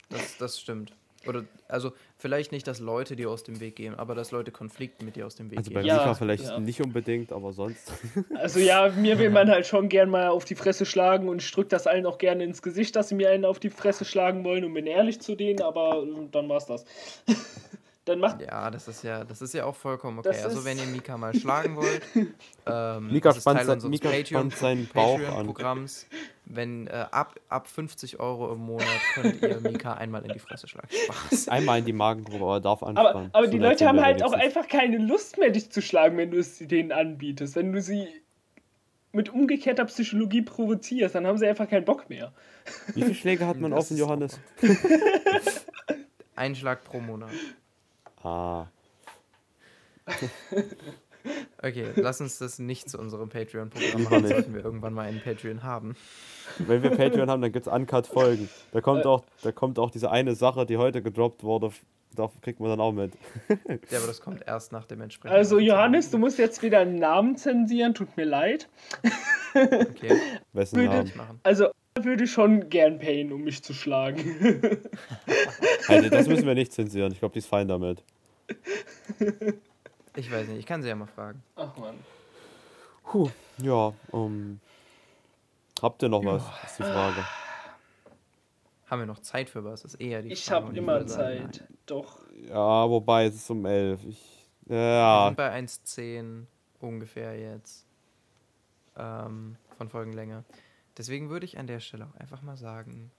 Das, 0.09 0.37
das 0.37 0.59
stimmt. 0.59 0.91
Oder, 1.25 1.45
also, 1.67 1.93
vielleicht 2.27 2.51
nicht, 2.51 2.67
dass 2.67 2.81
Leute 2.81 3.15
dir 3.15 3.29
aus 3.29 3.43
dem 3.43 3.61
Weg 3.61 3.77
gehen, 3.77 3.95
aber 3.95 4.13
dass 4.13 4.31
Leute 4.31 4.51
Konflikte 4.51 5.05
mit 5.05 5.15
dir 5.15 5.25
aus 5.25 5.35
dem 5.35 5.49
Weg 5.49 5.59
also 5.59 5.69
gehen. 5.69 5.77
Also 5.77 5.87
bei 5.87 5.95
ja, 5.95 6.03
Mika 6.03 6.13
vielleicht 6.13 6.43
ja. 6.43 6.59
nicht 6.59 6.81
unbedingt, 6.81 7.31
aber 7.31 7.53
sonst. 7.53 7.89
Also 8.35 8.59
ja, 8.59 8.89
mir 8.89 9.17
will 9.17 9.29
man 9.29 9.49
halt 9.49 9.65
schon 9.65 9.87
gern 9.87 10.09
mal 10.09 10.27
auf 10.27 10.43
die 10.43 10.55
Fresse 10.55 10.85
schlagen 10.85 11.29
und 11.29 11.41
ich 11.41 11.49
drück 11.51 11.69
das 11.69 11.87
allen 11.87 12.05
auch 12.05 12.17
gerne 12.17 12.43
ins 12.43 12.61
Gesicht, 12.61 12.95
dass 12.97 13.09
sie 13.09 13.15
mir 13.15 13.29
einen 13.29 13.45
auf 13.45 13.59
die 13.59 13.69
Fresse 13.69 14.03
schlagen 14.03 14.43
wollen 14.43 14.65
und 14.65 14.73
bin 14.73 14.85
ehrlich 14.85 15.21
zu 15.21 15.35
denen, 15.35 15.61
aber 15.61 16.03
äh, 16.03 16.27
dann 16.31 16.49
war's 16.49 16.65
das. 16.65 16.83
dann 18.07 18.19
macht. 18.19 18.41
Ja, 18.41 18.71
das 18.71 18.87
ist 18.87 19.03
ja, 19.03 19.23
das 19.23 19.41
ist 19.41 19.53
ja 19.53 19.65
auch 19.65 19.75
vollkommen 19.75 20.19
okay. 20.19 20.41
Also 20.43 20.65
wenn 20.65 20.77
ihr 20.77 20.85
Mika 20.85 21.17
mal 21.17 21.33
schlagen 21.35 21.75
wollt, 21.75 22.01
ähm, 22.65 23.11
Mika 23.11 23.29
das 23.29 23.37
ist 23.37 23.43
Teil 23.43 23.69
unseres 23.69 23.89
Mika 23.89 24.09
Patreon, 24.09 24.49
Patreon-Programms. 24.49 26.07
Wenn 26.45 26.87
äh, 26.87 27.05
ab, 27.11 27.35
ab 27.49 27.67
50 27.67 28.19
Euro 28.19 28.53
im 28.53 28.59
Monat 28.59 28.87
könnt 29.15 29.41
ihr 29.41 29.59
Mika 29.59 29.93
einmal 29.95 30.23
in 30.23 30.31
die 30.31 30.39
Fresse 30.39 30.67
schlagen. 30.67 30.87
Spaß. 30.89 31.47
Einmal 31.49 31.79
in 31.79 31.85
die 31.85 31.93
Magengrube, 31.93 32.43
aber 32.43 32.55
er 32.55 32.61
darf 32.61 32.83
anspannen. 32.83 33.29
Aber, 33.33 33.37
aber 33.37 33.47
die 33.47 33.57
Leute 33.57 33.85
haben 33.85 33.99
halt 33.99 34.23
auch 34.23 34.31
einfach 34.31 34.67
keine 34.67 34.97
Lust 34.97 35.37
mehr, 35.37 35.49
dich 35.49 35.71
zu 35.71 35.81
schlagen, 35.81 36.17
wenn 36.17 36.31
du 36.31 36.37
es 36.37 36.59
denen 36.59 36.93
anbietest. 36.93 37.57
Wenn 37.57 37.73
du 37.73 37.81
sie 37.81 38.07
mit 39.11 39.29
umgekehrter 39.29 39.85
Psychologie 39.85 40.41
provozierst, 40.41 41.15
dann 41.15 41.27
haben 41.27 41.37
sie 41.37 41.47
einfach 41.47 41.67
keinen 41.69 41.85
Bock 41.85 42.09
mehr. 42.09 42.31
Wie 42.93 43.01
viele 43.01 43.15
Schläge 43.15 43.47
hat 43.47 43.59
man 43.59 43.73
offen, 43.73 43.97
Johannes? 43.97 44.39
Ein 46.35 46.55
Schlag 46.55 46.83
pro 46.83 46.99
Monat. 46.99 47.31
Ah. 48.23 48.67
Okay, 51.61 51.91
lass 51.95 52.21
uns 52.21 52.37
das 52.37 52.59
nicht 52.59 52.89
zu 52.89 52.97
unserem 52.97 53.29
Patreon-Programm 53.29 54.03
machen, 54.03 54.27
sollten 54.27 54.53
wir 54.53 54.63
irgendwann 54.63 54.93
mal 54.93 55.07
einen 55.07 55.21
Patreon 55.21 55.63
haben. 55.63 55.95
Wenn 56.59 56.83
wir 56.83 56.91
Patreon 56.91 57.29
haben, 57.29 57.41
dann 57.41 57.51
gibt 57.51 57.67
es 57.67 57.73
Uncut-Folgen. 57.73 58.49
Da 58.71 58.79
kommt 58.81 59.05
auch, 59.05 59.23
da 59.41 59.51
kommt 59.51 59.79
auch 59.79 59.91
diese 59.91 60.11
eine 60.11 60.35
Sache, 60.35 60.65
die 60.65 60.77
heute 60.77 61.01
gedroppt 61.01 61.43
wurde, 61.43 61.71
da 62.15 62.31
kriegt 62.41 62.59
man 62.59 62.69
dann 62.69 62.79
auch 62.79 62.91
mit. 62.91 63.13
Ja, 63.89 63.97
aber 63.97 64.07
das 64.07 64.21
kommt 64.21 64.47
erst 64.47 64.71
nach 64.71 64.85
dem 64.85 65.01
entsprechenden. 65.01 65.37
Also 65.37 65.59
Johannes, 65.59 66.09
du 66.09 66.17
musst 66.17 66.39
jetzt 66.39 66.63
wieder 66.63 66.79
einen 66.79 66.95
Namen 66.95 67.35
zensieren, 67.35 67.93
tut 67.93 68.15
mir 68.17 68.25
leid. 68.25 68.69
Okay. 69.53 70.15
Wessen 70.53 70.79
würde, 70.79 71.11
Namen? 71.15 71.39
Also 71.43 71.71
würde 72.03 72.27
schon 72.27 72.69
gern 72.69 72.99
payen, 72.99 73.31
um 73.31 73.43
mich 73.43 73.63
zu 73.63 73.73
schlagen. 73.73 74.81
Also, 75.87 76.09
das 76.09 76.27
müssen 76.27 76.45
wir 76.45 76.53
nicht 76.53 76.73
zensieren. 76.73 77.13
Ich 77.13 77.19
glaube, 77.19 77.31
die 77.31 77.39
ist 77.39 77.47
fein 77.47 77.65
damit. 77.69 78.03
Ich 80.17 80.29
weiß 80.29 80.47
nicht, 80.49 80.59
ich 80.59 80.65
kann 80.65 80.81
sie 80.81 80.89
ja 80.89 80.95
mal 80.95 81.07
fragen. 81.07 81.41
Ach 81.55 81.77
man. 81.77 81.95
Puh, 83.03 83.29
ja, 83.59 83.93
um, 84.11 84.59
habt 85.81 86.03
ihr 86.03 86.09
noch 86.09 86.25
was? 86.25 86.43
Ist 86.65 86.79
die 86.79 86.83
Frage. 86.83 87.25
Haben 88.87 89.01
wir 89.01 89.05
noch 89.05 89.19
Zeit 89.19 89.49
für 89.49 89.63
was? 89.63 89.83
Das 89.83 89.93
ist 89.93 90.01
eher 90.01 90.21
die 90.21 90.33
ich 90.33 90.43
Frage. 90.43 90.63
Ich 90.63 90.67
habe 90.67 90.77
immer 90.77 91.07
Zeit, 91.07 91.55
sagen, 91.55 91.77
doch. 91.85 92.19
Ja, 92.49 92.89
wobei 92.89 93.25
es 93.25 93.35
ist 93.35 93.49
um 93.49 93.65
11. 93.65 94.03
Ich, 94.05 94.49
ja. 94.67 94.75
Wir 94.75 95.27
sind 95.27 95.37
bei 95.37 95.57
1,10 95.57 96.45
ungefähr 96.79 97.39
jetzt. 97.39 97.85
Ähm, 98.97 99.55
von 99.77 99.89
Folgenlänge. 99.89 100.43
Deswegen 100.97 101.29
würde 101.29 101.45
ich 101.45 101.57
an 101.57 101.67
der 101.67 101.79
Stelle 101.79 102.05
auch 102.05 102.19
einfach 102.19 102.41
mal 102.41 102.57
sagen, 102.57 103.11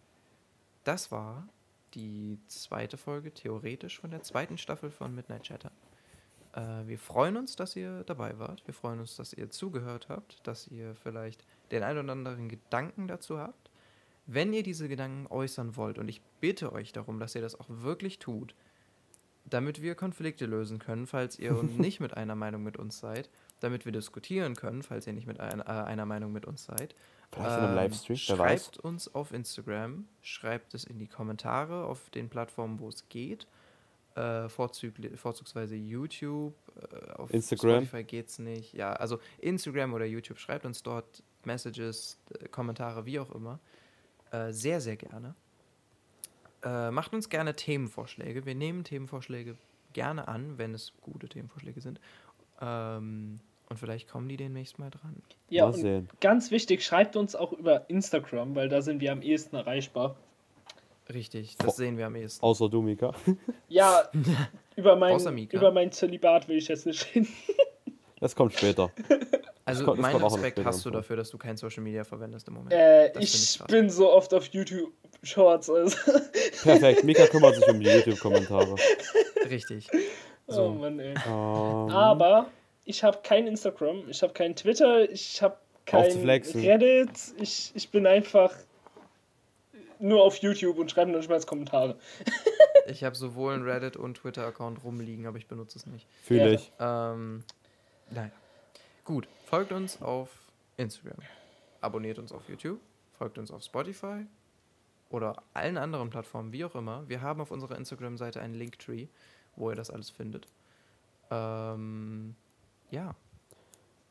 das 0.84 1.10
war 1.10 1.48
die 1.94 2.38
zweite 2.46 2.96
Folge 2.96 3.32
theoretisch 3.32 4.00
von 4.00 4.10
der 4.10 4.22
zweiten 4.22 4.59
Staffel 4.59 4.90
von 4.90 5.14
Midnight 5.14 5.44
Chatter. 5.44 5.70
Äh, 6.55 6.86
wir 6.86 6.98
freuen 6.98 7.36
uns, 7.36 7.56
dass 7.56 7.76
ihr 7.76 8.05
dabei 8.05 8.38
wart. 8.38 8.66
Wir 8.66 8.74
freuen 8.74 9.00
uns, 9.00 9.16
dass 9.16 9.32
ihr 9.32 9.50
zugehört 9.50 10.09
habt, 10.09 10.46
dass 10.46 10.68
ihr 10.68 10.94
vielleicht 10.96 11.44
den 11.70 11.82
ein 11.82 11.98
oder 11.98 12.12
anderen 12.12 12.48
Gedanken 12.48 13.09
dazu 13.09 13.38
habt. 13.38 13.70
Wenn 14.26 14.52
ihr 14.52 14.62
diese 14.62 14.88
Gedanken 14.88 15.26
äußern 15.26 15.76
wollt, 15.76 15.98
und 15.98 16.09
ich 16.09 16.20
bitte 16.40 16.72
euch 16.72 16.92
darum, 16.92 17.18
dass 17.18 17.34
ihr 17.34 17.40
das 17.40 17.59
auch 17.59 17.68
wirklich 17.68 18.18
tut, 18.18 18.55
damit 19.46 19.80
wir 19.80 19.94
Konflikte 19.94 20.44
lösen 20.44 20.78
können, 20.78 21.06
falls 21.06 21.38
ihr 21.38 21.52
nicht 21.62 22.00
mit 22.00 22.16
einer 22.16 22.34
Meinung 22.34 22.62
mit 22.62 22.76
uns 22.76 22.98
seid, 22.98 23.30
damit 23.60 23.84
wir 23.86 23.92
diskutieren 23.92 24.55
können, 24.55 24.82
falls 24.82 25.06
ihr 25.06 25.14
nicht 25.14 25.26
mit 25.26 25.40
ein, 25.40 25.60
äh, 25.60 25.64
einer 25.64 26.06
Meinung 26.06 26.32
mit 26.32 26.44
uns 26.44 26.64
seid. 26.64 26.94
Vielleicht 27.32 27.59
in 27.59 27.64
einem 27.64 27.70
ähm, 27.70 27.76
Livestream, 27.76 28.18
wer 28.26 28.36
schreibt 28.36 28.78
weiß. 28.78 28.78
uns 28.78 29.14
auf 29.14 29.32
Instagram, 29.32 30.09
schreibt 30.22 30.74
es 30.74 30.84
in 30.84 30.98
die 30.98 31.06
Kommentare 31.06 31.84
auf 31.84 32.10
den 32.10 32.28
Plattformen, 32.28 32.80
wo 32.80 32.88
es 32.88 33.09
geht. 33.09 33.46
Äh, 34.14 34.48
vorzugsweise 34.48 35.76
YouTube, 35.76 36.55
äh, 36.76 37.12
auf 37.12 37.32
Instagram. 37.32 37.84
Spotify 37.84 38.02
geht 38.02 38.28
es 38.28 38.38
nicht. 38.38 38.72
Ja, 38.72 38.92
also 38.94 39.20
Instagram 39.38 39.92
oder 39.94 40.06
YouTube, 40.06 40.38
schreibt 40.38 40.64
uns 40.64 40.82
dort 40.82 41.22
Messages, 41.44 42.18
äh, 42.40 42.48
Kommentare, 42.48 43.06
wie 43.06 43.20
auch 43.20 43.30
immer. 43.30 43.60
Äh, 44.30 44.52
sehr, 44.52 44.80
sehr 44.80 44.96
gerne. 44.96 45.34
Äh, 46.64 46.90
macht 46.90 47.14
uns 47.14 47.28
gerne 47.28 47.55
Themenvorschläge. 47.55 48.44
Wir 48.44 48.55
nehmen 48.55 48.82
Themenvorschläge 48.82 49.56
gerne 49.92 50.26
an, 50.26 50.59
wenn 50.59 50.74
es 50.74 50.92
gute 51.00 51.28
Themenvorschläge 51.28 51.80
sind. 51.80 52.00
Ähm, 52.60 53.40
und 53.68 53.78
vielleicht 53.78 54.08
kommen 54.08 54.28
die 54.28 54.36
demnächst 54.36 54.78
mal 54.78 54.90
dran. 54.90 55.22
Ja, 55.50 55.66
mal 55.66 55.74
und 55.74 56.20
ganz 56.20 56.50
wichtig, 56.50 56.84
schreibt 56.84 57.16
uns 57.16 57.36
auch 57.36 57.52
über 57.52 57.88
Instagram, 57.90 58.54
weil 58.54 58.68
da 58.68 58.82
sind 58.82 59.00
wir 59.00 59.12
am 59.12 59.22
ehesten 59.22 59.56
erreichbar. 59.56 60.16
Richtig, 61.12 61.56
das 61.56 61.76
sehen 61.76 61.96
wir 61.96 62.06
am 62.06 62.16
ehesten. 62.16 62.44
Außer 62.44 62.68
du, 62.68 62.82
Mika. 62.82 63.14
Ja, 63.68 64.10
über 64.76 64.96
mein, 64.96 65.18
über 65.50 65.72
mein 65.72 65.92
Zölibat 65.92 66.48
will 66.48 66.56
ich 66.58 66.68
jetzt 66.68 66.86
nicht 66.86 67.14
reden. 67.14 67.28
Das 68.20 68.34
kommt 68.34 68.52
später. 68.52 68.90
Also 69.64 69.84
kommt, 69.84 70.00
meinen 70.00 70.20
Respekt 70.20 70.64
hast 70.64 70.84
du 70.84 70.90
dafür, 70.90 71.14
dass 71.14 71.30
du 71.30 71.38
kein 71.38 71.56
Social 71.56 71.84
Media 71.84 72.02
verwendest 72.02 72.48
im 72.48 72.54
Moment. 72.54 72.72
Äh, 72.72 73.16
ich, 73.20 73.60
ich 73.60 73.64
bin 73.68 73.88
so 73.90 74.10
oft 74.10 74.34
auf 74.34 74.46
YouTube 74.46 74.92
Shorts. 75.22 75.70
Also. 75.70 75.96
Perfekt, 76.64 77.04
Mika 77.04 77.28
kümmert 77.28 77.54
sich 77.54 77.68
um 77.68 77.78
die 77.78 77.86
YouTube-Kommentare. 77.86 78.74
Richtig. 79.48 79.88
Oh 80.48 80.52
so. 80.52 80.62
Oh 80.64 80.70
Mann, 80.70 80.98
ey. 80.98 81.14
Um. 81.28 81.90
Ähm. 81.90 81.94
Aber 81.94 82.46
ich 82.89 83.05
habe 83.05 83.19
kein 83.23 83.47
Instagram, 83.47 84.09
ich 84.09 84.23
habe 84.23 84.32
kein 84.32 84.56
Twitter, 84.56 85.10
ich 85.10 85.43
habe 85.43 85.59
kein 85.85 86.10
Reddit. 86.24 87.10
Ich, 87.39 87.70
ich 87.74 87.90
bin 87.90 88.06
einfach 88.06 88.55
nur 89.98 90.23
auf 90.23 90.36
YouTube 90.39 90.78
und 90.78 90.90
schreibe 90.90 91.10
nur 91.10 91.20
nicht 91.20 91.28
mal 91.28 91.35
als 91.35 91.47
Kommentare. 91.47 91.98
ich 92.86 93.05
habe 93.05 93.15
sowohl 93.15 93.52
einen 93.52 93.65
Reddit 93.65 93.98
und 93.98 94.16
Twitter-Account 94.16 94.85
rumliegen, 94.85 95.27
aber 95.27 95.36
ich 95.36 95.47
benutze 95.47 95.78
es 95.78 95.86
nicht. 95.86 96.06
Fühle 96.23 96.55
ich. 96.55 96.73
Ähm, 96.81 97.44
naja. 98.10 98.31
Gut, 99.05 99.28
folgt 99.44 99.73
uns 99.73 100.01
auf 100.01 100.31
Instagram. 100.78 101.19
Abonniert 101.82 102.19
uns 102.19 102.32
auf 102.32 102.48
YouTube. 102.48 102.81
Folgt 103.19 103.36
uns 103.36 103.51
auf 103.51 103.62
Spotify. 103.62 104.24
Oder 105.10 105.43
allen 105.52 105.77
anderen 105.77 106.09
Plattformen, 106.09 106.52
wie 106.52 106.65
auch 106.65 106.74
immer. 106.74 107.06
Wir 107.06 107.20
haben 107.20 107.43
auf 107.43 107.51
unserer 107.51 107.77
Instagram-Seite 107.77 108.40
einen 108.40 108.55
Linktree, 108.55 109.09
wo 109.56 109.69
ihr 109.69 109.77
das 109.77 109.90
alles 109.90 110.09
findet. 110.09 110.48
Ähm, 111.31 112.35
ja. 112.90 113.15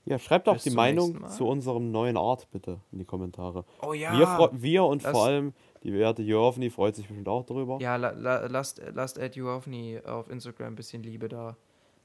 Ja, 0.06 0.18
schreibt 0.18 0.48
auch 0.48 0.58
die 0.58 0.70
Meinung 0.70 1.28
zu 1.30 1.45
unserem 1.45 1.91
neuen 1.91 2.16
Art 2.16 2.49
bitte 2.52 2.80
in 2.94 2.99
die 2.99 3.06
Kommentare. 3.06 3.66
Oh 3.82 3.91
ja. 3.91 4.18
Wir, 4.18 4.49
wir 4.54 4.86
und 4.86 5.04
das 5.04 5.12
vor 5.12 5.26
allem 5.26 5.54
die 5.84 5.94
werte 5.94 6.22
Jovni 6.22 6.70
freut 6.70 6.95
sich 6.95 7.08
bestimmt 7.08 7.28
auch 7.28 7.45
darüber. 7.45 7.78
Ja, 7.80 7.95
la, 7.98 8.12
la, 8.12 8.48
lasst, 8.48 8.82
lasst 8.94 9.18
Ed 9.18 9.36
Jovni 9.36 9.99
auf 10.06 10.30
Instagram 10.30 10.74
ein 10.74 10.76
bisschen 10.76 11.04
Liebe 11.04 11.28
da. 11.30 11.56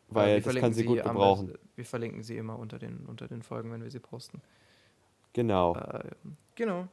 Weil 0.08 0.40
das 0.40 0.54
kann 0.56 0.72
sie, 0.72 0.80
sie 0.80 0.86
gut 0.86 1.02
gebrauchen. 1.02 1.50
Am, 1.50 1.58
wir 1.76 1.84
verlinken 1.84 2.22
sie 2.22 2.36
immer 2.36 2.58
unter 2.58 2.78
den, 2.78 3.06
unter 3.06 3.28
den 3.28 3.42
Folgen, 3.42 3.72
wenn 3.72 3.82
wir 3.82 3.90
sie 3.90 4.00
posten. 4.00 4.42
Genau. 5.32 5.74
Äh, 5.74 6.10
genau. 6.54 6.88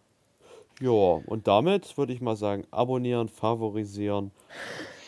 Ja, 0.79 0.89
und 0.89 1.47
damit 1.47 1.97
würde 1.97 2.13
ich 2.13 2.21
mal 2.21 2.37
sagen, 2.37 2.65
abonnieren, 2.71 3.27
favorisieren 3.27 4.31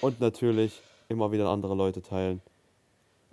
und 0.01 0.19
natürlich 0.19 0.81
immer 1.07 1.31
wieder 1.31 1.47
andere 1.49 1.75
Leute 1.75 2.01
teilen. 2.01 2.41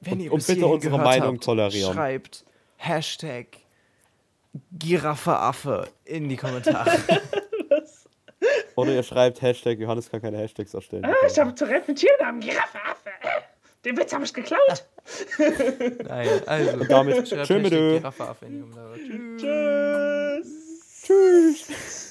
Wenn 0.01 0.21
und, 0.21 0.31
und 0.31 0.47
bitte 0.47 0.67
unsere 0.67 0.99
Meinung 0.99 1.35
habt, 1.35 1.45
tolerieren. 1.45 1.95
Schreibt 1.95 2.45
Hashtag 2.77 3.47
Giraffe 4.73 5.89
in 6.05 6.29
die 6.29 6.37
Kommentare. 6.37 6.97
Oder 8.77 8.93
ihr 8.93 9.03
schreibt 9.03 9.43
Hashtag, 9.43 9.79
Johannes 9.81 10.09
kann 10.09 10.23
keine 10.23 10.39
Hashtags 10.39 10.73
erstellen. 10.73 11.05
Ah, 11.05 11.13
ich 11.27 11.37
habe 11.39 11.55
zu 11.55 11.67
mit 11.89 11.99
Tiernamen, 11.99 12.41
Giraffe, 12.41 12.79
Affe. 12.79 13.11
Den 13.85 13.97
Witz 13.97 14.13
habe 14.13 14.25
ich 14.25 14.33
geklaut. 14.33 14.87
Nein, 16.09 16.29
also. 16.47 16.73
Und 16.79 16.91
damit, 16.91 17.29
schreibt 17.29 17.49
Hashtag 17.49 17.71
Giraffe, 17.71 18.47
in 18.47 18.53
die 18.53 18.61
Kommentare. 18.61 18.99
Tschüss. 19.39 21.03
Tschüss. 21.03 21.67
Tschüss. 21.67 22.08